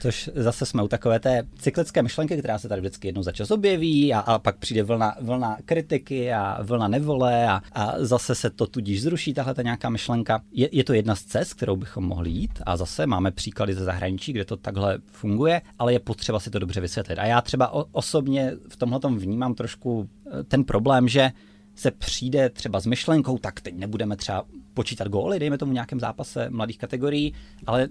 Což 0.00 0.30
zase 0.34 0.66
jsme 0.66 0.82
u 0.82 0.88
takové 0.88 1.20
té 1.20 1.42
cyklické 1.58 2.02
myšlenky, 2.02 2.36
která 2.36 2.58
se 2.58 2.68
tady 2.68 2.80
vždycky 2.80 3.08
jednou 3.08 3.22
za 3.22 3.32
čas 3.32 3.50
objeví 3.50 4.14
a, 4.14 4.18
a 4.20 4.38
pak 4.38 4.56
přijde 4.56 4.82
vlna, 4.82 5.16
vlna 5.20 5.56
kritiky 5.64 6.32
a 6.32 6.62
vlna 6.62 6.88
nevole 6.88 7.48
a, 7.48 7.62
a 7.72 8.03
zase 8.06 8.34
se 8.34 8.50
to 8.50 8.66
tudíž 8.66 9.02
zruší, 9.02 9.34
tahle 9.34 9.54
ta 9.54 9.62
nějaká 9.62 9.88
myšlenka. 9.88 10.42
Je, 10.52 10.68
je 10.72 10.84
to 10.84 10.92
jedna 10.92 11.14
z 11.14 11.22
cest, 11.22 11.54
kterou 11.54 11.76
bychom 11.76 12.04
mohli 12.04 12.30
jít 12.30 12.62
a 12.66 12.76
zase 12.76 13.06
máme 13.06 13.30
příklady 13.30 13.74
ze 13.74 13.84
zahraničí, 13.84 14.32
kde 14.32 14.44
to 14.44 14.56
takhle 14.56 14.98
funguje, 15.06 15.62
ale 15.78 15.92
je 15.92 15.98
potřeba 15.98 16.40
si 16.40 16.50
to 16.50 16.58
dobře 16.58 16.80
vysvětlit. 16.80 17.18
A 17.18 17.24
já 17.24 17.40
třeba 17.40 17.72
o, 17.72 17.84
osobně 17.92 18.52
v 18.68 18.76
tomhle 18.76 19.00
vnímám 19.16 19.54
trošku 19.54 20.08
eh, 20.26 20.44
ten 20.44 20.64
problém, 20.64 21.08
že 21.08 21.32
se 21.74 21.90
přijde 21.90 22.50
třeba 22.50 22.80
s 22.80 22.86
myšlenkou, 22.86 23.38
tak 23.38 23.60
teď 23.60 23.74
nebudeme 23.74 24.16
třeba 24.16 24.44
počítat 24.74 25.08
góly, 25.08 25.38
dejme 25.38 25.58
tomu 25.58 25.70
v 25.70 25.74
nějakém 25.74 26.00
zápase 26.00 26.50
mladých 26.50 26.78
kategorií, 26.78 27.34
ale 27.66 27.88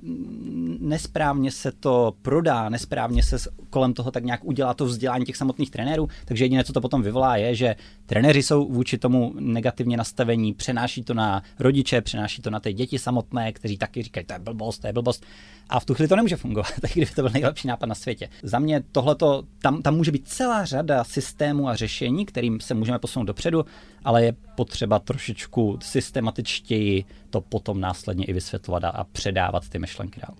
nesprávně 0.79 1.51
se 1.51 1.71
to 1.71 2.13
prodá, 2.21 2.69
nesprávně 2.69 3.23
se 3.23 3.37
kolem 3.69 3.93
toho 3.93 4.11
tak 4.11 4.23
nějak 4.23 4.43
udělá 4.43 4.73
to 4.73 4.85
vzdělání 4.85 5.25
těch 5.25 5.37
samotných 5.37 5.71
trenérů, 5.71 6.07
takže 6.25 6.45
jediné, 6.45 6.63
co 6.63 6.73
to 6.73 6.81
potom 6.81 7.01
vyvolá, 7.01 7.35
je, 7.35 7.55
že 7.55 7.75
trenéři 8.05 8.43
jsou 8.43 8.67
vůči 8.67 8.97
tomu 8.97 9.33
negativně 9.39 9.97
nastavení, 9.97 10.53
přenáší 10.53 11.03
to 11.03 11.13
na 11.13 11.43
rodiče, 11.59 12.01
přenáší 12.01 12.41
to 12.41 12.49
na 12.49 12.59
ty 12.59 12.73
děti 12.73 12.99
samotné, 12.99 13.53
kteří 13.53 13.77
taky 13.77 14.03
říkají, 14.03 14.25
to 14.25 14.33
je 14.33 14.39
blbost, 14.39 14.79
to 14.79 14.87
je 14.87 14.93
blbost. 14.93 15.25
A 15.69 15.79
v 15.79 15.85
tu 15.85 15.93
chvíli 15.93 16.07
to 16.07 16.15
nemůže 16.15 16.35
fungovat, 16.35 16.73
tak 16.81 16.91
kdyby 16.91 17.11
to 17.15 17.21
byl 17.21 17.31
nejlepší 17.31 17.67
nápad 17.67 17.85
na 17.85 17.95
světě. 17.95 18.29
Za 18.43 18.59
mě 18.59 18.83
tohleto, 18.91 19.43
tam, 19.61 19.81
tam 19.81 19.95
může 19.95 20.11
být 20.11 20.27
celá 20.27 20.65
řada 20.65 21.03
systémů 21.03 21.69
a 21.69 21.75
řešení, 21.75 22.25
kterým 22.25 22.59
se 22.59 22.73
můžeme 22.73 22.99
posunout 22.99 23.25
dopředu, 23.25 23.65
ale 24.03 24.23
je 24.23 24.33
potřeba 24.55 24.99
trošičku 24.99 25.77
systematičtěji 26.73 27.05
to 27.29 27.41
potom 27.41 27.81
následně 27.81 28.25
i 28.25 28.33
vysvětlovat 28.33 28.83
a 28.83 29.03
předávat 29.03 29.69
ty 29.69 29.79
myšlenky 29.79 30.21
dál. 30.21 30.35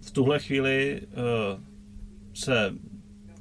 V 0.00 0.10
tuhle 0.10 0.38
chvíli 0.38 1.00
uh, 1.06 1.62
se 2.34 2.74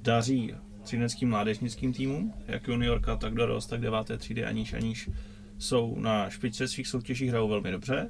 daří 0.01 0.53
třineckým 0.83 1.29
mládežnickým 1.29 1.93
týmům, 1.93 2.33
jak 2.47 2.67
juniorka, 2.67 3.15
tak 3.15 3.33
dorost, 3.33 3.67
tak 3.67 3.81
deváté 3.81 4.17
třídy, 4.17 4.45
aniž, 4.45 4.73
aniž 4.73 5.10
jsou 5.57 5.99
na 5.99 6.29
špičce 6.29 6.67
svých 6.67 6.88
soutěží, 6.88 7.29
hrajou 7.29 7.47
velmi 7.47 7.71
dobře. 7.71 8.10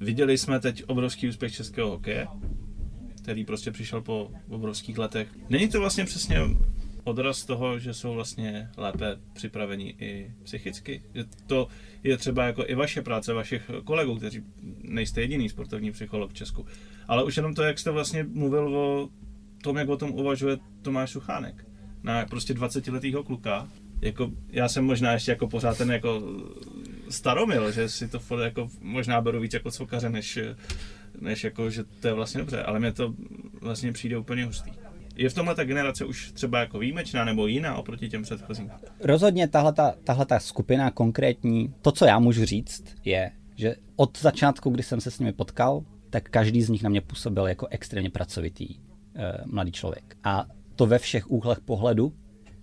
Viděli 0.00 0.38
jsme 0.38 0.60
teď 0.60 0.84
obrovský 0.86 1.28
úspěch 1.28 1.54
českého 1.54 1.90
hokeje, 1.90 2.26
který 3.22 3.44
prostě 3.44 3.70
přišel 3.70 4.00
po 4.00 4.30
obrovských 4.48 4.98
letech. 4.98 5.28
Není 5.48 5.68
to 5.68 5.80
vlastně 5.80 6.04
přesně 6.04 6.40
odraz 7.04 7.44
toho, 7.44 7.78
že 7.78 7.94
jsou 7.94 8.14
vlastně 8.14 8.68
lépe 8.76 9.16
připraveni 9.32 9.94
i 9.98 10.32
psychicky? 10.42 11.02
Že 11.14 11.24
to 11.46 11.68
je 12.02 12.16
třeba 12.16 12.46
jako 12.46 12.64
i 12.66 12.74
vaše 12.74 13.02
práce, 13.02 13.32
vašich 13.32 13.70
kolegů, 13.84 14.16
kteří 14.16 14.42
nejste 14.82 15.20
jediný 15.20 15.48
sportovní 15.48 15.92
psycholog 15.92 16.30
v 16.30 16.34
Česku. 16.34 16.66
Ale 17.08 17.24
už 17.24 17.36
jenom 17.36 17.54
to, 17.54 17.62
jak 17.62 17.78
jste 17.78 17.90
vlastně 17.90 18.24
mluvil 18.24 18.76
o 18.78 19.08
tom, 19.62 19.76
jak 19.76 19.88
o 19.88 19.96
tom 19.96 20.10
uvažuje 20.10 20.58
Tomáš 20.82 21.10
Suchánek. 21.10 21.66
Na 22.02 22.24
prostě 22.24 22.54
20-letýho 22.54 23.24
kluka, 23.24 23.68
jako, 24.00 24.30
já 24.48 24.68
jsem 24.68 24.84
možná 24.84 25.12
ještě 25.12 25.30
jako 25.30 25.48
pořád 25.48 25.78
ten 25.78 25.90
jako 25.90 26.22
staromil, 27.10 27.72
že 27.72 27.88
si 27.88 28.08
to 28.08 28.38
jako 28.38 28.68
možná 28.80 29.20
beru 29.20 29.40
víc 29.40 29.54
jako 29.54 29.70
cvokaře, 29.70 30.10
než, 30.10 30.38
než 31.20 31.44
jako, 31.44 31.70
že 31.70 31.84
to 31.84 32.08
je 32.08 32.14
vlastně 32.14 32.38
dobře, 32.38 32.62
ale 32.62 32.80
mě 32.80 32.92
to 32.92 33.14
vlastně 33.60 33.92
přijde 33.92 34.18
úplně 34.18 34.44
hustý. 34.44 34.70
Je 35.16 35.28
v 35.28 35.34
tomhle 35.34 35.54
ta 35.54 35.64
generace 35.64 36.04
už 36.04 36.32
třeba 36.32 36.60
jako 36.60 36.78
výjimečná 36.78 37.24
nebo 37.24 37.46
jiná 37.46 37.76
oproti 37.76 38.08
těm 38.08 38.22
předchozím? 38.22 38.70
Rozhodně 39.00 39.48
tahle 39.48 40.26
ta 40.26 40.38
skupina 40.38 40.90
konkrétní, 40.90 41.74
to, 41.82 41.92
co 41.92 42.04
já 42.04 42.18
můžu 42.18 42.44
říct, 42.44 42.84
je, 43.04 43.30
že 43.56 43.74
od 43.96 44.18
začátku, 44.18 44.70
kdy 44.70 44.82
jsem 44.82 45.00
se 45.00 45.10
s 45.10 45.18
nimi 45.18 45.32
potkal, 45.32 45.84
tak 46.10 46.28
každý 46.28 46.62
z 46.62 46.68
nich 46.68 46.82
na 46.82 46.90
mě 46.90 47.00
působil 47.00 47.46
jako 47.46 47.66
extrémně 47.66 48.10
pracovitý 48.10 48.74
e, 48.74 48.78
mladý 49.46 49.72
člověk. 49.72 50.16
A 50.24 50.46
to 50.76 50.86
ve 50.86 50.98
všech 50.98 51.30
úhlech 51.30 51.60
pohledu, 51.60 52.12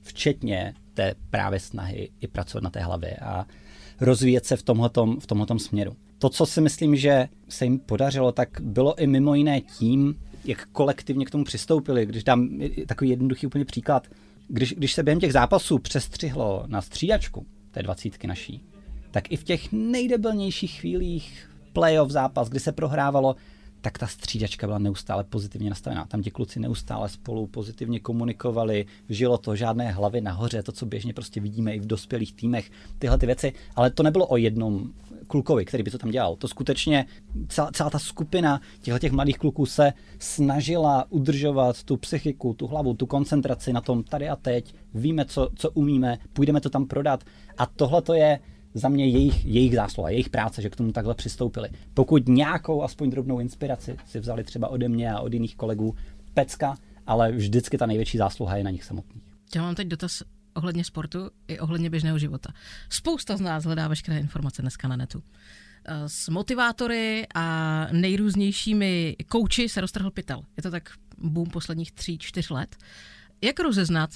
včetně 0.02 0.74
té 0.94 1.16
právě 1.30 1.60
snahy 1.60 2.10
i 2.20 2.28
pracovat 2.28 2.64
na 2.64 2.70
té 2.70 2.80
hlavě 2.80 3.18
a 3.22 3.46
rozvíjet 4.02 4.46
se 4.46 4.58
v 4.58 4.64
tomhletom, 4.64 5.20
v 5.20 5.28
tomhletom 5.28 5.60
směru. 5.60 5.96
To, 6.20 6.30
co 6.30 6.46
si 6.46 6.62
myslím, 6.62 6.96
že 6.96 7.30
se 7.50 7.66
jim 7.66 7.80
podařilo, 7.80 8.32
tak 8.32 8.50
bylo 8.62 9.00
i 9.00 9.08
mimo 9.08 9.36
jiné 9.36 9.62
tím, 9.62 10.16
jak 10.46 10.68
kolektivně 10.72 11.26
k 11.26 11.32
tomu 11.32 11.44
přistoupili. 11.44 12.06
Když 12.06 12.24
dám 12.24 12.50
takový 12.88 13.10
jednoduchý 13.10 13.48
úplně 13.48 13.66
příklad, 13.66 14.08
když, 14.48 14.74
když 14.74 14.94
se 14.94 15.04
během 15.04 15.20
těch 15.20 15.34
zápasů 15.34 15.80
přestřihlo 15.80 16.64
na 16.68 16.82
střídačku 16.82 17.46
té 17.72 17.84
dvacítky 17.84 18.28
naší, 18.28 18.64
tak 19.12 19.32
i 19.32 19.38
v 19.38 19.44
těch 19.44 19.72
nejdebilnějších 19.72 20.80
chvílích 20.80 21.50
playoff 21.74 22.12
zápas, 22.12 22.50
kdy 22.50 22.60
se 22.60 22.72
prohrávalo, 22.72 23.36
tak 23.82 23.98
ta 23.98 24.08
střídačka 24.08 24.68
byla 24.68 24.80
neustále 24.80 25.24
pozitivně 25.24 25.70
nastavená. 25.70 26.06
Tam 26.06 26.22
ti 26.22 26.32
kluci 26.32 26.60
neustále 26.60 27.10
spolu 27.10 27.48
pozitivně 27.48 28.00
komunikovali, 28.00 28.86
žilo 29.10 29.38
to 29.38 29.56
žádné 29.56 29.92
hlavy 29.92 30.22
nahoře, 30.22 30.64
to, 30.64 30.72
co 30.72 30.86
běžně 30.86 31.14
prostě 31.14 31.42
vidíme 31.42 31.76
i 31.76 31.80
v 31.80 31.86
dospělých 31.86 32.34
týmech, 32.34 32.72
tyhle 33.00 33.18
ty 33.18 33.26
věci, 33.26 33.54
ale 33.76 33.92
to 33.92 34.04
nebylo 34.04 34.28
o 34.28 34.38
jednom 34.38 34.94
klukovi, 35.28 35.66
který 35.66 35.84
by 35.84 35.92
to 35.92 35.98
tam 35.98 36.12
dělal. 36.12 36.36
To 36.36 36.48
skutečně 36.48 37.06
celá, 37.48 37.72
celá 37.72 37.90
ta 37.90 38.00
skupina 38.00 38.62
těchto 38.82 39.00
těch 39.00 39.12
mladých 39.12 39.38
kluků 39.38 39.66
se 39.66 39.94
snažila 40.20 41.06
udržovat 41.10 41.84
tu 41.84 41.98
psychiku, 41.98 42.54
tu 42.54 42.68
hlavu, 42.68 42.94
tu 42.94 43.06
koncentraci 43.06 43.74
na 43.74 43.82
tom 43.82 44.04
tady 44.04 44.30
a 44.30 44.36
teď, 44.36 44.74
víme, 44.94 45.26
co, 45.26 45.50
co 45.56 45.72
umíme, 45.72 46.18
půjdeme 46.34 46.62
to 46.62 46.70
tam 46.70 46.86
prodat. 46.86 47.24
A 47.58 47.66
tohle 47.66 48.02
to 48.02 48.14
je 48.14 48.40
za 48.78 48.90
mě 48.90 49.08
jejich, 49.08 49.46
jejich 49.46 49.76
zásluha, 49.76 50.10
jejich 50.10 50.30
práce, 50.30 50.62
že 50.62 50.70
k 50.70 50.76
tomu 50.76 50.92
takhle 50.92 51.16
přistoupili. 51.16 51.70
Pokud 51.94 52.28
nějakou 52.28 52.84
aspoň 52.84 53.10
drobnou 53.10 53.40
inspiraci 53.40 53.98
si 54.06 54.20
vzali 54.20 54.44
třeba 54.44 54.68
ode 54.68 54.90
mě 54.90 55.12
a 55.12 55.20
od 55.20 55.34
jiných 55.34 55.56
kolegů, 55.56 55.96
pecka, 56.34 56.78
ale 57.08 57.32
vždycky 57.32 57.78
ta 57.78 57.86
největší 57.86 58.18
zásluha 58.18 58.58
je 58.58 58.64
na 58.64 58.70
nich 58.70 58.84
samotných. 58.84 59.24
Já 59.56 59.62
mám 59.62 59.76
teď 59.76 59.88
dotaz 59.88 60.24
ohledně 60.54 60.84
sportu 60.84 61.30
i 61.48 61.60
ohledně 61.60 61.90
běžného 61.90 62.20
života. 62.20 62.54
Spousta 62.90 63.38
z 63.38 63.42
nás 63.42 63.64
hledá 63.64 63.88
veškeré 63.88 64.20
informace 64.20 64.62
dneska 64.62 64.88
na 64.88 64.96
netu. 64.96 65.24
S 66.08 66.30
motivátory 66.30 67.28
a 67.36 67.88
nejrůznějšími 67.92 69.16
kouči 69.28 69.70
se 69.70 69.82
roztrhl 69.82 70.12
pytel. 70.12 70.42
Je 70.58 70.64
to 70.64 70.72
tak 70.72 70.90
boom 71.18 71.50
posledních 71.50 71.92
tří, 71.92 72.18
čtyř 72.18 72.50
let. 72.50 72.76
Jak 73.42 73.60
rozeznat 73.60 74.10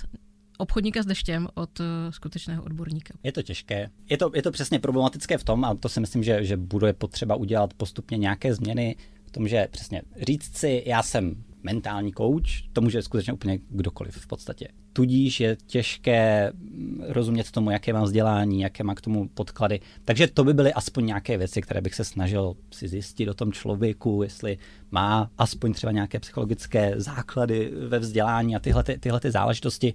obchodníka 0.62 1.03
s 1.03 1.05
deštěm 1.05 1.47
od 1.53 1.80
uh, 1.80 1.86
skutečného 2.09 2.64
odborníka. 2.64 3.14
Je 3.24 3.32
to 3.32 3.41
těžké. 3.41 3.89
Je 4.09 4.18
to, 4.18 4.32
je 4.34 4.41
to 4.41 4.51
přesně 4.51 4.80
problematické 4.80 5.38
v 5.38 5.43
tom, 5.43 5.66
a 5.66 5.76
to 5.76 5.89
si 5.89 5.99
myslím, 5.99 6.24
že, 6.24 6.45
že 6.45 6.57
bude 6.57 6.93
potřeba 6.93 7.36
udělat 7.36 7.74
postupně 7.74 8.18
nějaké 8.18 8.53
změny 8.53 8.95
v 9.26 9.32
tom, 9.32 9.47
že 9.47 9.68
přesně 9.72 10.01
říct 10.28 10.57
si, 10.57 10.84
já 10.86 11.03
jsem 11.03 11.43
mentální 11.64 12.12
coach, 12.12 12.70
to 12.74 12.82
může 12.82 13.01
skutečně 13.01 13.34
úplně 13.34 13.59
kdokoliv 13.70 14.16
v 14.16 14.28
podstatě. 14.28 14.68
Tudíž 14.93 15.39
je 15.39 15.57
těžké 15.66 16.51
mm, 16.53 17.03
rozumět 17.07 17.51
tomu, 17.51 17.72
jaké 17.72 17.93
mám 17.93 18.03
vzdělání, 18.03 18.62
jaké 18.62 18.84
má 18.84 18.95
k 18.95 19.01
tomu 19.01 19.30
podklady. 19.30 19.80
Takže 20.05 20.28
to 20.28 20.43
by 20.43 20.53
byly 20.53 20.74
aspoň 20.74 21.05
nějaké 21.05 21.38
věci, 21.38 21.62
které 21.62 21.82
bych 21.82 21.95
se 21.95 22.03
snažil 22.03 22.53
si 22.74 22.88
zjistit 22.88 23.30
o 23.30 23.34
tom 23.34 23.51
člověku, 23.51 24.24
jestli 24.24 24.57
má 24.91 25.32
aspoň 25.38 25.74
třeba 25.74 25.91
nějaké 25.91 26.20
psychologické 26.20 26.93
základy 26.95 27.72
ve 27.88 27.99
vzdělání 27.99 28.55
a 28.55 28.59
tyhle, 28.59 28.84
ty, 28.84 28.97
tyhle 28.97 29.20
ty 29.20 29.32
záležitosti 29.32 29.93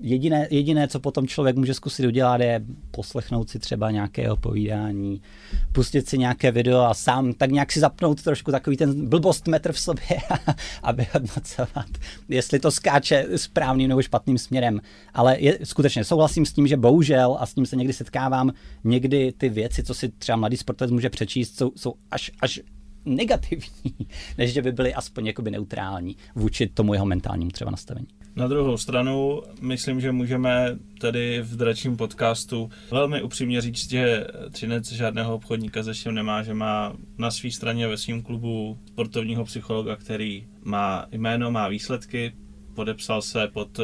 jediné, 0.00 0.48
jediné, 0.50 0.88
co 0.88 1.00
potom 1.00 1.26
člověk 1.26 1.56
může 1.56 1.74
zkusit 1.74 2.06
udělat, 2.06 2.40
je 2.40 2.60
poslechnout 2.90 3.50
si 3.50 3.58
třeba 3.58 3.90
nějakého 3.90 4.36
povídání, 4.36 5.22
pustit 5.72 6.08
si 6.08 6.18
nějaké 6.18 6.50
video 6.50 6.80
a 6.80 6.94
sám 6.94 7.32
tak 7.32 7.50
nějak 7.50 7.72
si 7.72 7.80
zapnout 7.80 8.22
trošku 8.22 8.50
takový 8.50 8.76
ten 8.76 9.08
blbost 9.08 9.48
metr 9.48 9.72
v 9.72 9.80
sobě, 9.80 10.18
aby 10.82 11.06
hodnocovat, 11.12 11.86
jestli 12.28 12.58
to 12.58 12.70
skáče 12.70 13.26
správným 13.36 13.88
nebo 13.88 14.02
špatným 14.02 14.38
směrem. 14.38 14.80
Ale 15.14 15.40
je, 15.40 15.58
skutečně 15.64 16.04
souhlasím 16.04 16.46
s 16.46 16.52
tím, 16.52 16.66
že 16.66 16.76
bohužel, 16.76 17.36
a 17.40 17.46
s 17.46 17.54
tím 17.54 17.66
se 17.66 17.76
někdy 17.76 17.92
setkávám, 17.92 18.52
někdy 18.84 19.32
ty 19.32 19.48
věci, 19.48 19.82
co 19.82 19.94
si 19.94 20.08
třeba 20.08 20.36
mladý 20.36 20.56
sportovec 20.56 20.90
může 20.90 21.10
přečíst, 21.10 21.56
jsou, 21.58 21.72
jsou 21.76 21.94
až, 22.10 22.30
až 22.40 22.60
negativní, 23.04 23.94
než 24.38 24.52
že 24.52 24.62
by 24.62 24.72
byly 24.72 24.94
aspoň 24.94 25.26
jakoby 25.26 25.50
neutrální 25.50 26.16
vůči 26.34 26.66
tomu 26.66 26.94
jeho 26.94 27.06
mentálnímu 27.06 27.50
třeba 27.50 27.70
nastavení. 27.70 28.06
Na 28.36 28.48
druhou 28.48 28.76
stranu, 28.76 29.42
myslím, 29.60 30.00
že 30.00 30.12
můžeme 30.12 30.78
tady 31.00 31.42
v 31.42 31.56
dračním 31.56 31.96
podcastu 31.96 32.70
velmi 32.90 33.22
upřímně 33.22 33.60
říct, 33.60 33.90
že 33.90 34.26
Třinec 34.50 34.92
žádného 34.92 35.34
obchodníka 35.34 35.82
všem 35.92 36.14
nemá, 36.14 36.42
že 36.42 36.54
má 36.54 36.92
na 37.18 37.30
své 37.30 37.50
straně 37.50 37.88
ve 37.88 37.96
svém 37.96 38.22
klubu 38.22 38.78
sportovního 38.86 39.44
psychologa, 39.44 39.96
který 39.96 40.46
má 40.64 41.06
jméno, 41.12 41.50
má 41.50 41.68
výsledky, 41.68 42.32
podepsal 42.74 43.22
se 43.22 43.48
pod 43.52 43.80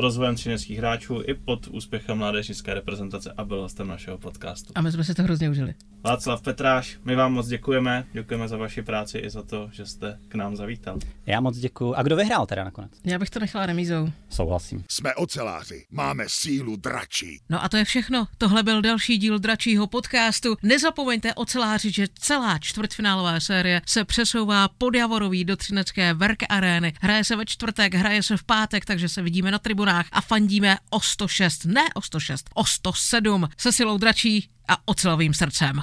rozvojem 0.00 0.34
třineckých 0.34 0.78
hráčů 0.78 1.22
i 1.26 1.34
pod 1.34 1.66
úspěchem 1.66 2.18
mládežnické 2.18 2.74
reprezentace 2.74 3.32
a 3.36 3.44
byl 3.44 3.60
hostem 3.60 3.88
našeho 3.88 4.18
podcastu. 4.18 4.72
A 4.74 4.80
my 4.80 4.92
jsme 4.92 5.04
se 5.04 5.14
to 5.14 5.22
hrozně 5.22 5.50
užili. 5.50 5.74
Václav 6.04 6.42
Petráš, 6.42 6.98
my 7.04 7.16
vám 7.16 7.32
moc 7.32 7.48
děkujeme, 7.48 8.04
děkujeme 8.12 8.48
za 8.48 8.56
vaši 8.56 8.82
práci 8.82 9.18
i 9.18 9.30
za 9.30 9.42
to, 9.42 9.68
že 9.72 9.86
jste 9.86 10.18
k 10.28 10.34
nám 10.34 10.56
zavítal. 10.56 10.98
Já 11.26 11.40
moc 11.40 11.58
děkuji. 11.58 11.94
A 11.94 12.02
kdo 12.02 12.16
vyhrál 12.16 12.46
teda 12.46 12.64
nakonec? 12.64 12.92
Já 13.04 13.18
bych 13.18 13.30
to 13.30 13.40
nechala 13.40 13.66
remízou. 13.66 14.08
Souhlasím. 14.28 14.84
Jsme 14.88 15.14
oceláři, 15.14 15.86
máme 15.90 16.24
sílu 16.28 16.76
dračí. 16.76 17.40
No 17.48 17.64
a 17.64 17.68
to 17.68 17.76
je 17.76 17.84
všechno. 17.84 18.26
Tohle 18.38 18.62
byl 18.62 18.82
další 18.82 19.18
díl 19.18 19.38
dračího 19.38 19.86
podcastu. 19.86 20.56
Nezapomeňte 20.62 21.34
oceláři, 21.34 21.90
že 21.92 22.06
celá 22.14 22.58
čtvrtfinálová 22.58 23.40
série 23.40 23.82
se 23.86 24.04
přesouvá 24.04 24.68
pod 24.68 24.94
Javorový 24.94 25.44
do 25.44 25.56
Třinecké 25.56 26.14
Verk 26.14 26.42
Arény. 26.48 26.92
Hraje 27.00 27.24
se 27.24 27.36
ve 27.36 27.46
čtvrtek, 27.46 27.94
hraje 27.94 28.22
se 28.22 28.36
v 28.36 28.44
pátek, 28.44 28.84
takže 28.84 29.08
se 29.08 29.22
vidíme 29.22 29.50
na 29.50 29.58
tribunách 29.58 29.89
a 30.12 30.20
fandíme 30.20 30.78
o 30.90 31.00
106, 31.00 31.64
ne 31.64 31.84
o 31.94 32.02
106, 32.02 32.46
o 32.54 32.64
107 32.64 33.48
se 33.56 33.72
silou 33.72 33.98
dračí 33.98 34.50
a 34.68 34.78
ocelovým 34.86 35.34
srdcem. 35.34 35.82